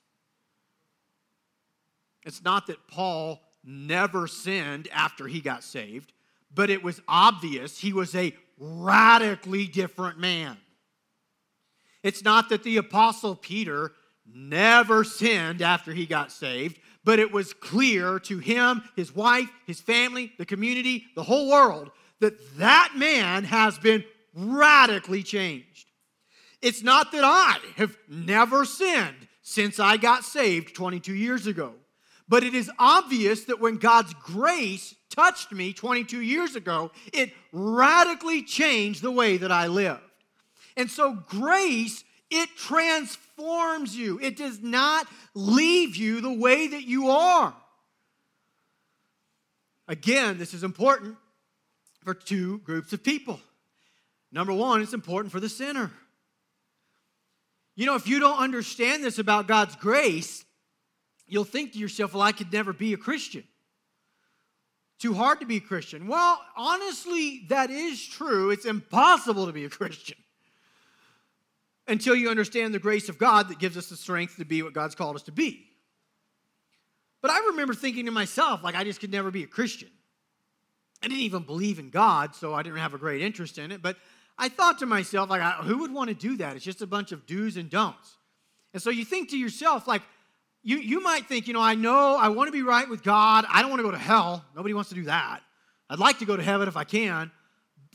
It's 2.25 2.43
not 2.43 2.67
that 2.67 2.89
Paul 2.89 3.41
never 3.65 4.27
sinned 4.27 4.89
after 4.93 5.29
he 5.29 5.41
got 5.41 5.63
saved, 5.63 6.13
but 6.53 6.71
it 6.71 6.83
was 6.83 7.01
obvious 7.07 7.79
he 7.79 7.93
was 7.93 8.15
a 8.15 8.35
radically 8.59 9.67
different 9.67 10.19
man. 10.19 10.57
It's 12.03 12.25
not 12.25 12.49
that 12.49 12.63
the 12.63 12.77
Apostle 12.79 13.37
Peter 13.37 13.93
never 14.33 15.05
sinned 15.05 15.63
after 15.63 15.93
he 15.93 16.07
got 16.07 16.33
saved, 16.33 16.79
but 17.05 17.19
it 17.19 17.33
was 17.33 17.53
clear 17.53 18.19
to 18.21 18.39
him, 18.39 18.83
his 18.97 19.15
wife, 19.15 19.49
his 19.67 19.81
family, 19.81 20.33
the 20.39 20.47
community, 20.47 21.07
the 21.15 21.23
whole 21.23 21.49
world 21.49 21.91
that 22.21 22.59
that 22.59 22.93
man 22.97 23.45
has 23.45 23.79
been 23.79 24.05
radically 24.35 25.23
changed. 25.23 25.91
It's 26.63 26.83
not 26.83 27.13
that 27.13 27.25
I 27.25 27.59
have 27.77 27.97
never 28.09 28.65
sinned 28.65 29.29
since 29.43 29.79
I 29.79 29.97
got 29.97 30.25
saved 30.25 30.75
22 30.75 31.15
years 31.15 31.47
ago. 31.47 31.75
But 32.29 32.43
it 32.43 32.55
is 32.55 32.71
obvious 32.79 33.45
that 33.45 33.61
when 33.61 33.77
God's 33.77 34.13
grace 34.15 34.95
touched 35.11 35.53
me 35.53 35.73
22 35.73 36.21
years 36.21 36.57
ago, 36.57 36.91
it 37.13 37.33
radically 37.53 38.43
changed 38.43 39.03
the 39.03 39.13
way 39.13 39.37
that 39.37 39.53
I 39.53 39.69
lived. 39.69 40.01
And 40.77 40.91
so, 40.91 41.13
grace, 41.13 42.05
it 42.31 42.49
transforms 42.57 43.97
you, 43.97 44.19
it 44.21 44.37
does 44.37 44.61
not 44.61 45.07
leave 45.35 45.97
you 45.97 46.21
the 46.21 46.33
way 46.33 46.69
that 46.69 46.83
you 46.83 47.11
are. 47.11 47.55
Again, 49.89 50.39
this 50.39 50.53
is 50.53 50.65
important 50.65 51.17
for 52.03 52.15
two 52.15 52.59
groups 52.59 52.93
of 52.93 53.05
people. 53.05 53.41
Number 54.33 54.53
one, 54.53 54.83
it's 54.83 54.93
important 54.93 55.33
for 55.33 55.39
the 55.39 55.49
sinner. 55.49 55.93
You 57.77 57.87
know, 57.87 57.95
if 57.95 58.09
you 58.09 58.19
don't 58.19 58.39
understand 58.39 59.05
this 59.05 59.19
about 59.19 59.47
God's 59.47 59.77
grace, 59.77 60.45
you'll 61.27 61.45
think 61.45 61.73
to 61.73 61.79
yourself, 61.79 62.15
well, 62.15 62.23
I 62.23 62.33
could 62.33 62.53
never 62.53 62.73
be 62.73 62.93
a 62.93 62.97
Christian. 62.97 63.45
Too 64.99 65.15
hard 65.15 65.41
to 65.41 65.47
be 65.47 65.59
a 65.59 65.61
Christian. 65.61 66.09
Well, 66.09 66.41
honestly, 66.57 67.45
that 67.51 67.71
is 67.71 68.05
true. 68.05 68.51
It's 68.51 68.65
impossible 68.65 69.47
to 69.47 69.53
be 69.53 69.65
a 69.65 69.71
Christian 69.71 70.17
until 71.89 72.15
you 72.15 72.31
understand 72.31 72.75
the 72.75 72.79
grace 72.79 73.09
of 73.09 73.19
God 73.19 73.49
that 73.49 73.59
gives 73.59 73.77
us 73.77 73.89
the 73.89 73.97
strength 73.97 74.37
to 74.37 74.45
be 74.45 74.63
what 74.63 74.73
God's 74.73 74.95
called 74.95 75.17
us 75.17 75.23
to 75.25 75.33
be. 75.33 75.65
But 77.23 77.31
I 77.31 77.39
remember 77.49 77.75
thinking 77.75 78.07
to 78.07 78.13
myself, 78.13 78.63
like, 78.63 78.75
I 78.75 78.85
just 78.85 79.01
could 79.01 79.11
never 79.11 79.31
be 79.31 79.43
a 79.43 79.47
Christian. 79.47 79.89
I 81.03 81.09
didn't 81.09 81.23
even 81.23 81.43
believe 81.43 81.79
in 81.79 81.91
God, 81.91 82.35
so 82.35 82.55
I 82.55 82.63
didn't 82.63 82.79
have 82.79 82.95
a 82.95 82.99
great 82.99 83.23
interest 83.23 83.59
in 83.59 83.73
it. 83.73 83.83
But 83.83 83.97
I 84.39 84.49
thought 84.49 84.79
to 84.79 84.87
myself, 84.87 85.31
like, 85.31 85.43
who 85.65 85.79
would 85.79 85.93
want 85.93 86.09
to 86.09 86.15
do 86.15 86.37
that? 86.39 86.57
It's 86.57 86.65
just 86.65 86.83
a 86.83 86.87
bunch 86.87 87.13
of 87.13 87.27
do's 87.27 87.57
and 87.57 87.71
don'ts. 87.71 88.17
And 88.73 88.83
so 88.83 88.91
you 88.91 89.05
think 89.05 89.31
to 89.31 89.39
yourself, 89.39 89.87
like, 89.87 90.03
you, 90.63 90.79
you 90.79 91.01
might 91.01 91.27
think, 91.27 91.47
you 91.47 91.55
know, 91.55 91.61
I 91.63 91.75
know 91.75 92.17
I 92.17 92.29
want 92.29 92.49
to 92.49 92.53
be 92.53 92.63
right 92.63 92.89
with 92.89 93.03
God. 93.03 93.45
I 93.49 93.63
don't 93.63 93.71
want 93.71 93.81
to 93.81 93.85
go 93.85 93.93
to 93.93 93.99
hell. 93.99 94.45
Nobody 94.55 94.75
wants 94.75 94.91
to 94.91 94.97
do 94.97 95.05
that. 95.05 95.41
I'd 95.89 95.99
like 95.99 96.19
to 96.19 96.25
go 96.25 96.37
to 96.37 96.43
heaven 96.43 96.67
if 96.67 96.77
I 96.77 96.85
can. 96.85 97.31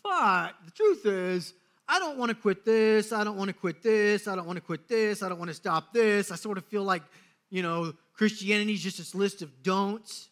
But 0.03 0.53
the 0.65 0.71
truth 0.71 1.05
is, 1.05 1.53
I 1.91 1.99
don't 1.99 2.17
want 2.17 2.29
to 2.29 2.35
quit 2.35 2.63
this. 2.63 3.11
I 3.11 3.25
don't 3.25 3.35
want 3.35 3.49
to 3.49 3.53
quit 3.53 3.83
this. 3.83 4.25
I 4.25 4.37
don't 4.37 4.47
want 4.47 4.55
to 4.55 4.61
quit 4.61 4.87
this. 4.87 5.21
I 5.21 5.27
don't 5.27 5.37
want 5.37 5.49
to 5.49 5.53
stop 5.53 5.91
this. 5.91 6.31
I 6.31 6.35
sort 6.35 6.57
of 6.57 6.63
feel 6.67 6.83
like, 6.83 7.03
you 7.49 7.61
know, 7.61 7.91
Christianity 8.13 8.75
is 8.75 8.81
just 8.81 8.97
this 8.97 9.13
list 9.13 9.41
of 9.41 9.61
don'ts. 9.61 10.29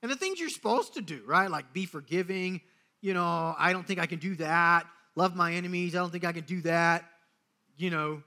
And 0.00 0.10
the 0.10 0.16
things 0.16 0.40
you're 0.40 0.48
supposed 0.48 0.94
to 0.94 1.02
do, 1.02 1.20
right? 1.26 1.50
Like 1.50 1.74
be 1.74 1.84
forgiving. 1.84 2.62
You 3.02 3.12
know, 3.12 3.54
I 3.58 3.74
don't 3.74 3.86
think 3.86 4.00
I 4.00 4.06
can 4.06 4.18
do 4.18 4.34
that. 4.36 4.86
Love 5.14 5.36
my 5.36 5.52
enemies. 5.52 5.94
I 5.94 5.98
don't 5.98 6.10
think 6.10 6.24
I 6.24 6.32
can 6.32 6.44
do 6.44 6.62
that. 6.62 7.04
You 7.76 7.90
know, 7.90 8.22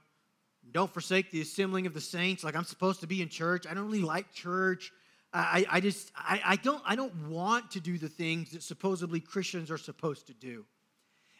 don't 0.70 0.92
forsake 0.92 1.32
the 1.32 1.40
assembling 1.40 1.86
of 1.86 1.94
the 1.94 2.00
saints. 2.00 2.44
Like 2.44 2.54
I'm 2.54 2.62
supposed 2.62 3.00
to 3.00 3.08
be 3.08 3.22
in 3.22 3.28
church. 3.28 3.66
I 3.68 3.74
don't 3.74 3.86
really 3.86 4.02
like 4.02 4.32
church. 4.32 4.92
I, 5.32 5.66
I 5.68 5.80
just 5.80 6.12
I, 6.16 6.40
I 6.44 6.56
don't 6.56 6.82
I 6.86 6.94
don't 6.94 7.28
want 7.28 7.72
to 7.72 7.80
do 7.80 7.98
the 7.98 8.08
things 8.08 8.52
that 8.52 8.62
supposedly 8.62 9.18
Christians 9.18 9.68
are 9.72 9.78
supposed 9.78 10.28
to 10.28 10.32
do. 10.32 10.64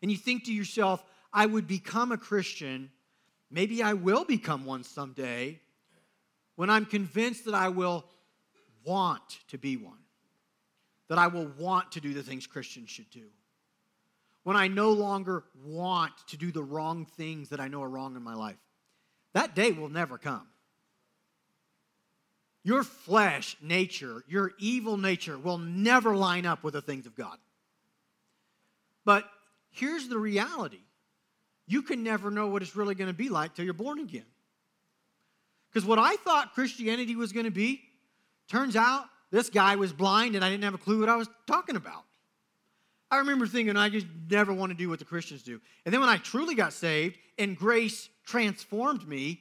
And 0.03 0.11
you 0.11 0.17
think 0.17 0.45
to 0.45 0.53
yourself, 0.53 1.05
I 1.33 1.47
would 1.47 1.67
become 1.67 2.13
a 2.13 2.19
Christian. 2.19 2.91
Maybe 3.51 3.83
I 3.83 3.95
will 3.95 4.25
become 4.25 4.65
one 4.65 4.85
someday 4.85 5.61
when 6.57 6.71
I'm 6.71 6.87
convinced 6.87 7.45
that 7.45 7.55
I 7.55 7.69
will 7.69 8.05
want 8.85 9.39
to 9.49 9.59
be 9.59 9.77
one, 9.77 10.01
that 11.09 11.19
I 11.19 11.29
will 11.29 11.49
want 11.57 11.93
to 11.93 12.01
do 12.01 12.13
the 12.13 12.23
things 12.23 12.49
Christians 12.49 12.91
should 12.91 13.09
do, 13.11 13.27
when 14.43 14.57
I 14.57 14.67
no 14.67 14.91
longer 14.91 15.45
want 15.65 16.13
to 16.29 16.37
do 16.37 16.51
the 16.51 16.65
wrong 16.65 17.05
things 17.05 17.51
that 17.51 17.61
I 17.61 17.69
know 17.69 17.83
are 17.83 17.89
wrong 17.89 18.17
in 18.17 18.25
my 18.25 18.35
life. 18.35 18.57
That 19.35 19.55
day 19.55 19.71
will 19.71 19.89
never 19.89 20.19
come. 20.19 20.49
Your 22.65 22.83
flesh 22.83 23.57
nature, 23.63 24.25
your 24.27 24.51
evil 24.59 24.97
nature 24.97 25.39
will 25.39 25.59
never 25.59 26.17
line 26.17 26.45
up 26.45 26.65
with 26.65 26.75
the 26.75 26.83
things 26.83 27.07
of 27.07 27.15
God. 27.15 27.39
But 29.05 29.25
here's 29.71 30.09
the 30.09 30.19
reality 30.19 30.81
you 31.69 31.83
can 31.83 32.03
never 32.03 32.31
know 32.31 32.49
what 32.49 32.63
it's 32.63 32.75
really 32.75 32.95
going 32.95 33.11
to 33.11 33.17
be 33.17 33.29
like 33.29 33.55
till 33.55 33.65
you're 33.65 33.75
born 33.75 34.01
again. 34.01 34.25
Because 35.71 35.87
what 35.87 35.99
I 35.99 36.17
thought 36.17 36.55
Christianity 36.55 37.15
was 37.15 37.33
going 37.33 37.45
to 37.45 37.53
be, 37.53 37.83
turns 38.49 38.75
out 38.75 39.05
this 39.31 39.51
guy 39.51 39.77
was 39.77 39.93
blind 39.93 40.35
and 40.35 40.45
I 40.45 40.51
didn't 40.51 40.65
have 40.65 40.75
a 40.75 40.79
clue 40.79 41.01
what 41.01 41.09
I 41.09 41.17
was 41.17 41.29
talking 41.47 41.77
about. 41.77 42.05
I 43.11 43.19
remember 43.19 43.47
thinking, 43.47 43.77
I 43.77 43.89
just 43.89 44.07
never 44.31 44.53
want 44.53 44.71
to 44.71 44.77
do 44.77 44.89
what 44.89 44.99
the 44.99 45.05
Christians 45.05 45.43
do. 45.43 45.61
And 45.85 45.93
then 45.93 46.01
when 46.01 46.11
I 46.11 46.17
truly 46.17 46.55
got 46.55 46.73
saved 46.73 47.17
and 47.39 47.57
grace 47.57 48.09
transformed 48.27 49.07
me, 49.07 49.41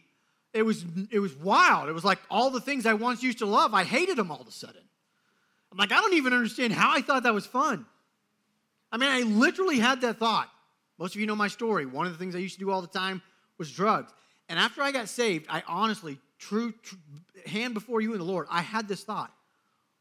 it 0.53 0.63
was, 0.63 0.85
it 1.11 1.19
was 1.19 1.35
wild. 1.35 1.89
It 1.89 1.93
was 1.93 2.05
like 2.05 2.19
all 2.29 2.49
the 2.49 2.61
things 2.61 2.85
I 2.85 2.93
once 2.93 3.23
used 3.23 3.39
to 3.39 3.45
love, 3.45 3.73
I 3.73 3.83
hated 3.83 4.17
them 4.17 4.31
all 4.31 4.41
of 4.41 4.47
a 4.47 4.51
sudden. 4.51 4.81
I'm 5.71 5.77
like, 5.77 5.91
I 5.91 5.99
don't 5.99 6.13
even 6.13 6.33
understand 6.33 6.73
how 6.73 6.93
I 6.95 7.01
thought 7.01 7.23
that 7.23 7.33
was 7.33 7.45
fun. 7.45 7.85
I 8.91 8.97
mean, 8.97 9.09
I 9.09 9.21
literally 9.21 9.79
had 9.79 10.01
that 10.01 10.17
thought. 10.17 10.49
Most 10.97 11.15
of 11.15 11.21
you 11.21 11.27
know 11.27 11.35
my 11.35 11.47
story. 11.47 11.85
One 11.85 12.05
of 12.05 12.11
the 12.11 12.17
things 12.17 12.35
I 12.35 12.39
used 12.39 12.55
to 12.55 12.59
do 12.59 12.71
all 12.71 12.81
the 12.81 12.87
time 12.87 13.21
was 13.57 13.71
drugs. 13.71 14.11
And 14.49 14.57
after 14.57 14.81
I 14.81 14.91
got 14.91 15.09
saved, 15.09 15.45
I 15.49 15.63
honestly, 15.67 16.19
true, 16.39 16.73
true 16.83 16.97
hand 17.45 17.73
before 17.73 18.01
you 18.01 18.11
and 18.11 18.21
the 18.21 18.25
Lord, 18.25 18.47
I 18.49 18.61
had 18.61 18.87
this 18.87 19.03
thought. 19.03 19.31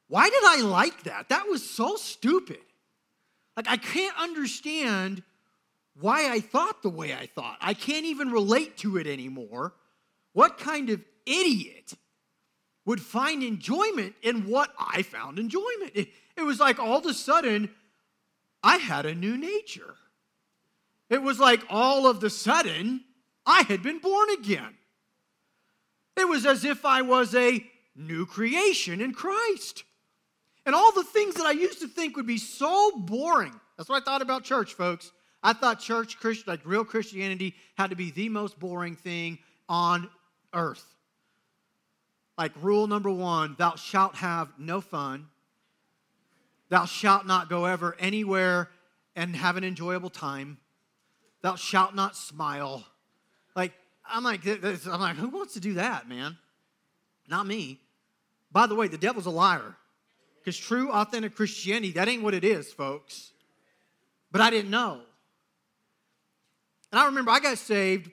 Why 0.08 0.28
did 0.28 0.42
I 0.44 0.60
like 0.62 1.02
that? 1.04 1.28
That 1.28 1.48
was 1.48 1.68
so 1.68 1.96
stupid. 1.96 2.60
Like, 3.56 3.68
I 3.68 3.76
can't 3.76 4.16
understand 4.18 5.22
why 6.00 6.30
I 6.30 6.40
thought 6.40 6.82
the 6.82 6.90
way 6.90 7.14
I 7.14 7.26
thought. 7.26 7.56
I 7.60 7.74
can't 7.74 8.04
even 8.04 8.30
relate 8.30 8.76
to 8.78 8.98
it 8.98 9.06
anymore. 9.06 9.74
What 10.32 10.58
kind 10.58 10.90
of 10.90 11.00
idiot 11.24 11.94
would 12.84 13.00
find 13.00 13.42
enjoyment 13.42 14.14
in 14.22 14.46
what 14.46 14.72
I 14.78 15.02
found 15.02 15.38
enjoyment? 15.38 15.92
It, 15.94 16.08
it 16.36 16.42
was 16.42 16.60
like 16.60 16.78
all 16.78 16.98
of 16.98 17.06
a 17.06 17.14
sudden, 17.14 17.70
I 18.62 18.76
had 18.76 19.06
a 19.06 19.14
new 19.14 19.36
nature. 19.36 19.96
It 21.08 21.22
was 21.22 21.38
like 21.38 21.62
all 21.70 22.06
of 22.06 22.20
the 22.20 22.30
sudden, 22.30 23.04
I 23.44 23.62
had 23.62 23.82
been 23.82 23.98
born 23.98 24.28
again. 24.30 24.74
It 26.16 26.28
was 26.28 26.46
as 26.46 26.64
if 26.64 26.84
I 26.84 27.02
was 27.02 27.34
a 27.34 27.64
new 27.94 28.26
creation 28.26 29.00
in 29.00 29.12
Christ. 29.12 29.84
And 30.64 30.74
all 30.74 30.92
the 30.92 31.04
things 31.04 31.34
that 31.34 31.46
I 31.46 31.52
used 31.52 31.80
to 31.80 31.88
think 31.88 32.16
would 32.16 32.26
be 32.26 32.38
so 32.38 32.90
boring. 32.96 33.58
That's 33.76 33.88
what 33.88 34.02
I 34.02 34.04
thought 34.04 34.22
about 34.22 34.42
church, 34.42 34.74
folks. 34.74 35.12
I 35.42 35.52
thought 35.52 35.78
church, 35.78 36.16
like 36.46 36.60
real 36.64 36.84
Christianity, 36.84 37.54
had 37.76 37.90
to 37.90 37.96
be 37.96 38.10
the 38.10 38.28
most 38.28 38.58
boring 38.58 38.96
thing 38.96 39.38
on 39.68 40.10
earth. 40.52 40.84
Like 42.36 42.52
rule 42.60 42.86
number 42.86 43.10
one 43.10 43.54
thou 43.58 43.76
shalt 43.76 44.16
have 44.16 44.52
no 44.58 44.80
fun. 44.80 45.28
Thou 46.68 46.84
shalt 46.84 47.26
not 47.26 47.48
go 47.48 47.64
ever 47.64 47.94
anywhere 47.98 48.70
and 49.14 49.36
have 49.36 49.56
an 49.56 49.64
enjoyable 49.64 50.10
time. 50.10 50.58
Thou 51.42 51.56
shalt 51.56 51.94
not 51.94 52.16
smile. 52.16 52.84
Like, 53.54 53.72
I'm 54.08 54.24
like, 54.24 54.46
I'm 54.46 55.00
like, 55.00 55.16
who 55.16 55.28
wants 55.28 55.54
to 55.54 55.60
do 55.60 55.74
that, 55.74 56.08
man? 56.08 56.36
Not 57.28 57.46
me. 57.46 57.80
By 58.52 58.66
the 58.66 58.74
way, 58.74 58.88
the 58.88 58.98
devil's 58.98 59.26
a 59.26 59.30
liar. 59.30 59.76
Because 60.38 60.56
true, 60.56 60.90
authentic 60.92 61.34
Christianity, 61.34 61.92
that 61.92 62.08
ain't 62.08 62.22
what 62.22 62.34
it 62.34 62.44
is, 62.44 62.72
folks. 62.72 63.32
But 64.30 64.40
I 64.40 64.50
didn't 64.50 64.70
know. 64.70 65.00
And 66.92 67.00
I 67.00 67.06
remember 67.06 67.32
I 67.32 67.40
got 67.40 67.58
saved, 67.58 68.10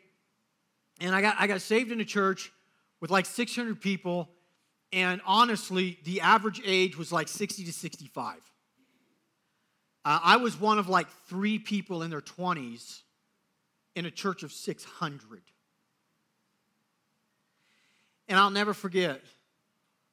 and 0.99 1.15
I 1.15 1.21
got, 1.21 1.35
I 1.37 1.47
got 1.47 1.61
saved 1.61 1.91
in 1.91 2.01
a 2.01 2.05
church 2.05 2.51
with 2.99 3.11
like 3.11 3.25
600 3.25 3.79
people, 3.79 4.29
and 4.91 5.21
honestly, 5.25 5.99
the 6.05 6.21
average 6.21 6.61
age 6.65 6.97
was 6.97 7.11
like 7.11 7.27
60 7.27 7.65
to 7.65 7.73
65. 7.73 8.37
Uh, 10.05 10.19
I 10.23 10.37
was 10.37 10.59
one 10.59 10.79
of 10.79 10.89
like 10.89 11.07
three 11.27 11.59
people 11.59 12.03
in 12.03 12.09
their 12.09 12.21
20s 12.21 13.01
in 13.95 14.05
a 14.05 14.11
church 14.11 14.43
of 14.43 14.51
600. 14.51 15.41
And 18.27 18.39
I'll 18.39 18.49
never 18.49 18.73
forget 18.73 19.21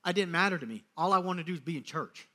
it 0.06 0.12
didn't 0.14 0.32
matter 0.32 0.58
to 0.58 0.66
me. 0.66 0.84
All 0.96 1.12
I 1.12 1.18
wanted 1.18 1.42
to 1.42 1.46
do 1.46 1.52
was 1.52 1.60
be 1.60 1.76
in 1.76 1.82
church. 1.82 2.26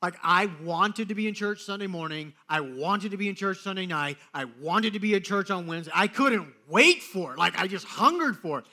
Like, 0.00 0.16
I 0.22 0.50
wanted 0.62 1.08
to 1.08 1.14
be 1.14 1.26
in 1.28 1.34
church 1.34 1.62
Sunday 1.62 1.86
morning. 1.86 2.34
I 2.46 2.60
wanted 2.60 3.12
to 3.12 3.16
be 3.16 3.28
in 3.28 3.34
church 3.34 3.60
Sunday 3.60 3.86
night. 3.86 4.18
I 4.34 4.44
wanted 4.60 4.92
to 4.92 5.00
be 5.00 5.14
at 5.14 5.24
church 5.24 5.50
on 5.50 5.66
Wednesday. 5.66 5.92
I 5.94 6.08
couldn't 6.08 6.46
wait 6.68 7.02
for 7.02 7.32
it. 7.32 7.38
Like, 7.38 7.58
I 7.58 7.66
just 7.66 7.86
hungered 7.86 8.36
for 8.36 8.58
it. 8.58 8.66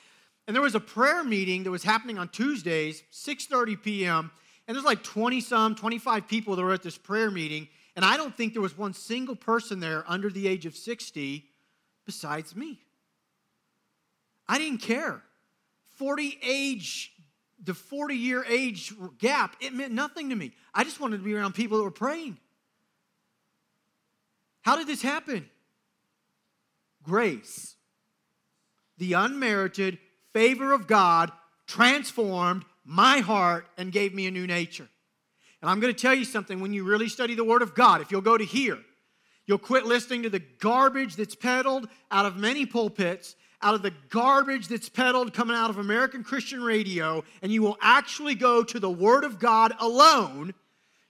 And 0.45 0.55
there 0.55 0.61
was 0.61 0.75
a 0.75 0.79
prayer 0.81 1.23
meeting 1.23 1.63
that 1.63 1.71
was 1.71 1.83
happening 1.83 2.17
on 2.17 2.27
Tuesdays, 2.27 3.03
6.30 3.13 3.81
p.m., 3.81 4.31
and 4.67 4.75
there's 4.75 4.85
like 4.85 5.03
20 5.03 5.41
some, 5.41 5.75
25 5.75 6.27
people 6.27 6.55
that 6.55 6.63
were 6.63 6.73
at 6.73 6.83
this 6.83 6.97
prayer 6.97 7.31
meeting, 7.31 7.67
and 8.01 8.09
I 8.09 8.17
don't 8.17 8.35
think 8.35 8.53
there 8.53 8.61
was 8.63 8.75
one 8.75 8.93
single 8.93 9.35
person 9.35 9.79
there 9.79 10.03
under 10.07 10.31
the 10.31 10.47
age 10.47 10.65
of 10.65 10.75
60 10.75 11.45
besides 12.03 12.55
me. 12.55 12.79
I 14.47 14.57
didn't 14.57 14.79
care. 14.79 15.21
40 15.97 16.39
age 16.43 17.13
the 17.63 17.75
40 17.75 18.15
year 18.15 18.43
age 18.49 18.91
gap, 19.19 19.55
it 19.61 19.71
meant 19.71 19.93
nothing 19.93 20.29
to 20.29 20.35
me. 20.35 20.51
I 20.73 20.83
just 20.83 20.99
wanted 20.99 21.17
to 21.17 21.23
be 21.23 21.35
around 21.35 21.53
people 21.53 21.77
that 21.77 21.83
were 21.83 21.91
praying. 21.91 22.39
How 24.63 24.77
did 24.77 24.87
this 24.87 25.03
happen? 25.03 25.47
Grace 27.03 27.75
the 28.97 29.13
unmerited 29.13 29.99
favor 30.33 30.73
of 30.73 30.87
God 30.87 31.31
transformed 31.67 32.65
my 32.83 33.19
heart 33.19 33.67
and 33.77 33.91
gave 33.91 34.13
me 34.13 34.25
a 34.25 34.31
new 34.31 34.47
nature. 34.47 34.87
And 35.61 35.69
I'm 35.69 35.79
going 35.79 35.93
to 35.93 35.99
tell 35.99 36.15
you 36.15 36.25
something 36.25 36.59
when 36.59 36.73
you 36.73 36.83
really 36.83 37.07
study 37.07 37.35
the 37.35 37.43
Word 37.43 37.61
of 37.61 37.75
God, 37.75 38.01
if 38.01 38.11
you'll 38.11 38.21
go 38.21 38.37
to 38.37 38.45
here, 38.45 38.79
you'll 39.45 39.59
quit 39.59 39.85
listening 39.85 40.23
to 40.23 40.29
the 40.29 40.39
garbage 40.59 41.15
that's 41.15 41.35
peddled 41.35 41.87
out 42.09 42.25
of 42.25 42.37
many 42.37 42.65
pulpits, 42.65 43.35
out 43.61 43.75
of 43.75 43.83
the 43.83 43.93
garbage 44.09 44.67
that's 44.67 44.89
peddled 44.89 45.33
coming 45.33 45.55
out 45.55 45.69
of 45.69 45.77
American 45.77 46.23
Christian 46.23 46.63
radio, 46.63 47.23
and 47.41 47.51
you 47.51 47.61
will 47.61 47.77
actually 47.81 48.33
go 48.33 48.63
to 48.63 48.79
the 48.79 48.89
Word 48.89 49.23
of 49.23 49.39
God 49.39 49.73
alone. 49.79 50.53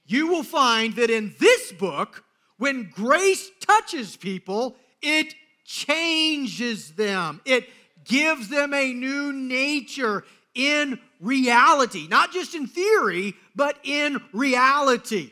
You 0.06 0.28
will 0.28 0.44
find 0.44 0.96
that 0.96 1.10
in 1.10 1.34
this 1.40 1.72
book, 1.72 2.26
when 2.58 2.90
grace 2.94 3.50
touches 3.62 4.18
people, 4.18 4.76
it 5.02 5.34
changes 5.66 6.92
them. 6.92 7.40
It 7.46 7.70
gives 8.04 8.50
them 8.50 8.74
a 8.74 8.94
new 8.94 9.32
nature 9.32 10.26
in 10.54 11.00
reality, 11.22 12.08
not 12.10 12.34
just 12.34 12.56
in 12.56 12.68
theory, 12.68 13.36
but 13.56 13.78
in 13.84 14.22
reality. 14.34 15.32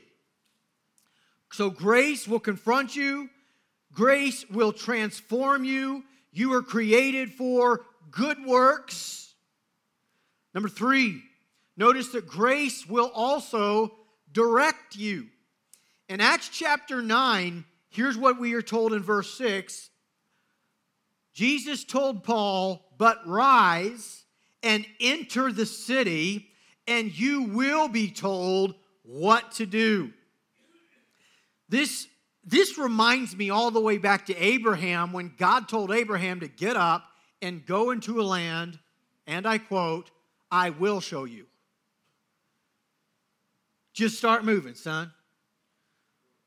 So, 1.52 1.70
grace 1.70 2.28
will 2.28 2.40
confront 2.40 2.96
you, 2.96 3.30
grace 3.92 4.48
will 4.50 4.72
transform 4.72 5.66
you. 5.66 6.04
You 6.32 6.54
are 6.54 6.62
created 6.62 7.34
for 7.34 7.82
good 8.12 8.46
works. 8.46 9.34
Number 10.54 10.70
three, 10.70 11.24
notice 11.76 12.10
that 12.10 12.28
grace 12.28 12.88
will 12.88 13.12
also 13.14 13.96
direct 14.32 14.96
you. 14.96 15.28
In 16.08 16.22
Acts 16.22 16.50
chapter 16.50 17.02
9, 17.02 17.66
here's 17.90 18.18
what 18.18 18.40
we 18.40 18.54
are 18.54 18.62
told 18.62 18.94
in 18.94 19.02
verse 19.02 19.34
6 19.38 19.90
Jesus 21.34 21.84
told 21.84 22.24
Paul, 22.24 22.86
But 22.98 23.28
rise 23.28 24.19
and 24.64 24.86
enter 25.00 25.52
the 25.52 25.66
city, 25.66 26.50
and 26.88 27.18
you 27.18 27.44
will 27.44 27.88
be 27.88 28.12
told 28.12 28.76
what 29.04 29.52
to 29.54 29.66
do. 29.66 30.12
This, 31.70 32.08
this 32.44 32.78
reminds 32.78 33.36
me 33.36 33.50
all 33.50 33.72
the 33.72 33.80
way 33.80 33.98
back 33.98 34.26
to 34.28 34.36
Abraham 34.36 35.14
when 35.14 35.34
God 35.38 35.70
told 35.70 35.92
Abraham 35.92 36.40
to 36.40 36.48
get 36.48 36.76
up 36.76 37.06
and 37.42 37.66
go 37.66 37.92
into 37.92 38.20
a 38.20 38.24
land, 38.24 38.80
and 39.28 39.46
I 39.46 39.60
quote, 39.60 40.12
I 40.52 40.72
will 40.72 41.00
show 41.00 41.26
you. 41.26 41.46
Just 43.94 44.18
start 44.18 44.44
moving, 44.44 44.76
son. 44.76 45.12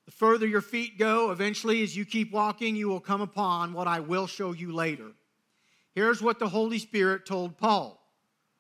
The 0.07 0.11
further 0.11 0.47
your 0.47 0.61
feet 0.61 0.99
go, 0.99 1.31
eventually, 1.31 1.83
as 1.83 1.97
you 1.97 2.05
keep 2.05 2.33
walking, 2.33 2.75
you 2.75 2.89
will 2.89 3.01
come 3.01 3.21
upon 3.21 3.73
what 3.73 3.87
I 3.87 4.01
will 4.01 4.27
show 4.27 4.53
you 4.53 4.73
later. 4.73 5.13
Here's 5.95 6.21
what 6.21 6.39
the 6.39 6.49
Holy 6.49 6.79
Spirit 6.79 7.27
told 7.27 7.59
Paul, 7.59 8.02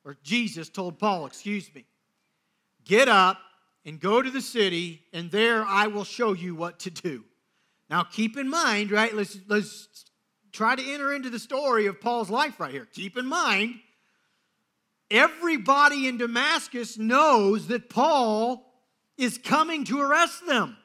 or 0.05 0.17
Jesus 0.23 0.69
told 0.69 0.99
Paul, 0.99 1.27
excuse 1.27 1.73
me. 1.75 1.85
Get 2.85 3.09
up 3.09 3.38
and 3.85 4.01
go 4.01 4.23
to 4.23 4.31
the 4.31 4.41
city, 4.41 5.03
and 5.12 5.31
there 5.31 5.65
I 5.65 5.87
will 5.87 6.05
show 6.05 6.33
you 6.33 6.55
what 6.55 6.81
to 6.81 6.91
do. 6.91 7.25
Now, 7.91 8.05
keep 8.05 8.37
in 8.37 8.49
mind, 8.49 8.91
right? 8.91 9.15
Let's, 9.15 9.38
let's 9.49 10.07
try 10.53 10.77
to 10.77 10.93
enter 10.93 11.12
into 11.12 11.31
the 11.31 11.38
story 11.38 11.87
of 11.87 12.01
Paul's 12.01 12.31
life 12.31 12.59
right 12.59 12.73
here. 12.73 12.88
Keep 12.93 13.17
in 13.17 13.27
mind, 13.27 13.75
everybody 15.11 16.09
in 16.09 16.19
Damascus 16.19 16.99
knows 16.99 17.69
that 17.69 17.91
Paul 17.91 18.65
is 19.17 19.38
coming 19.38 19.85
to 19.85 20.01
arrest 20.01 20.47
them. 20.47 20.77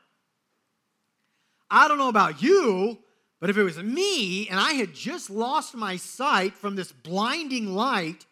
I 1.70 1.88
don't 1.88 1.98
know 1.98 2.10
about 2.10 2.42
you, 2.42 2.98
but 3.40 3.50
if 3.50 3.58
it 3.58 3.64
was 3.64 3.78
me 3.78 4.48
and 4.50 4.60
I 4.60 4.74
had 4.74 4.94
just 4.94 5.30
lost 5.30 5.76
my 5.76 5.98
sight 5.98 6.56
from 6.56 6.76
this 6.76 6.92
blinding 6.92 7.74
light, 7.74 8.26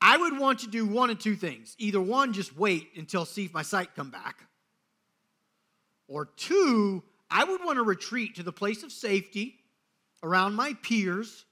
I 0.00 0.16
would 0.16 0.38
want 0.38 0.60
to 0.60 0.68
do 0.68 0.86
one 0.86 1.10
of 1.10 1.18
two 1.18 1.34
things. 1.34 1.74
Either 1.78 2.00
one, 2.00 2.32
just 2.32 2.56
wait 2.56 2.90
until 2.96 3.24
see 3.24 3.44
if 3.44 3.52
my 3.52 3.62
sight 3.62 3.96
come 3.96 4.10
back. 4.10 4.44
Or 6.06 6.26
two, 6.26 7.02
I 7.30 7.44
would 7.44 7.64
want 7.64 7.76
to 7.76 7.82
retreat 7.82 8.36
to 8.36 8.42
the 8.42 8.52
place 8.52 8.82
of 8.82 8.92
safety 8.92 9.56
around 10.22 10.54
my 10.54 10.74
peers 10.82 11.44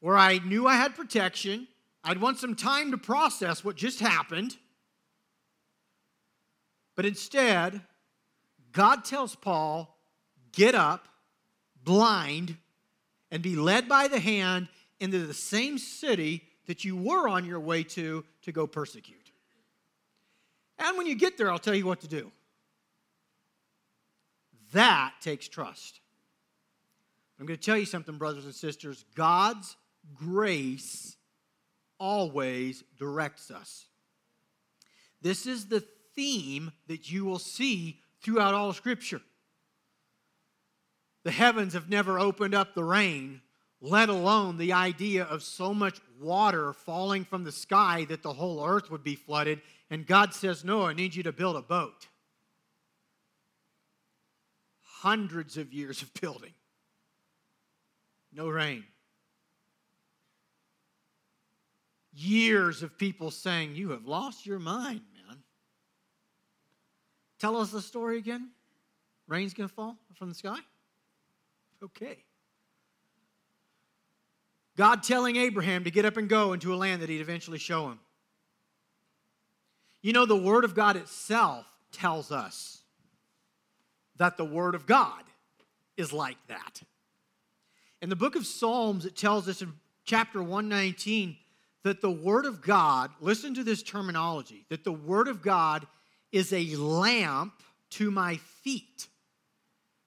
where 0.00 0.16
I 0.16 0.38
knew 0.38 0.66
I 0.66 0.74
had 0.74 0.94
protection. 0.94 1.68
I'd 2.04 2.20
want 2.20 2.38
some 2.38 2.54
time 2.54 2.90
to 2.90 2.98
process 2.98 3.64
what 3.64 3.76
just 3.76 4.00
happened. 4.00 4.56
But 6.94 7.06
instead, 7.06 7.80
God 8.72 9.04
tells 9.04 9.34
Paul, 9.34 9.96
get 10.52 10.74
up, 10.74 11.08
blind, 11.82 12.56
and 13.30 13.42
be 13.42 13.56
led 13.56 13.88
by 13.88 14.08
the 14.08 14.20
hand 14.20 14.68
into 15.00 15.26
the 15.26 15.34
same 15.34 15.78
city 15.78 16.42
that 16.66 16.84
you 16.84 16.96
were 16.96 17.28
on 17.28 17.44
your 17.44 17.60
way 17.60 17.82
to 17.84 18.24
to 18.42 18.52
go 18.52 18.66
persecute. 18.66 19.30
And 20.78 20.96
when 20.98 21.06
you 21.06 21.14
get 21.14 21.38
there, 21.38 21.50
I'll 21.50 21.58
tell 21.58 21.74
you 21.74 21.86
what 21.86 22.00
to 22.00 22.08
do. 22.08 22.30
That 24.72 25.14
takes 25.20 25.48
trust. 25.48 26.00
I'm 27.38 27.46
going 27.46 27.58
to 27.58 27.64
tell 27.64 27.76
you 27.78 27.86
something, 27.86 28.16
brothers 28.16 28.44
and 28.44 28.54
sisters. 28.54 29.04
God's 29.14 29.76
grace 30.14 31.16
always 31.98 32.82
directs 32.98 33.50
us. 33.50 33.86
This 35.22 35.46
is 35.46 35.66
the 35.66 35.84
theme 36.14 36.72
that 36.88 37.10
you 37.10 37.24
will 37.24 37.38
see 37.38 38.00
throughout 38.22 38.54
all 38.54 38.72
Scripture. 38.72 39.20
The 41.24 41.30
heavens 41.30 41.74
have 41.74 41.88
never 41.90 42.18
opened 42.18 42.54
up 42.54 42.74
the 42.74 42.84
rain, 42.84 43.40
let 43.80 44.08
alone 44.08 44.56
the 44.56 44.72
idea 44.72 45.24
of 45.24 45.42
so 45.42 45.74
much 45.74 46.00
water 46.20 46.72
falling 46.72 47.24
from 47.24 47.44
the 47.44 47.52
sky 47.52 48.06
that 48.08 48.22
the 48.22 48.32
whole 48.32 48.64
earth 48.64 48.90
would 48.90 49.04
be 49.04 49.14
flooded. 49.14 49.60
And 49.90 50.06
God 50.06 50.34
says, 50.34 50.64
No, 50.64 50.84
I 50.84 50.94
need 50.94 51.14
you 51.14 51.22
to 51.24 51.32
build 51.32 51.56
a 51.56 51.62
boat. 51.62 52.08
Hundreds 54.80 55.56
of 55.56 55.72
years 55.72 56.02
of 56.02 56.12
building, 56.14 56.54
no 58.32 58.48
rain. 58.48 58.84
Years 62.12 62.82
of 62.82 62.96
people 62.96 63.30
saying, 63.30 63.76
You 63.76 63.90
have 63.90 64.06
lost 64.06 64.46
your 64.46 64.58
mind, 64.58 65.02
man. 65.28 65.38
Tell 67.38 67.58
us 67.58 67.70
the 67.70 67.82
story 67.82 68.16
again. 68.16 68.50
Rain's 69.28 69.52
going 69.52 69.68
to 69.68 69.74
fall 69.74 69.96
from 70.14 70.30
the 70.30 70.34
sky? 70.34 70.58
Okay. 71.82 72.16
God 74.76 75.02
telling 75.02 75.36
Abraham 75.36 75.84
to 75.84 75.90
get 75.90 76.04
up 76.04 76.16
and 76.16 76.28
go 76.28 76.52
into 76.52 76.74
a 76.74 76.76
land 76.76 77.02
that 77.02 77.08
he'd 77.08 77.20
eventually 77.20 77.58
show 77.58 77.88
him. 77.88 77.98
You 80.02 80.12
know, 80.12 80.26
the 80.26 80.36
Word 80.36 80.64
of 80.64 80.74
God 80.74 80.96
itself 80.96 81.66
tells 81.92 82.30
us 82.30 82.82
that 84.16 84.36
the 84.36 84.44
Word 84.44 84.74
of 84.74 84.86
God 84.86 85.24
is 85.96 86.12
like 86.12 86.36
that. 86.48 86.82
In 88.02 88.10
the 88.10 88.16
book 88.16 88.36
of 88.36 88.46
Psalms, 88.46 89.06
it 89.06 89.16
tells 89.16 89.48
us 89.48 89.62
in 89.62 89.72
chapter 90.04 90.42
119 90.42 91.36
that 91.82 92.02
the 92.02 92.10
Word 92.10 92.44
of 92.44 92.60
God, 92.60 93.10
listen 93.20 93.54
to 93.54 93.64
this 93.64 93.82
terminology, 93.82 94.66
that 94.68 94.84
the 94.84 94.92
Word 94.92 95.28
of 95.28 95.40
God 95.40 95.86
is 96.32 96.52
a 96.52 96.76
lamp 96.76 97.54
to 97.90 98.10
my 98.10 98.36
feet 98.62 99.08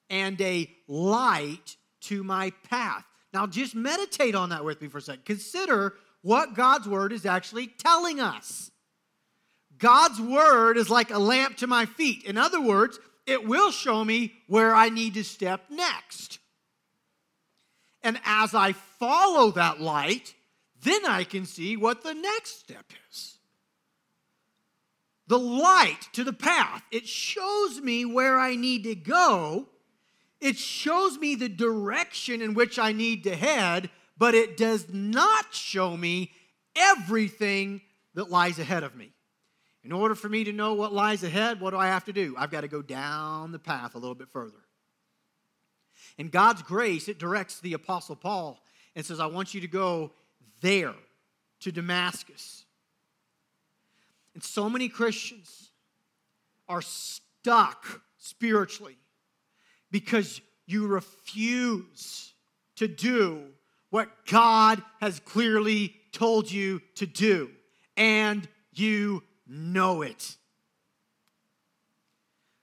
and 0.10 0.40
a 0.42 0.70
light 0.88 1.76
to 2.02 2.24
my 2.24 2.52
path. 2.70 3.06
Now, 3.34 3.46
just 3.46 3.76
meditate 3.76 4.36
on 4.36 4.50
that 4.50 4.66
with 4.66 4.82
me 4.82 4.88
for 4.88 4.98
a 4.98 5.02
second. 5.02 5.26
Consider 5.26 5.94
what 6.22 6.56
God's 6.56 6.88
word 6.88 7.14
is 7.14 7.26
actually 7.26 7.68
telling 7.68 8.20
us. 8.20 8.72
God's 9.78 10.20
word 10.20 10.78
is 10.78 10.90
like 10.90 11.12
a 11.12 11.20
lamp 11.20 11.58
to 11.58 11.68
my 11.68 11.86
feet. 11.86 12.24
In 12.24 12.38
other 12.38 12.60
words, 12.60 13.00
it 13.26 13.46
will 13.46 13.72
show 13.72 14.04
me 14.04 14.34
where 14.48 14.76
I 14.76 14.90
need 14.90 15.14
to 15.14 15.24
step 15.24 15.66
next. 15.70 16.40
And 18.02 18.20
as 18.26 18.54
I 18.54 18.74
follow 18.74 19.52
that 19.52 19.80
light, 19.80 20.34
then 20.84 21.06
I 21.06 21.24
can 21.24 21.46
see 21.46 21.78
what 21.78 22.04
the 22.04 22.14
next 22.14 22.60
step 22.60 22.86
is 23.10 23.40
the 25.30 25.40
light 25.40 26.10
to 26.12 26.24
the 26.24 26.34
path. 26.34 26.84
It 26.92 27.08
shows 27.08 27.80
me 27.80 28.04
where 28.04 28.40
I 28.40 28.56
need 28.56 28.84
to 28.86 28.96
go. 28.96 29.68
It 30.42 30.58
shows 30.58 31.18
me 31.18 31.36
the 31.36 31.50
direction 31.50 32.42
in 32.42 32.54
which 32.54 32.80
I 32.80 32.92
need 32.92 33.24
to 33.26 33.36
head, 33.36 33.90
but 34.18 34.36
it 34.36 34.58
does 34.58 34.88
not 34.92 35.54
show 35.54 35.98
me 35.98 36.32
everything 36.76 37.82
that 38.14 38.30
lies 38.30 38.60
ahead 38.60 38.84
of 38.84 38.96
me. 38.96 39.12
In 39.84 39.92
order 39.92 40.16
for 40.16 40.30
me 40.30 40.44
to 40.44 40.52
know 40.52 40.74
what 40.74 40.94
lies 40.94 41.24
ahead, 41.24 41.62
what 41.62 41.72
do 41.72 41.78
I 41.78 41.88
have 41.88 42.06
to 42.06 42.14
do? 42.14 42.36
I've 42.38 42.52
got 42.52 42.62
to 42.62 42.68
go 42.68 42.82
down 42.82 43.52
the 43.52 43.60
path 43.60 43.96
a 43.96 43.98
little 43.98 44.16
bit 44.16 44.30
further. 44.30 44.60
In 46.18 46.30
God's 46.30 46.62
grace, 46.62 47.08
it 47.08 47.18
directs 47.18 47.60
the 47.60 47.74
Apostle 47.74 48.16
Paul 48.16 48.62
and 48.96 49.06
says, 49.06 49.20
I 49.20 49.28
want 49.28 49.54
you 49.54 49.62
to 49.62 49.68
go 49.68 50.12
there 50.62 50.96
to 51.62 51.72
Damascus. 51.72 52.66
And 54.34 54.44
so 54.44 54.70
many 54.70 54.90
Christians 54.90 55.70
are 56.68 56.82
stuck 56.82 58.02
spiritually 58.18 58.98
because 59.92 60.42
you 60.66 60.88
refuse 60.88 62.34
to 62.76 62.88
do 62.88 63.44
what 63.90 64.10
God 64.28 64.82
has 65.02 65.20
clearly 65.20 65.96
told 66.12 66.52
you 66.52 66.82
to 66.96 67.06
do, 67.06 67.50
and 67.98 68.48
you 68.74 69.24
know 69.48 70.02
it. 70.02 70.38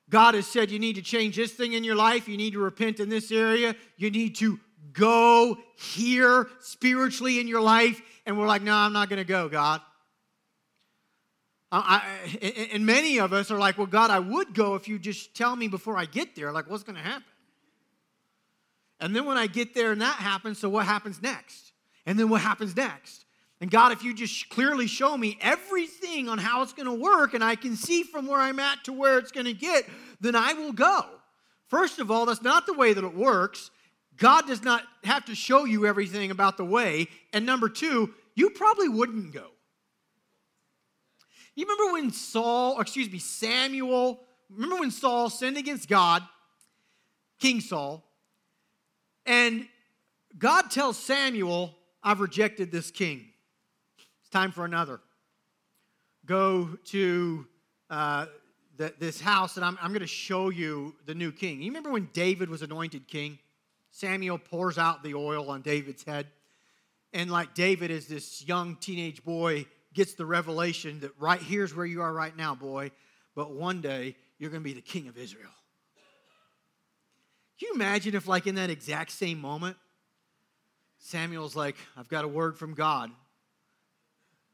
God 0.08 0.34
has 0.34 0.46
said 0.46 0.70
you 0.70 0.78
need 0.78 0.94
to 0.96 1.02
change 1.02 1.36
this 1.36 1.52
thing 1.52 1.72
in 1.72 1.82
your 1.82 1.96
life, 1.96 2.28
you 2.28 2.36
need 2.36 2.52
to 2.52 2.60
repent 2.60 3.00
in 3.00 3.08
this 3.08 3.32
area, 3.32 3.74
you 3.96 4.10
need 4.10 4.36
to 4.36 4.60
go 4.92 5.58
here 5.76 6.48
spiritually 6.60 7.40
in 7.40 7.48
your 7.48 7.60
life, 7.60 8.00
and 8.24 8.38
we're 8.38 8.46
like, 8.46 8.62
no, 8.62 8.72
I'm 8.72 8.92
not 8.92 9.08
going 9.08 9.18
to 9.18 9.24
go, 9.24 9.48
God. 9.48 9.80
I, 11.84 12.02
and 12.72 12.86
many 12.86 13.18
of 13.18 13.32
us 13.32 13.50
are 13.50 13.58
like, 13.58 13.76
well, 13.76 13.86
God, 13.86 14.10
I 14.10 14.20
would 14.20 14.54
go 14.54 14.74
if 14.76 14.86
you 14.86 14.98
just 14.98 15.34
tell 15.34 15.56
me 15.56 15.68
before 15.68 15.98
I 15.98 16.04
get 16.04 16.36
there, 16.36 16.52
like, 16.52 16.70
what's 16.70 16.84
going 16.84 16.96
to 16.96 17.02
happen? 17.02 17.24
And 19.00 19.14
then 19.14 19.26
when 19.26 19.36
I 19.36 19.46
get 19.46 19.74
there 19.74 19.92
and 19.92 20.00
that 20.00 20.16
happens, 20.16 20.58
so 20.58 20.68
what 20.68 20.86
happens 20.86 21.20
next? 21.20 21.72
And 22.06 22.18
then 22.18 22.28
what 22.28 22.40
happens 22.40 22.76
next? 22.76 23.24
And 23.60 23.70
God, 23.70 23.92
if 23.92 24.04
you 24.04 24.14
just 24.14 24.48
clearly 24.48 24.86
show 24.86 25.16
me 25.16 25.38
everything 25.40 26.28
on 26.28 26.38
how 26.38 26.62
it's 26.62 26.72
going 26.72 26.86
to 26.86 26.94
work 26.94 27.34
and 27.34 27.42
I 27.42 27.56
can 27.56 27.74
see 27.74 28.02
from 28.02 28.26
where 28.26 28.40
I'm 28.40 28.60
at 28.60 28.84
to 28.84 28.92
where 28.92 29.18
it's 29.18 29.32
going 29.32 29.46
to 29.46 29.54
get, 29.54 29.88
then 30.20 30.36
I 30.36 30.52
will 30.52 30.72
go. 30.72 31.04
First 31.68 31.98
of 31.98 32.10
all, 32.10 32.26
that's 32.26 32.42
not 32.42 32.66
the 32.66 32.74
way 32.74 32.92
that 32.92 33.02
it 33.02 33.14
works. 33.14 33.70
God 34.18 34.46
does 34.46 34.62
not 34.62 34.82
have 35.04 35.24
to 35.26 35.34
show 35.34 35.64
you 35.64 35.86
everything 35.86 36.30
about 36.30 36.56
the 36.56 36.64
way. 36.64 37.08
And 37.32 37.44
number 37.44 37.68
two, 37.68 38.14
you 38.34 38.50
probably 38.50 38.88
wouldn't 38.88 39.32
go. 39.32 39.46
You 41.56 41.64
remember 41.64 41.94
when 41.94 42.12
Saul, 42.12 42.78
excuse 42.80 43.10
me, 43.10 43.18
Samuel, 43.18 44.20
remember 44.50 44.76
when 44.76 44.90
Saul 44.90 45.30
sinned 45.30 45.56
against 45.56 45.88
God, 45.88 46.22
King 47.40 47.60
Saul, 47.60 48.04
and 49.24 49.66
God 50.38 50.70
tells 50.70 50.98
Samuel, 50.98 51.74
I've 52.02 52.20
rejected 52.20 52.70
this 52.70 52.90
king. 52.90 53.26
It's 54.20 54.28
time 54.28 54.52
for 54.52 54.66
another. 54.66 55.00
Go 56.26 56.78
to 56.86 57.46
uh, 57.88 58.26
the, 58.76 58.92
this 58.98 59.20
house, 59.20 59.56
and 59.56 59.64
I'm, 59.64 59.78
I'm 59.80 59.88
going 59.88 60.00
to 60.00 60.06
show 60.06 60.50
you 60.50 60.94
the 61.06 61.14
new 61.14 61.32
king. 61.32 61.62
You 61.62 61.70
remember 61.70 61.90
when 61.90 62.10
David 62.12 62.50
was 62.50 62.60
anointed 62.60 63.08
king? 63.08 63.38
Samuel 63.92 64.38
pours 64.38 64.76
out 64.76 65.02
the 65.02 65.14
oil 65.14 65.50
on 65.50 65.62
David's 65.62 66.04
head. 66.04 66.26
And 67.14 67.30
like 67.30 67.54
David 67.54 67.90
is 67.90 68.08
this 68.08 68.46
young 68.46 68.76
teenage 68.76 69.24
boy, 69.24 69.64
gets 69.96 70.14
the 70.14 70.26
revelation 70.26 71.00
that 71.00 71.10
right 71.18 71.40
here's 71.40 71.74
where 71.74 71.86
you 71.86 72.02
are 72.02 72.12
right 72.12 72.36
now, 72.36 72.54
boy, 72.54 72.92
but 73.34 73.50
one 73.50 73.80
day 73.80 74.14
you're 74.38 74.50
going 74.50 74.62
to 74.62 74.64
be 74.64 74.74
the 74.74 74.80
king 74.80 75.08
of 75.08 75.16
Israel. 75.16 75.50
Can 77.58 77.68
you 77.68 77.74
imagine 77.74 78.14
if, 78.14 78.28
like, 78.28 78.46
in 78.46 78.56
that 78.56 78.68
exact 78.68 79.10
same 79.10 79.40
moment, 79.40 79.78
Samuel's 80.98 81.56
like, 81.56 81.76
I've 81.96 82.08
got 82.08 82.26
a 82.26 82.28
word 82.28 82.58
from 82.58 82.74
God. 82.74 83.10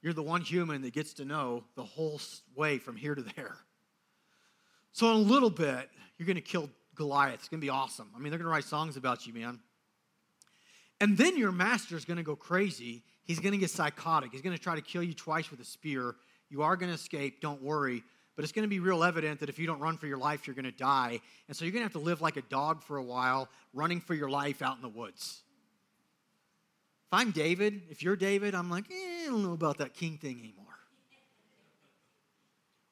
You're 0.03 0.13
the 0.13 0.23
one 0.23 0.41
human 0.41 0.83
that 0.83 0.93
gets 0.93 1.15
to 1.15 1.25
know 1.25 1.65
the 1.75 1.83
whole 1.83 2.21
way 2.55 2.79
from 2.79 2.97
here 2.97 3.17
to 3.17 3.23
there. 3.23 3.57
So, 4.93 5.11
in 5.11 5.17
a 5.17 5.19
little 5.19 5.51
bit, 5.51 5.91
you're 6.17 6.27
going 6.27 6.37
to 6.37 6.41
kill 6.41 6.71
Goliath. 6.95 7.35
It's 7.35 7.49
going 7.49 7.61
to 7.61 7.65
be 7.65 7.71
awesome. 7.71 8.09
I 8.15 8.21
mean, 8.21 8.31
they're 8.31 8.39
going 8.39 8.49
to 8.49 8.53
write 8.53 8.65
songs 8.65 8.97
about 8.97 9.27
you, 9.27 9.33
man. 9.33 9.59
And 11.01 11.19
then 11.19 11.37
your 11.37 11.51
master's 11.51 12.05
going 12.05 12.19
to 12.19 12.23
go 12.23 12.37
crazy. 12.37 13.03
He's 13.25 13.41
going 13.41 13.53
to 13.53 13.59
get 13.59 13.71
psychotic. 13.71 14.33
He's 14.33 14.43
going 14.43 14.57
to 14.57 14.63
try 14.63 14.75
to 14.75 14.83
kill 14.83 15.03
you 15.03 15.15
twice 15.15 15.51
with 15.51 15.61
a 15.61 15.65
spear. 15.65 16.17
You 16.51 16.63
are 16.63 16.77
going 16.77 16.89
to 16.89 16.95
escape, 16.95 17.41
don't 17.41 17.63
worry. 17.63 18.03
But 18.35 18.45
it's 18.45 18.53
going 18.53 18.65
to 18.65 18.69
be 18.69 18.81
real 18.81 19.05
evident 19.05 19.41
that 19.41 19.49
if 19.49 19.59
you 19.59 19.67
don't 19.67 19.81
run 19.81 19.99
for 19.99 20.07
your 20.07 20.17
life, 20.17 20.47
you're 20.47 20.55
going 20.55 20.65
to 20.65 20.73
die. 20.73 21.21
And 21.49 21.57
so 21.57 21.65
you're 21.65 21.73
going 21.73 21.83
to 21.83 21.87
have 21.87 21.93
to 21.93 21.99
live 21.99 22.21
like 22.21 22.37
a 22.37 22.43
dog 22.43 22.83
for 22.83 22.97
a 22.97 23.03
while, 23.03 23.49
running 23.75 24.01
for 24.01 24.15
your 24.15 24.31
life 24.31 24.63
out 24.63 24.77
in 24.77 24.83
the 24.83 24.89
woods. 24.89 25.43
If 27.09 27.19
I'm 27.19 27.31
David, 27.31 27.83
if 27.91 28.03
you're 28.03 28.17
David, 28.17 28.55
I'm 28.55 28.71
like, 28.71 28.85
eh, 28.91 29.25
I 29.25 29.27
don't 29.27 29.43
know 29.43 29.53
about 29.53 29.79
that 29.79 29.93
king 29.93 30.17
thing 30.17 30.39
anymore. 30.39 30.63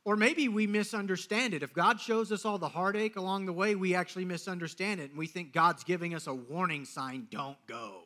Or 0.05 0.17
maybe 0.17 0.49
we 0.49 0.67
misunderstand 0.67 1.55
it. 1.55 1.63
If 1.63 1.73
God 1.73 2.01
shows 2.01 2.33
us 2.33 2.45
all 2.45 2.59
the 2.59 2.69
heartache 2.69 3.17
along 3.17 3.47
the 3.47 3.53
way, 3.53 3.75
we 3.75 3.95
actually 3.95 4.25
misunderstand 4.25 5.01
it 5.01 5.11
and 5.11 5.19
we 5.19 5.27
think 5.27 5.53
God's 5.53 5.85
giving 5.85 6.15
us 6.15 6.27
a 6.27 6.35
warning 6.35 6.85
sign 6.85 7.29
don't 7.31 7.59
go. 7.67 8.03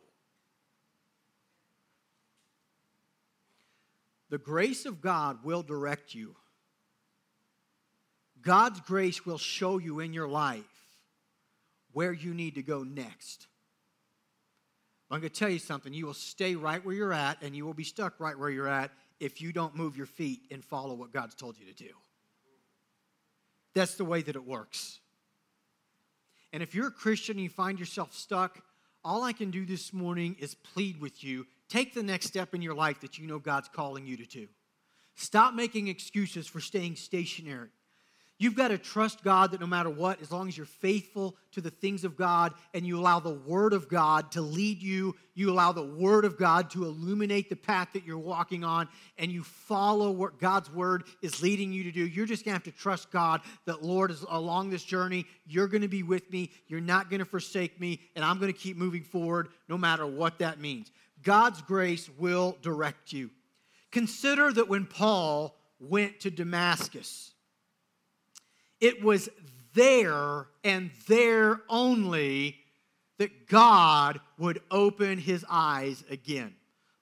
The 4.35 4.39
grace 4.39 4.85
of 4.85 5.01
God 5.01 5.45
will 5.45 5.63
direct 5.63 6.13
you. 6.13 6.35
God's 8.43 8.81
grace 8.81 9.25
will 9.25 9.39
show 9.39 9.79
you 9.79 10.01
in 10.01 10.13
your 10.13 10.27
life 10.27 10.65
where 11.93 12.13
you 12.13 12.35
need 12.35 12.57
to 12.57 12.63
go 12.65 12.83
next. 12.83 13.47
I'm 15.09 15.21
going 15.21 15.31
to 15.31 15.39
tell 15.39 15.51
you 15.51 15.61
something. 15.61 15.95
You 15.95 16.07
will 16.07 16.15
stay 16.15 16.57
right 16.57 16.85
where 16.85 16.97
you're 16.97 17.13
at, 17.13 17.43
and 17.43 17.55
you 17.55 17.65
will 17.65 17.75
be 17.75 17.85
stuck 17.85 18.19
right 18.19 18.37
where 18.37 18.51
you're 18.51 18.67
at 18.67 18.91
if 19.21 19.41
you 19.41 19.53
don't 19.53 19.77
move 19.77 19.97
your 19.97 20.07
feet 20.07 20.41
and 20.51 20.65
follow 20.65 20.95
what 20.95 21.13
God's 21.13 21.37
told 21.37 21.57
you 21.57 21.67
to 21.67 21.85
do. 21.85 21.91
That's 23.73 23.95
the 23.95 24.05
way 24.05 24.21
that 24.23 24.35
it 24.35 24.45
works. 24.45 24.99
And 26.53 26.61
if 26.61 26.75
you're 26.75 26.89
a 26.89 26.91
Christian 26.91 27.37
and 27.37 27.45
you 27.45 27.51
find 27.51 27.79
yourself 27.79 28.13
stuck, 28.13 28.61
all 29.05 29.23
I 29.23 29.33
can 29.33 29.53
do 29.53 29.65
this 29.65 29.93
morning 29.93 30.35
is 30.41 30.57
plead 30.57 31.01
with 31.01 31.23
you 31.23 31.47
take 31.75 31.93
the 31.93 32.03
next 32.05 32.27
step 32.27 32.55
in 32.55 32.63
your 32.63 32.75
life 32.75 33.01
that 33.01 33.19
you 33.19 33.27
know 33.27 33.41
God's 33.41 33.69
calling 33.69 34.07
you 34.07 34.17
to 34.19 34.27
do. 34.27 34.47
Stop 35.17 35.55
making 35.55 35.89
excuses 35.89 36.47
for 36.47 36.61
staying 36.61 36.95
stationary. 36.95 37.71
You've 38.39 38.57
got 38.57 38.69
to 38.69 38.79
trust 38.79 39.23
God 39.23 39.53
that 39.53 39.61
no 39.61 39.67
matter 39.67 39.91
what, 39.91 40.21
as 40.21 40.33
long 40.33 40.49
as 40.49 40.57
you're 40.57 40.67
faithful 40.67 41.37
to 41.53 41.61
the 41.61 41.71
things 41.71 42.05
of 42.05 42.17
God 42.17 42.53
and 42.75 42.85
you 42.85 42.99
allow 42.99 43.21
the 43.21 43.35
Word 43.35 43.73
of 43.73 43.89
God 43.89 44.33
to 44.33 44.41
lead 44.41 44.83
you, 44.83 45.15
you 45.35 45.51
allow 45.51 45.71
the 45.73 45.85
Word 45.85 46.25
of 46.25 46.37
God 46.37 46.71
to 46.71 46.85
illuminate 46.85 47.49
the 47.49 47.57
path 47.57 47.89
that 47.93 48.05
you're 48.05 48.19
walking 48.19 48.65
on, 48.65 48.89
and 49.19 49.31
you 49.31 49.45
follow 49.45 50.11
what 50.11 50.41
God's 50.41 50.71
Word 50.71 51.05
is 51.23 51.43
leading 51.43 51.73
you 51.73 51.85
to 51.85 51.93
do, 51.93 52.07
you're 52.07 52.27
just 52.27 52.45
going 52.45 52.59
to 52.59 52.65
have 52.65 52.75
to 52.75 52.81
trust 52.81 53.13
God 53.13 53.41
that, 53.67 53.85
Lord, 53.85 54.11
is 54.11 54.25
along 54.29 54.71
this 54.71 54.85
journey, 54.85 55.27
you're 55.47 55.69
going 55.69 55.83
to 55.83 55.89
be 55.89 56.03
with 56.03 56.29
me, 56.31 56.51
you're 56.67 56.81
not 56.81 57.11
going 57.11 57.21
to 57.21 57.25
forsake 57.25 57.81
me, 57.81 58.01
and 58.17 58.25
I'm 58.25 58.39
going 58.39 58.53
to 58.53 58.59
keep 58.59 58.77
moving 58.77 59.05
forward 59.05 59.49
no 59.69 59.79
matter 59.79 60.07
what 60.07 60.41
that 60.41 60.61
means. 60.61 60.91
God's 61.25 61.63
grace 61.63 62.09
will 62.19 62.57
direct 62.63 63.13
you. 63.13 63.31
Consider 63.91 64.53
that 64.53 64.69
when 64.69 64.87
Paul 64.87 65.57
went 65.81 66.21
to 66.21 66.31
Damascus, 66.31 67.33
it 68.81 69.03
was 69.03 69.29
there 69.75 70.47
and 70.63 70.91
there 71.09 71.61
only 71.69 72.59
that 73.19 73.49
God 73.49 74.21
would 74.39 74.61
open 74.71 75.19
his 75.19 75.45
eyes 75.49 76.05
again. 76.11 76.55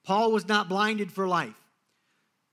Paul 0.05 0.33
was 0.33 0.47
not 0.49 0.69
blinded 0.69 1.13
for 1.13 1.27
life. 1.27 1.55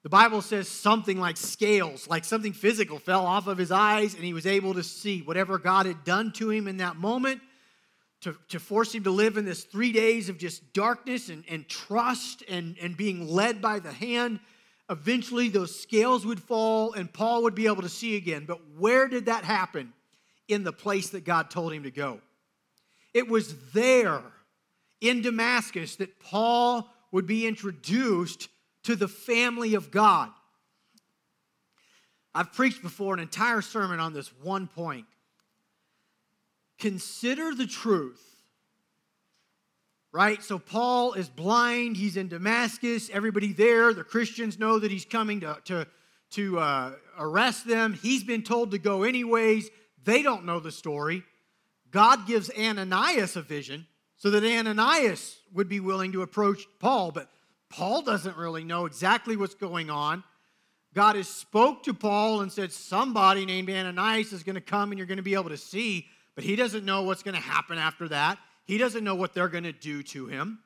The 0.04 0.10
Bible 0.10 0.42
says 0.42 0.70
something 0.70 1.20
like 1.20 1.36
scales, 1.36 2.08
like 2.08 2.24
something 2.24 2.54
physical, 2.54 3.00
fell 3.00 3.26
off 3.26 3.48
of 3.48 3.58
his 3.58 3.72
eyes, 3.72 4.16
and 4.16 4.24
he 4.24 4.34
was 4.34 4.46
able 4.46 4.74
to 4.76 4.84
see 4.84 5.22
whatever 5.22 5.58
God 5.58 5.86
had 5.86 6.06
done 6.06 6.32
to 6.34 6.50
him 6.50 6.68
in 6.68 6.78
that 6.78 6.96
moment 6.96 7.42
to, 8.22 8.36
to 8.50 8.60
force 8.60 8.94
him 8.94 9.04
to 9.04 9.12
live 9.12 9.38
in 9.38 9.46
this 9.46 9.64
three 9.64 9.92
days 9.92 10.30
of 10.30 10.38
just 10.38 10.74
darkness 10.74 11.30
and, 11.30 11.44
and 11.50 11.68
trust 11.68 12.44
and, 12.50 12.76
and 12.82 12.98
being 12.98 13.28
led 13.28 13.62
by 13.62 13.80
the 13.80 13.92
hand 13.92 14.40
eventually 14.90 15.50
those 15.50 15.80
scales 15.80 16.26
would 16.26 16.42
fall 16.42 16.94
and 16.94 17.12
Paul 17.12 17.44
would 17.44 17.56
be 17.56 17.68
able 17.68 17.84
to 17.84 17.90
see 17.90 18.16
again. 18.16 18.46
But 18.46 18.60
where 18.78 19.08
did 19.08 19.28
that 19.28 19.44
happen? 19.44 19.94
In 20.48 20.64
the 20.64 20.74
place 20.74 21.12
that 21.12 21.26
God 21.26 21.52
told 21.52 21.74
him 21.74 21.84
to 21.84 21.92
go. 21.92 22.20
It 23.14 23.30
was 23.30 23.72
there 23.72 24.24
in 25.00 25.22
Damascus 25.22 25.96
that 25.98 26.20
Paul 26.20 26.92
would 27.12 27.28
be 27.28 27.46
introduced 27.46 28.50
to 28.84 28.96
the 28.96 29.08
family 29.08 29.76
of 29.76 29.92
God. 29.92 30.30
I've 32.34 32.54
preached 32.54 32.82
before 32.82 33.14
an 33.14 33.20
entire 33.20 33.62
sermon 33.62 34.00
on 34.00 34.14
this 34.14 34.32
one 34.42 34.68
point. 34.68 35.06
Consider 36.80 37.54
the 37.54 37.68
truth 37.68 38.30
right? 40.12 40.42
So 40.44 40.58
Paul 40.58 41.14
is 41.14 41.30
blind. 41.30 41.98
He's 41.98 42.18
in 42.18 42.28
Damascus. 42.28 43.10
Everybody 43.12 43.54
there, 43.54 43.94
the 43.94 44.04
Christians 44.04 44.58
know 44.58 44.80
that 44.80 44.92
he's 44.92 45.06
coming 45.06 45.42
to, 45.42 45.58
to, 45.66 45.88
to 46.32 46.60
uh, 46.60 46.92
arrest 47.18 47.68
them. 47.68 47.94
He's 47.94 48.24
been 48.24 48.44
told 48.44 48.72
to 48.72 48.78
go 48.78 49.04
anyways. 49.04 49.70
They 50.04 50.24
don't 50.24 50.46
know 50.46 50.60
the 50.60 50.72
story. 50.72 51.24
God 51.92 52.28
gives 52.28 52.50
Ananias 52.58 53.36
a 53.36 53.42
vision 53.42 53.88
so 54.18 54.30
that 54.32 54.44
Ananias 54.44 55.38
would 55.54 55.70
be 55.70 55.80
willing 55.80 56.12
to 56.12 56.22
approach 56.22 56.66
Paul, 56.80 57.12
but 57.12 57.30
Paul 57.70 58.02
doesn't 58.02 58.36
really 58.36 58.64
know 58.64 58.86
exactly 58.86 59.38
what's 59.38 59.56
going 59.56 59.90
on. 59.90 60.24
God 60.94 61.16
has 61.16 61.28
spoke 61.28 61.84
to 61.84 61.94
Paul 61.94 62.42
and 62.42 62.52
said 62.52 62.72
somebody 62.72 63.46
named 63.46 63.70
Ananias 63.70 64.34
is 64.34 64.44
going 64.44 64.56
to 64.56 64.62
come 64.62 64.92
and 64.92 64.98
you're 64.98 65.08
going 65.08 65.18
to 65.18 65.24
be 65.24 65.36
able 65.36 65.50
to 65.50 65.58
see, 65.58 66.08
but 66.40 66.46
he 66.46 66.56
doesn't 66.56 66.86
know 66.86 67.04
what's 67.04 67.22
going 67.22 67.36
to 67.36 67.42
happen 67.42 67.78
after 67.78 68.08
that. 68.08 68.38
He 68.64 68.78
doesn't 68.78 69.04
know 69.04 69.14
what 69.14 69.34
they're 69.34 69.50
going 69.50 69.66
to 69.66 69.74
do 69.74 70.02
to 70.04 70.28
him. 70.28 70.60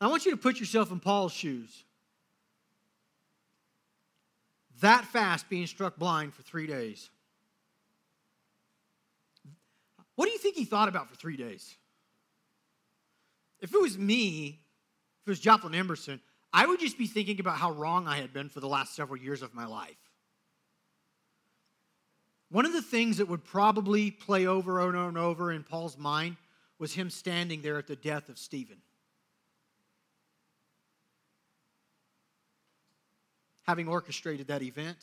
I 0.00 0.06
want 0.06 0.24
you 0.24 0.30
to 0.30 0.36
put 0.36 0.60
yourself 0.60 0.92
in 0.92 1.00
Paul's 1.00 1.32
shoes. 1.32 1.82
That 4.80 5.04
fast 5.06 5.50
being 5.50 5.66
struck 5.66 5.96
blind 5.96 6.34
for 6.34 6.42
three 6.42 6.68
days. 6.68 7.10
What 10.14 10.26
do 10.26 10.30
you 10.30 10.38
think 10.38 10.54
he 10.54 10.64
thought 10.64 10.88
about 10.88 11.10
for 11.10 11.16
three 11.16 11.36
days? 11.36 11.74
If 13.60 13.74
it 13.74 13.82
was 13.82 13.98
me, 13.98 14.60
if 15.22 15.26
it 15.26 15.30
was 15.30 15.40
Joplin 15.40 15.74
Emerson, 15.74 16.20
I 16.52 16.64
would 16.64 16.78
just 16.78 16.96
be 16.96 17.08
thinking 17.08 17.40
about 17.40 17.56
how 17.56 17.72
wrong 17.72 18.06
I 18.06 18.18
had 18.18 18.32
been 18.32 18.48
for 18.48 18.60
the 18.60 18.68
last 18.68 18.94
several 18.94 19.20
years 19.20 19.42
of 19.42 19.52
my 19.52 19.66
life. 19.66 19.96
One 22.52 22.66
of 22.66 22.74
the 22.74 22.82
things 22.82 23.16
that 23.16 23.28
would 23.28 23.44
probably 23.44 24.10
play 24.10 24.46
over 24.46 24.78
and 24.86 24.94
over 24.94 25.08
and 25.08 25.16
over 25.16 25.52
in 25.52 25.64
Paul's 25.64 25.96
mind 25.96 26.36
was 26.78 26.92
him 26.92 27.08
standing 27.08 27.62
there 27.62 27.78
at 27.78 27.86
the 27.86 27.96
death 27.96 28.28
of 28.28 28.36
Stephen. 28.36 28.76
Having 33.62 33.88
orchestrated 33.88 34.48
that 34.48 34.60
event, 34.60 34.98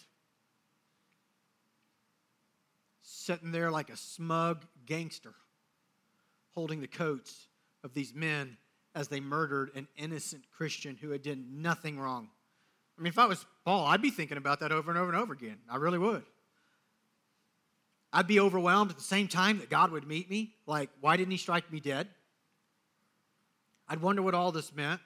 sitting 3.02 3.52
there 3.52 3.72
like 3.72 3.90
a 3.90 3.98
smug 3.98 4.64
gangster, 4.86 5.34
holding 6.52 6.82
the 6.82 6.88
coats 6.88 7.48
of 7.84 7.96
these 7.96 8.14
men 8.14 8.58
as 8.94 9.08
they 9.08 9.20
murdered 9.20 9.72
an 9.74 9.88
innocent 9.98 10.44
Christian 10.56 10.96
who 11.02 11.10
had 11.10 11.24
done 11.24 11.48
nothing 11.52 12.00
wrong. 12.00 12.30
I 12.96 13.02
mean, 13.02 13.12
if 13.12 13.18
I 13.18 13.26
was 13.26 13.44
Paul, 13.66 13.88
I'd 13.88 14.04
be 14.04 14.12
thinking 14.12 14.38
about 14.38 14.60
that 14.60 14.72
over 14.72 14.92
and 14.92 15.00
over 15.00 15.12
and 15.12 15.20
over 15.20 15.34
again. 15.34 15.58
I 15.68 15.78
really 15.78 15.98
would. 15.98 16.26
I'd 18.12 18.28
be 18.28 18.40
overwhelmed 18.40 18.92
at 18.92 18.98
the 18.98 19.04
same 19.04 19.28
time 19.28 19.60
that 19.60 19.70
God 19.70 19.92
would 19.92 20.08
meet 20.08 20.30
me. 20.30 20.54
Like, 20.66 20.90
why 21.00 21.18
didn't 21.18 21.32
he 21.32 21.38
strike 21.38 21.72
me 21.72 21.80
dead? 21.80 22.08
I'd 23.88 24.02
wonder 24.02 24.22
what 24.22 24.34
all 24.34 24.52
this 24.52 24.74
meant. 24.74 25.02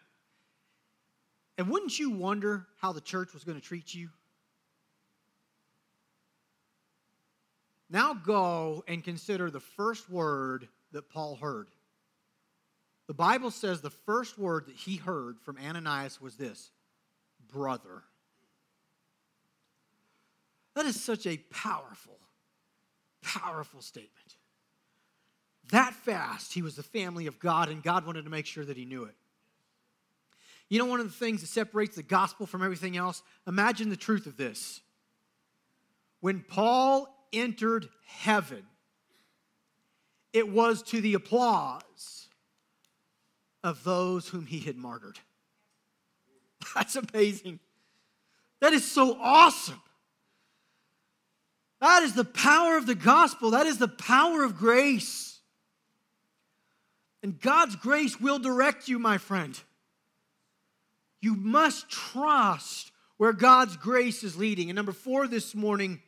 And 1.57 1.69
wouldn't 1.69 1.99
you 1.99 2.11
wonder 2.11 2.65
how 2.81 2.93
the 2.93 3.01
church 3.01 3.33
was 3.33 3.43
going 3.43 3.59
to 3.59 3.65
treat 3.65 3.93
you? 3.93 4.09
Now 7.89 8.13
go 8.13 8.83
and 8.87 9.03
consider 9.03 9.51
the 9.51 9.59
first 9.59 10.09
word 10.09 10.67
that 10.93 11.09
Paul 11.09 11.35
heard. 11.35 11.67
The 13.07 13.13
Bible 13.13 13.51
says 13.51 13.81
the 13.81 13.89
first 13.89 14.39
word 14.39 14.65
that 14.67 14.75
he 14.75 14.95
heard 14.95 15.39
from 15.41 15.57
Ananias 15.57 16.19
was 16.19 16.35
this 16.35 16.71
brother. 17.51 18.03
That 20.75 20.85
is 20.85 21.01
such 21.01 21.27
a 21.27 21.37
powerful, 21.51 22.17
powerful 23.23 23.81
statement. 23.81 24.35
That 25.71 25.93
fast, 25.93 26.53
he 26.53 26.61
was 26.61 26.75
the 26.75 26.83
family 26.83 27.27
of 27.27 27.39
God, 27.39 27.69
and 27.69 27.81
God 27.81 28.05
wanted 28.05 28.25
to 28.25 28.29
make 28.29 28.45
sure 28.45 28.65
that 28.65 28.77
he 28.77 28.85
knew 28.85 29.05
it. 29.05 29.15
You 30.69 30.79
know, 30.79 30.85
one 30.85 30.99
of 30.99 31.05
the 31.05 31.13
things 31.13 31.41
that 31.41 31.47
separates 31.47 31.95
the 31.95 32.03
gospel 32.03 32.45
from 32.45 32.63
everything 32.63 32.97
else? 32.97 33.21
Imagine 33.47 33.89
the 33.89 33.95
truth 33.95 34.25
of 34.25 34.37
this. 34.37 34.81
When 36.19 36.41
Paul 36.41 37.13
entered 37.31 37.89
heaven, 38.05 38.63
it 40.31 40.49
was 40.49 40.81
to 40.83 40.99
the 40.99 41.13
applause 41.13 42.27
of 43.63 43.83
those 43.83 44.27
whom 44.27 44.45
he 44.45 44.59
had 44.59 44.75
martyred. 44.75 45.19
That's 46.75 46.95
amazing. 46.95 47.59
That 48.59 48.73
is 48.73 48.89
so 48.89 49.17
awesome. 49.19 49.81
That 51.83 52.03
is 52.03 52.13
the 52.13 52.23
power 52.23 52.77
of 52.77 52.85
the 52.85 52.95
gospel. 52.95 53.51
That 53.51 53.65
is 53.65 53.77
the 53.77 53.89
power 53.89 54.45
of 54.45 54.55
grace. 54.57 55.41
And 57.21 57.37
God's 57.41 57.75
grace 57.75 58.21
will 58.21 58.39
direct 58.39 58.87
you, 58.87 58.99
my 58.99 59.17
friend. 59.17 59.59
You 61.19 61.35
must 61.35 61.89
trust 61.89 62.93
where 63.17 63.33
God's 63.33 63.75
grace 63.75 64.23
is 64.23 64.37
leading. 64.37 64.69
And 64.69 64.77
number 64.77 64.93
four 64.93 65.27
this 65.27 65.53
morning, 65.53 66.01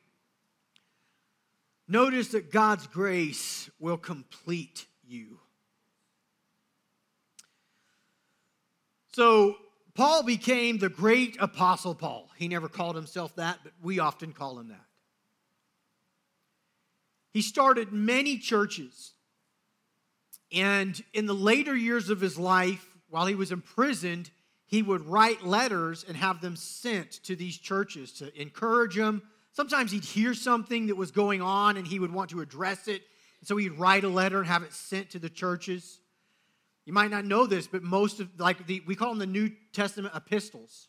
notice 1.90 2.30
that 2.30 2.54
God's 2.54 2.88
grace 2.88 3.70
will 3.78 3.98
complete 3.98 4.86
you. 5.06 5.40
So, 9.12 9.58
Paul 9.94 10.24
became 10.24 10.78
the 10.78 10.88
great 10.88 11.36
apostle 11.42 11.96
Paul. 11.96 12.30
He 12.38 12.48
never 12.48 12.70
called 12.70 12.96
himself 12.96 13.36
that, 13.36 13.60
but 13.62 13.74
we 13.84 14.00
often 14.00 14.32
call 14.32 14.58
him 14.58 14.70
that. 14.70 14.85
He 17.36 17.42
started 17.42 17.92
many 17.92 18.38
churches. 18.38 19.12
And 20.54 21.04
in 21.14 21.26
the 21.26 21.34
later 21.34 21.76
years 21.76 22.10
of 22.10 22.22
his 22.22 22.40
life, 22.40 22.96
while 23.10 23.26
he 23.26 23.36
was 23.36 23.52
imprisoned, 23.52 24.32
he 24.66 24.82
would 24.82 25.06
write 25.06 25.46
letters 25.46 26.06
and 26.08 26.16
have 26.16 26.40
them 26.40 26.56
sent 26.56 27.12
to 27.26 27.36
these 27.36 27.58
churches 27.58 28.14
to 28.20 28.42
encourage 28.42 28.96
them. 28.96 29.22
Sometimes 29.52 29.92
he'd 29.92 30.06
hear 30.06 30.34
something 30.34 30.88
that 30.88 30.96
was 30.96 31.12
going 31.12 31.42
on 31.42 31.76
and 31.76 31.86
he 31.86 32.00
would 32.00 32.14
want 32.14 32.30
to 32.30 32.40
address 32.40 32.88
it. 32.88 33.02
So 33.44 33.58
he'd 33.58 33.74
write 33.74 34.06
a 34.06 34.10
letter 34.10 34.38
and 34.38 34.48
have 34.48 34.64
it 34.64 34.72
sent 34.72 35.10
to 35.10 35.20
the 35.20 35.30
churches. 35.30 36.00
You 36.86 36.94
might 36.94 37.12
not 37.12 37.26
know 37.26 37.46
this, 37.46 37.68
but 37.68 37.84
most 37.84 38.22
of, 38.22 38.30
like, 38.40 38.66
the, 38.66 38.82
we 38.88 38.96
call 38.96 39.10
them 39.10 39.20
the 39.20 39.26
New 39.26 39.52
Testament 39.74 40.16
epistles 40.16 40.88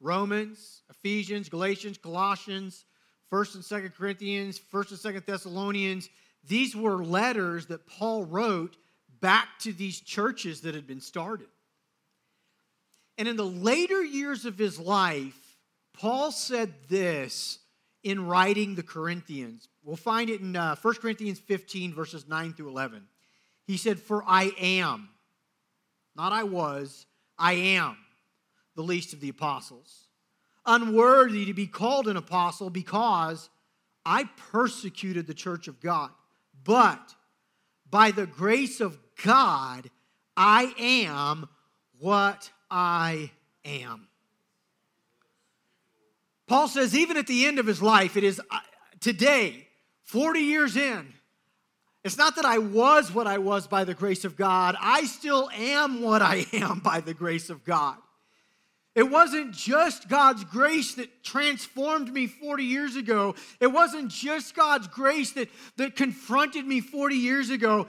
Romans, 0.00 0.80
Ephesians, 0.88 1.50
Galatians, 1.50 1.98
Colossians, 1.98 2.86
1st 3.32 3.54
and 3.56 3.64
2nd 3.64 3.94
Corinthians, 3.94 4.60
1st 4.72 5.04
and 5.04 5.16
2nd 5.16 5.26
Thessalonians. 5.26 6.08
These 6.46 6.74
were 6.74 7.04
letters 7.04 7.66
that 7.66 7.86
Paul 7.86 8.24
wrote 8.24 8.76
back 9.20 9.58
to 9.60 9.72
these 9.72 10.00
churches 10.00 10.62
that 10.62 10.74
had 10.74 10.86
been 10.86 11.00
started. 11.00 11.48
And 13.16 13.26
in 13.26 13.36
the 13.36 13.44
later 13.44 14.02
years 14.02 14.44
of 14.44 14.56
his 14.56 14.78
life, 14.78 15.56
Paul 15.92 16.30
said 16.30 16.72
this 16.88 17.58
in 18.04 18.26
writing 18.26 18.74
the 18.74 18.82
Corinthians. 18.82 19.68
We'll 19.82 19.96
find 19.96 20.30
it 20.30 20.40
in 20.40 20.54
uh, 20.54 20.76
1 20.80 20.94
Corinthians 20.94 21.40
15, 21.40 21.92
verses 21.92 22.28
9 22.28 22.52
through 22.52 22.68
11. 22.68 23.02
He 23.66 23.76
said, 23.76 23.98
For 23.98 24.22
I 24.26 24.52
am, 24.58 25.08
not 26.14 26.32
I 26.32 26.44
was, 26.44 27.06
I 27.36 27.54
am 27.54 27.96
the 28.76 28.82
least 28.82 29.12
of 29.12 29.20
the 29.20 29.28
apostles, 29.28 30.07
unworthy 30.68 31.46
to 31.46 31.54
be 31.54 31.66
called 31.66 32.06
an 32.06 32.16
apostle 32.16 32.70
because 32.70 33.48
I 34.04 34.28
persecuted 34.52 35.26
the 35.26 35.34
church 35.34 35.66
of 35.66 35.80
God. 35.80 36.10
But 36.62 37.14
by 37.90 38.10
the 38.10 38.26
grace 38.26 38.80
of 38.80 38.98
God, 39.24 39.90
I 40.36 40.72
am 40.78 41.48
what 41.98 42.50
I 42.70 43.30
am. 43.64 44.08
Paul 46.46 46.68
says, 46.68 46.96
even 46.96 47.16
at 47.16 47.26
the 47.26 47.46
end 47.46 47.58
of 47.58 47.66
his 47.66 47.82
life, 47.82 48.16
it 48.16 48.24
is 48.24 48.40
uh, 48.50 48.60
today, 49.00 49.66
40 50.04 50.40
years 50.40 50.76
in, 50.76 51.12
it's 52.04 52.16
not 52.16 52.36
that 52.36 52.44
I 52.44 52.58
was 52.58 53.12
what 53.12 53.26
I 53.26 53.38
was 53.38 53.66
by 53.66 53.84
the 53.84 53.94
grace 53.94 54.24
of 54.24 54.36
God, 54.36 54.76
I 54.80 55.04
still 55.04 55.50
am 55.54 56.00
what 56.00 56.22
I 56.22 56.46
am 56.52 56.78
by 56.78 57.00
the 57.00 57.14
grace 57.14 57.50
of 57.50 57.64
God. 57.64 57.96
It 58.98 59.08
wasn't 59.08 59.52
just 59.52 60.08
God's 60.08 60.42
grace 60.42 60.96
that 60.96 61.22
transformed 61.22 62.12
me 62.12 62.26
40 62.26 62.64
years 62.64 62.96
ago. 62.96 63.36
It 63.60 63.68
wasn't 63.68 64.08
just 64.10 64.56
God's 64.56 64.88
grace 64.88 65.30
that, 65.34 65.48
that 65.76 65.94
confronted 65.94 66.66
me 66.66 66.80
40 66.80 67.14
years 67.14 67.50
ago. 67.50 67.86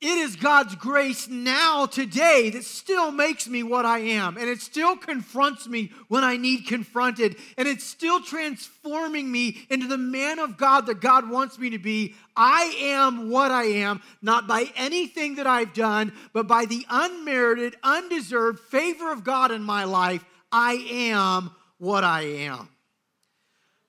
It 0.00 0.16
is 0.16 0.36
God's 0.36 0.76
grace 0.76 1.26
now, 1.26 1.84
today, 1.86 2.50
that 2.50 2.62
still 2.62 3.10
makes 3.10 3.48
me 3.48 3.64
what 3.64 3.84
I 3.84 3.98
am. 3.98 4.36
And 4.36 4.48
it 4.48 4.60
still 4.60 4.96
confronts 4.96 5.66
me 5.66 5.90
when 6.06 6.22
I 6.22 6.36
need 6.36 6.68
confronted. 6.68 7.34
And 7.56 7.66
it's 7.66 7.82
still 7.82 8.20
transforming 8.20 9.32
me 9.32 9.66
into 9.68 9.88
the 9.88 9.98
man 9.98 10.38
of 10.38 10.56
God 10.56 10.86
that 10.86 11.00
God 11.00 11.28
wants 11.28 11.58
me 11.58 11.70
to 11.70 11.78
be. 11.78 12.14
I 12.36 12.76
am 12.80 13.28
what 13.28 13.50
I 13.50 13.64
am, 13.64 14.00
not 14.22 14.46
by 14.46 14.66
anything 14.76 15.34
that 15.34 15.48
I've 15.48 15.74
done, 15.74 16.12
but 16.32 16.46
by 16.46 16.66
the 16.66 16.86
unmerited, 16.88 17.74
undeserved 17.82 18.60
favor 18.60 19.10
of 19.10 19.24
God 19.24 19.50
in 19.50 19.64
my 19.64 19.82
life. 19.82 20.24
I 20.52 20.74
am 20.90 21.50
what 21.78 22.04
I 22.04 22.22
am. 22.22 22.68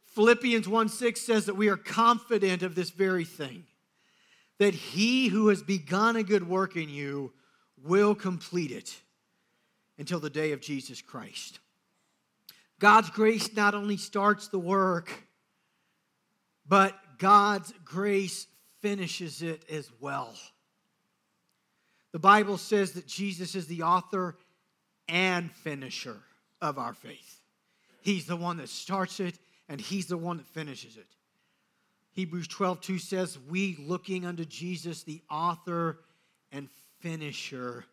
Philippians 0.08 0.68
1 0.68 0.90
6 0.90 1.22
says 1.22 1.46
that 1.46 1.56
we 1.56 1.70
are 1.70 1.78
confident 1.78 2.64
of 2.64 2.74
this 2.74 2.90
very 2.90 3.26
thing 3.26 3.66
that 4.60 4.74
he 4.74 5.30
who 5.30 5.48
has 5.48 5.64
begun 5.64 6.16
a 6.16 6.24
good 6.24 6.48
work 6.48 6.76
in 6.76 6.90
you 6.90 7.34
will 7.84 8.14
complete 8.14 8.72
it 8.72 9.02
until 9.98 10.20
the 10.20 10.30
day 10.30 10.52
of 10.52 10.62
Jesus 10.62 11.02
Christ. 11.02 11.60
God's 12.80 13.10
grace 13.10 13.54
not 13.54 13.74
only 13.74 13.98
starts 13.98 14.48
the 14.48 14.60
work, 14.60 15.12
but 16.68 16.96
God's 17.18 17.74
grace 17.84 18.48
finishes 18.82 19.42
it 19.42 19.64
as 19.70 19.90
well. 20.00 20.34
The 22.12 22.20
Bible 22.20 22.58
says 22.58 22.94
that 22.94 23.08
Jesus 23.08 23.56
is 23.56 23.68
the 23.68 23.84
author 23.84 24.38
and 25.08 25.52
finisher 25.52 26.18
of 26.62 26.78
our 26.78 26.94
faith. 26.94 27.42
He's 28.02 28.26
the 28.26 28.38
one 28.38 28.58
that 28.58 28.70
starts 28.70 29.20
it, 29.20 29.38
and 29.68 29.80
He's 29.80 30.08
the 30.08 30.18
one 30.18 30.38
that 30.38 30.48
finishes 30.48 30.98
it. 30.98 31.08
Hebrews 32.12 32.48
12, 32.48 32.82
2 32.82 32.98
says, 32.98 33.38
We 33.50 33.78
looking 33.80 34.26
unto 34.26 34.46
Jesus, 34.46 35.04
the 35.04 35.22
author 35.30 36.00
and 36.52 36.70
finisher 37.00 37.86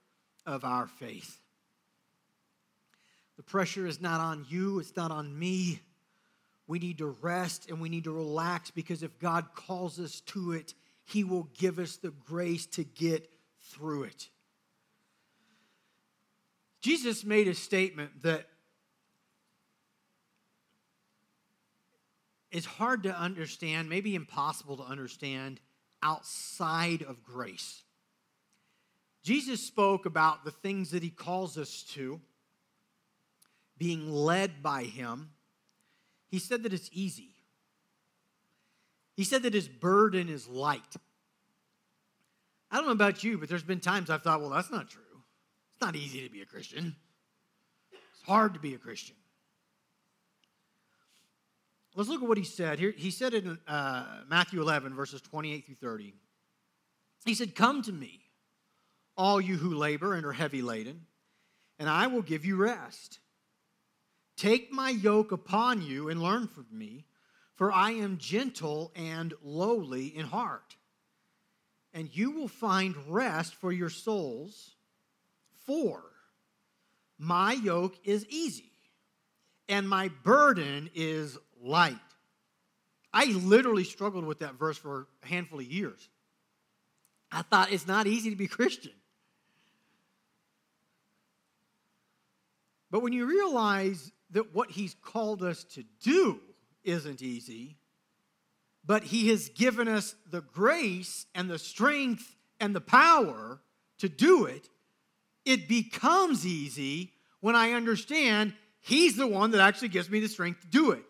of 0.44 0.64
our 0.64 0.86
faith. 0.86 1.40
The 3.36 3.42
pressure 3.42 3.86
is 3.86 4.00
not 4.00 4.20
on 4.20 4.46
you, 4.48 4.78
it's 4.78 4.96
not 4.96 5.10
on 5.10 5.38
me. 5.38 5.80
We 6.66 6.78
need 6.78 6.98
to 6.98 7.14
rest 7.20 7.68
and 7.68 7.80
we 7.80 7.88
need 7.88 8.04
to 8.04 8.12
relax 8.12 8.70
because 8.70 9.02
if 9.02 9.18
God 9.20 9.54
calls 9.54 10.00
us 10.00 10.20
to 10.22 10.52
it, 10.52 10.74
He 11.04 11.22
will 11.22 11.48
give 11.56 11.78
us 11.78 11.96
the 11.96 12.10
grace 12.10 12.66
to 12.68 12.84
get 12.84 13.30
through 13.70 14.04
it. 14.04 14.28
Jesus 16.80 17.24
made 17.24 17.48
a 17.48 17.54
statement 17.54 18.22
that 18.22 18.46
is 22.56 22.64
hard 22.64 23.02
to 23.02 23.14
understand, 23.14 23.86
maybe 23.86 24.14
impossible 24.14 24.78
to 24.78 24.82
understand 24.82 25.60
outside 26.02 27.02
of 27.02 27.22
grace. 27.22 27.82
Jesus 29.22 29.62
spoke 29.62 30.06
about 30.06 30.42
the 30.42 30.50
things 30.50 30.90
that 30.92 31.02
he 31.02 31.10
calls 31.10 31.58
us 31.58 31.82
to, 31.90 32.18
being 33.76 34.10
led 34.10 34.62
by 34.62 34.84
him. 34.84 35.32
He 36.28 36.38
said 36.38 36.62
that 36.62 36.72
it's 36.72 36.88
easy. 36.94 37.34
He 39.16 39.24
said 39.24 39.42
that 39.42 39.52
his 39.52 39.68
burden 39.68 40.30
is 40.30 40.48
light. 40.48 40.96
I 42.70 42.76
don't 42.76 42.86
know 42.86 42.92
about 42.92 43.22
you, 43.22 43.36
but 43.36 43.50
there's 43.50 43.62
been 43.62 43.80
times 43.80 44.08
I've 44.08 44.22
thought, 44.22 44.40
well, 44.40 44.48
that's 44.48 44.70
not 44.70 44.88
true. 44.88 45.02
It's 45.74 45.82
not 45.82 45.94
easy 45.94 46.22
to 46.26 46.32
be 46.32 46.40
a 46.40 46.46
Christian, 46.46 46.96
it's 47.92 48.22
hard 48.22 48.54
to 48.54 48.60
be 48.60 48.72
a 48.72 48.78
Christian. 48.78 49.16
Let's 51.96 52.10
look 52.10 52.22
at 52.22 52.28
what 52.28 52.36
he 52.36 52.44
said. 52.44 52.78
Here, 52.78 52.92
he 52.94 53.10
said 53.10 53.32
in 53.32 53.58
uh, 53.66 54.04
Matthew 54.28 54.60
11, 54.60 54.94
verses 54.94 55.22
28 55.22 55.64
through 55.64 55.74
30. 55.76 56.14
He 57.24 57.34
said, 57.34 57.54
Come 57.54 57.80
to 57.82 57.92
me, 57.92 58.20
all 59.16 59.40
you 59.40 59.56
who 59.56 59.74
labor 59.74 60.12
and 60.12 60.26
are 60.26 60.32
heavy 60.32 60.60
laden, 60.60 61.06
and 61.78 61.88
I 61.88 62.08
will 62.08 62.20
give 62.20 62.44
you 62.44 62.56
rest. 62.56 63.18
Take 64.36 64.70
my 64.70 64.90
yoke 64.90 65.32
upon 65.32 65.80
you 65.80 66.10
and 66.10 66.22
learn 66.22 66.48
from 66.48 66.66
me, 66.70 67.06
for 67.54 67.72
I 67.72 67.92
am 67.92 68.18
gentle 68.18 68.92
and 68.94 69.32
lowly 69.42 70.08
in 70.08 70.26
heart. 70.26 70.76
And 71.94 72.14
you 72.14 72.30
will 72.30 72.48
find 72.48 72.94
rest 73.08 73.54
for 73.54 73.72
your 73.72 73.88
souls, 73.88 74.76
for 75.64 76.02
my 77.18 77.54
yoke 77.54 77.96
is 78.04 78.26
easy 78.28 78.70
and 79.68 79.88
my 79.88 80.08
burden 80.22 80.90
is 80.94 81.38
light. 81.66 81.96
I 83.12 83.26
literally 83.26 83.84
struggled 83.84 84.24
with 84.24 84.40
that 84.40 84.54
verse 84.54 84.76
for 84.76 85.06
a 85.22 85.26
handful 85.26 85.58
of 85.58 85.64
years. 85.64 86.08
I 87.32 87.42
thought 87.42 87.72
it's 87.72 87.86
not 87.86 88.06
easy 88.06 88.30
to 88.30 88.36
be 88.36 88.46
Christian. 88.46 88.92
But 92.90 93.02
when 93.02 93.12
you 93.12 93.26
realize 93.26 94.12
that 94.30 94.54
what 94.54 94.70
he's 94.70 94.94
called 94.94 95.42
us 95.42 95.64
to 95.64 95.84
do 96.02 96.40
isn't 96.84 97.22
easy, 97.22 97.76
but 98.84 99.02
he 99.02 99.28
has 99.28 99.48
given 99.48 99.88
us 99.88 100.14
the 100.30 100.40
grace 100.40 101.26
and 101.34 101.50
the 101.50 101.58
strength 101.58 102.36
and 102.60 102.74
the 102.74 102.80
power 102.80 103.60
to 103.98 104.08
do 104.08 104.44
it, 104.44 104.68
it 105.44 105.68
becomes 105.68 106.46
easy 106.46 107.12
when 107.40 107.56
I 107.56 107.72
understand 107.72 108.54
he's 108.80 109.16
the 109.16 109.26
one 109.26 109.50
that 109.52 109.60
actually 109.60 109.88
gives 109.88 110.08
me 110.08 110.20
the 110.20 110.28
strength 110.28 110.60
to 110.60 110.66
do 110.68 110.92
it. 110.92 111.02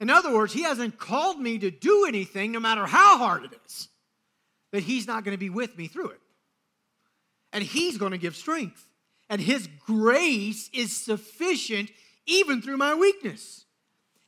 In 0.00 0.08
other 0.08 0.34
words, 0.34 0.52
he 0.52 0.62
hasn't 0.62 0.98
called 0.98 1.38
me 1.38 1.58
to 1.58 1.70
do 1.70 2.06
anything, 2.08 2.52
no 2.52 2.60
matter 2.60 2.86
how 2.86 3.18
hard 3.18 3.44
it 3.44 3.52
is, 3.66 3.88
that 4.72 4.82
he's 4.82 5.06
not 5.06 5.24
going 5.24 5.34
to 5.34 5.38
be 5.38 5.50
with 5.50 5.76
me 5.76 5.86
through 5.86 6.10
it. 6.10 6.20
And 7.52 7.62
he's 7.62 7.98
going 7.98 8.12
to 8.12 8.18
give 8.18 8.34
strength. 8.34 8.84
And 9.28 9.40
his 9.40 9.68
grace 9.84 10.70
is 10.72 10.96
sufficient 10.96 11.90
even 12.26 12.62
through 12.62 12.78
my 12.78 12.94
weakness. 12.94 13.66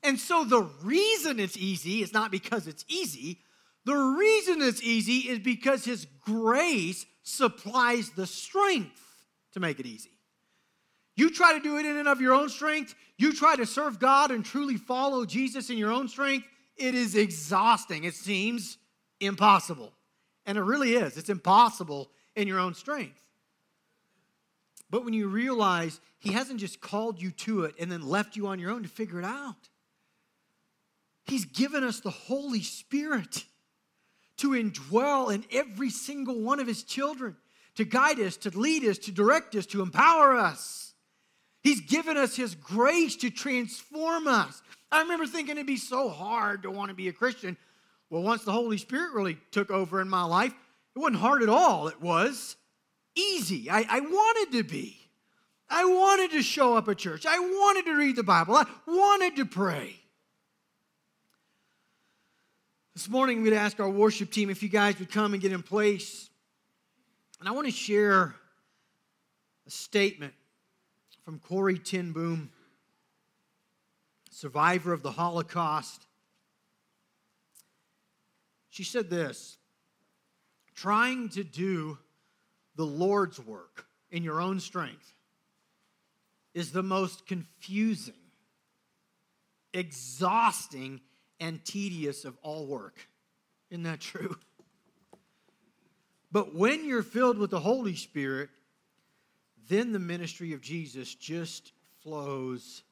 And 0.03 0.19
so 0.19 0.45
the 0.45 0.63
reason 0.83 1.41
it's 1.41 1.57
easy 1.57 2.03
is 2.03 2.13
not 2.13 2.31
because 2.31 2.67
it's 2.67 2.85
easy. 2.89 3.39
The 3.85 3.95
reason 3.95 4.61
it's 4.61 4.83
easy 4.83 5.29
is 5.29 5.39
because 5.39 5.85
his 5.85 6.07
grace 6.21 7.07
supplies 7.23 8.11
the 8.11 8.27
strength 8.27 9.01
to 9.53 9.61
make 9.61 9.81
it 9.81 9.87
easy. 9.87 10.11
You 11.15 11.31
try 11.31 11.55
to 11.55 11.61
do 11.61 11.79
it 11.79 11.87
in 11.87 11.97
and 11.97 12.09
of 12.09 12.21
your 12.21 12.33
own 12.33 12.49
strength, 12.49 12.95
you 13.23 13.33
try 13.33 13.57
to 13.57 13.67
serve 13.67 13.99
God 13.99 14.31
and 14.31 14.45
truly 14.45 14.77
follow 14.77 15.25
Jesus 15.25 15.71
in 15.71 15.79
your 15.79 15.93
own 15.93 16.09
strength, 16.09 16.47
it 16.77 16.95
is 16.95 17.15
exhausting. 17.15 18.05
It 18.05 18.15
seems 18.15 18.79
impossible. 19.21 19.93
And 20.45 20.59
it 20.59 20.63
really 20.63 20.95
is. 20.95 21.17
It's 21.17 21.29
impossible 21.29 22.11
in 22.35 22.49
your 22.49 22.59
own 22.59 22.75
strength. 22.75 23.21
But 24.91 25.05
when 25.05 25.15
you 25.15 25.29
realize 25.29 26.01
He 26.19 26.33
hasn't 26.33 26.61
just 26.61 26.81
called 26.81 27.23
you 27.23 27.31
to 27.31 27.65
it 27.65 27.75
and 27.79 27.91
then 27.91 28.07
left 28.07 28.37
you 28.37 28.49
on 28.49 28.59
your 28.59 28.71
own 28.71 28.83
to 28.83 28.89
figure 28.89 29.21
it 29.21 29.25
out, 29.25 29.69
He's 31.25 31.45
given 31.45 31.85
us 31.85 32.01
the 32.01 32.11
Holy 32.11 32.63
Spirit 32.63 33.45
to 34.39 34.51
indwell 34.51 35.33
in 35.33 35.45
every 35.53 35.91
single 35.91 36.41
one 36.41 36.59
of 36.59 36.67
His 36.67 36.83
children, 36.83 37.37
to 37.77 37.85
guide 37.85 38.19
us, 38.19 38.37
to 38.39 38.51
lead 38.51 38.85
us, 38.85 38.99
to 38.99 39.13
direct 39.13 39.55
us, 39.55 39.67
to 39.67 39.81
empower 39.81 40.37
us. 40.37 40.92
He's 41.63 41.81
given 41.81 42.17
us 42.17 42.35
His 42.35 42.55
grace 42.55 43.17
to 43.17 43.31
transform 43.31 44.27
us. 44.27 44.63
I 44.91 45.03
remember 45.03 45.27
thinking 45.27 45.57
it'd 45.57 45.67
be 45.67 45.77
so 45.77 46.09
hard 46.09 46.65
to 46.65 46.71
want 46.71 46.91
to 46.91 46.95
be 46.95 47.09
a 47.09 47.13
Christian. 47.13 47.57
Well, 48.11 48.23
once 48.23 48.45
the 48.45 48.53
Holy 48.53 48.79
Spirit 48.79 49.15
really 49.15 49.39
took 49.53 49.71
over 49.71 50.01
in 50.01 50.09
my 50.09 50.25
life, 50.25 50.53
it 50.95 50.99
wasn't 50.99 51.21
hard 51.21 51.43
at 51.43 51.49
all. 51.49 51.89
It 51.89 52.01
was 52.01 52.57
easy. 53.15 53.71
I, 53.71 53.87
I 53.89 54.01
wanted 54.01 54.59
to 54.59 54.65
be. 54.65 54.99
I 55.71 55.87
wanted 55.87 56.33
to 56.33 56.43
show 56.43 56.77
up 56.77 56.89
at 56.89 56.99
church. 56.99 57.25
I 57.25 57.39
wanted 57.39 57.87
to 57.87 57.97
read 57.97 58.17
the 58.17 58.23
Bible. 58.23 58.57
I 58.57 58.67
wanted 58.87 59.37
to 59.37 59.47
pray. 59.47 59.97
This 62.95 63.09
morning, 63.09 63.39
I'm 63.39 63.45
going 63.45 63.57
to 63.57 63.63
ask 63.63 63.81
our 63.81 63.89
worship 63.89 64.31
team 64.31 64.51
if 64.51 64.63
you 64.63 64.69
guys 64.69 64.99
would 64.99 65.11
come 65.11 65.33
and 65.33 65.41
get 65.41 65.51
in 65.51 65.63
place. 65.63 66.29
And 67.41 67.49
I 67.49 67.53
want 67.53 67.67
to 67.67 67.73
share 67.73 68.35
a 69.67 69.71
statement 69.71 70.35
from 71.25 71.39
Corrie 71.39 71.79
ten 71.79 72.13
Boom, 72.13 72.51
survivor 74.31 74.93
of 74.93 75.03
the 75.03 75.13
Holocaust. 75.13 76.07
She 78.71 78.85
said 78.85 79.11
this 79.11 79.59
trying 80.75 81.29
to 81.31 81.45
do 81.45 81.99
the 82.75 82.87
Lord's 82.87 83.39
work 83.39 83.87
in 84.11 84.23
your 84.25 84.41
own 84.41 84.59
strength 84.61 85.15
is 86.55 86.73
the 86.73 86.83
most 86.83 87.27
confusing, 87.27 88.15
exhausting, 89.73 91.01
and 91.39 91.65
tedious 91.65 92.25
of 92.25 92.37
all 92.43 92.67
work. 92.67 93.09
Isn't 93.71 93.85
that 93.85 94.01
true? 94.01 94.37
But 96.31 96.55
when 96.55 96.87
you're 96.87 97.03
filled 97.03 97.39
with 97.39 97.51
the 97.51 97.61
Holy 97.61 97.95
Spirit, 97.95 98.49
then 99.69 99.93
the 99.93 99.99
ministry 99.99 100.53
of 100.53 100.61
Jesus 100.61 101.15
just 101.15 101.73
flows 102.03 102.83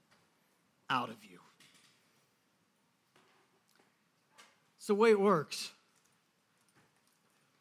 out 0.89 1.09
of 1.09 1.17
you. 1.25 1.39
It's 4.79 4.87
the 4.87 4.95
way 4.95 5.11
it 5.11 5.21
works. 5.21 5.71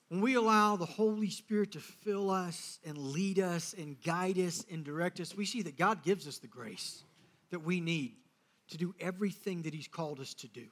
When 0.09 0.21
we 0.21 0.35
allow 0.35 0.75
the 0.75 0.85
Holy 0.85 1.29
Spirit 1.29 1.73
to 1.73 1.79
fill 1.79 2.31
us 2.31 2.79
and 2.83 2.97
lead 2.97 3.39
us 3.39 3.75
and 3.77 4.01
guide 4.01 4.39
us 4.39 4.65
and 4.71 4.83
direct 4.83 5.19
us, 5.19 5.35
we 5.35 5.45
see 5.45 5.61
that 5.63 5.77
God 5.77 6.03
gives 6.03 6.27
us 6.27 6.39
the 6.39 6.47
grace 6.47 7.03
that 7.51 7.59
we 7.59 7.79
need 7.79 8.13
to 8.69 8.77
do 8.77 8.95
everything 8.99 9.63
that 9.63 9.73
He's 9.73 9.87
called 9.87 10.19
us 10.19 10.33
to 10.35 10.47
do. 10.47 10.65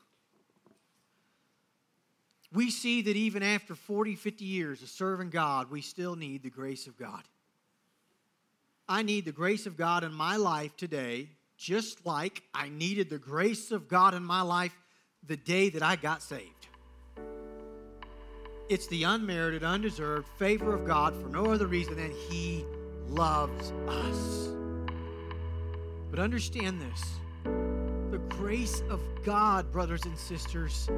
We 2.53 2.71
see 2.71 3.01
that 3.03 3.15
even 3.15 3.43
after 3.43 3.75
40, 3.75 4.15
50 4.15 4.45
years 4.45 4.81
of 4.81 4.89
serving 4.89 5.29
God, 5.29 5.69
we 5.69 5.81
still 5.81 6.15
need 6.15 6.43
the 6.43 6.49
grace 6.49 6.87
of 6.87 6.97
God. 6.97 7.23
I 8.89 9.01
need 9.01 9.25
the 9.25 9.33
grace 9.33 9.65
of 9.65 9.75
God 9.75 10.03
in 10.05 10.13
my 10.13 10.37
life 10.37 10.75
today, 10.77 11.29
just 11.57 12.05
like 12.05 12.43
I 12.53 12.69
needed 12.69 13.09
the 13.09 13.17
grace 13.17 13.71
of 13.71 13.89
God 13.89 14.13
in 14.13 14.23
my 14.23 14.41
life 14.41 14.75
the 15.25 15.35
day 15.35 15.69
that 15.69 15.83
I 15.83 15.97
got 15.97 16.21
saved. 16.21 16.67
It's 18.69 18.87
the 18.87 19.03
unmerited, 19.03 19.63
undeserved 19.63 20.27
favor 20.37 20.73
of 20.73 20.85
God 20.85 21.13
for 21.21 21.27
no 21.29 21.51
other 21.51 21.67
reason 21.67 21.95
than 21.97 22.11
He 22.29 22.63
loves 23.09 23.71
us. 23.87 24.49
But 26.09 26.19
understand 26.19 26.81
this 26.81 27.03
the 28.11 28.19
grace 28.29 28.81
of 28.89 29.01
God, 29.25 29.69
brothers 29.71 30.05
and 30.05 30.17
sisters, 30.17 30.89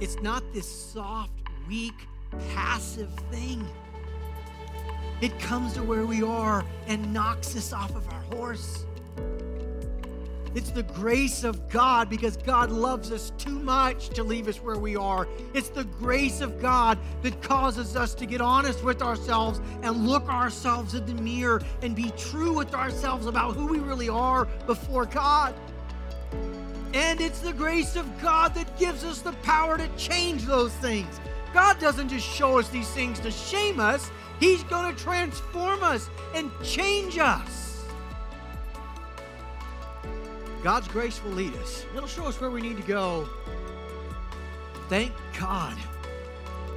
it's 0.00 0.20
not 0.22 0.42
this 0.54 0.66
soft, 0.66 1.32
weak, 1.68 2.06
passive 2.54 3.12
thing. 3.30 3.66
It 5.20 5.38
comes 5.40 5.72
to 5.74 5.82
where 5.82 6.06
we 6.06 6.22
are 6.22 6.64
and 6.86 7.12
knocks 7.12 7.56
us 7.56 7.72
off 7.72 7.94
of 7.96 8.08
our 8.08 8.20
horse. 8.36 8.84
It's 10.54 10.70
the 10.70 10.82
grace 10.82 11.44
of 11.44 11.68
God 11.68 12.08
because 12.08 12.36
God 12.36 12.70
loves 12.70 13.12
us 13.12 13.32
too 13.36 13.58
much 13.58 14.08
to 14.10 14.22
leave 14.22 14.48
us 14.48 14.58
where 14.58 14.78
we 14.78 14.96
are. 14.96 15.28
It's 15.54 15.68
the 15.68 15.84
grace 15.84 16.40
of 16.40 16.60
God 16.60 16.98
that 17.22 17.42
causes 17.42 17.96
us 17.96 18.14
to 18.14 18.26
get 18.26 18.40
honest 18.40 18.82
with 18.82 19.02
ourselves 19.02 19.60
and 19.82 20.06
look 20.06 20.28
ourselves 20.28 20.94
in 20.94 21.04
the 21.04 21.14
mirror 21.14 21.62
and 21.82 21.94
be 21.94 22.10
true 22.16 22.52
with 22.54 22.74
ourselves 22.74 23.26
about 23.26 23.56
who 23.56 23.66
we 23.66 23.78
really 23.78 24.08
are 24.08 24.46
before 24.66 25.04
God. 25.04 25.54
And 26.94 27.20
it's 27.20 27.40
the 27.40 27.52
grace 27.52 27.96
of 27.96 28.22
God 28.22 28.54
that 28.54 28.78
gives 28.78 29.04
us 29.04 29.20
the 29.20 29.32
power 29.42 29.76
to 29.76 29.88
change 29.96 30.44
those 30.44 30.72
things 30.74 31.20
God 31.52 31.78
doesn't 31.78 32.08
just 32.08 32.26
show 32.26 32.58
us 32.58 32.68
these 32.68 32.88
things 32.90 33.18
to 33.20 33.30
shame 33.30 33.80
us, 33.80 34.10
He's 34.40 34.62
going 34.64 34.94
to 34.94 35.02
transform 35.02 35.82
us 35.82 36.08
and 36.34 36.50
change 36.62 37.18
us. 37.18 37.84
God's 40.62 40.88
grace 40.88 41.22
will 41.22 41.32
lead 41.32 41.54
us, 41.56 41.84
it'll 41.94 42.08
show 42.08 42.26
us 42.26 42.40
where 42.40 42.50
we 42.50 42.60
need 42.60 42.76
to 42.76 42.82
go. 42.82 43.28
Thank 44.88 45.12
God 45.38 45.76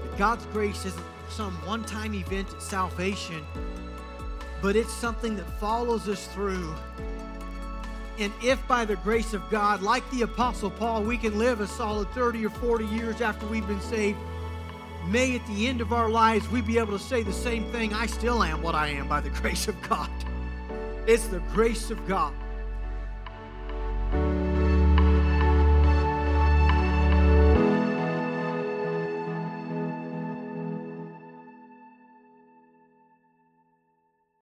that 0.04 0.18
God's 0.18 0.46
grace 0.48 0.86
isn't 0.86 1.06
some 1.30 1.54
one 1.66 1.84
time 1.86 2.14
event 2.14 2.54
at 2.54 2.62
salvation, 2.62 3.44
but 4.62 4.76
it's 4.76 4.94
something 4.94 5.36
that 5.38 5.60
follows 5.60 6.08
us 6.08 6.28
through. 6.28 6.76
And 8.20 8.32
if 8.44 8.66
by 8.68 8.86
the 8.86 8.98
grace 8.98 9.34
of 9.34 9.50
God, 9.50 9.82
like 9.82 10.08
the 10.12 10.24
Apostle 10.24 10.70
Paul, 10.70 11.04
we 11.04 11.18
can 11.18 11.40
live 11.40 11.62
a 11.62 11.68
solid 11.68 12.08
30 12.12 12.46
or 12.46 12.50
40 12.50 12.86
years 12.86 13.22
after 13.22 13.48
we've 13.48 13.68
been 13.68 13.82
saved, 13.82 14.20
may 15.08 15.36
at 15.36 15.46
the 15.48 15.68
end 15.68 15.82
of 15.82 15.94
our 15.94 16.10
lives 16.10 16.50
we 16.50 16.62
be 16.62 16.78
able 16.78 16.98
to 16.98 17.04
say 17.04 17.24
the 17.24 17.34
same 17.34 17.66
thing 17.72 17.94
I 17.94 18.06
still 18.06 18.44
am 18.44 18.62
what 18.62 18.76
I 18.76 18.88
am 18.88 19.08
by 19.08 19.22
the 19.22 19.30
grace 19.42 19.68
of 19.68 19.82
God. 19.88 20.10
It's 21.08 21.28
the 21.28 21.40
grace 21.54 21.90
of 21.92 22.06
God. 22.08 22.34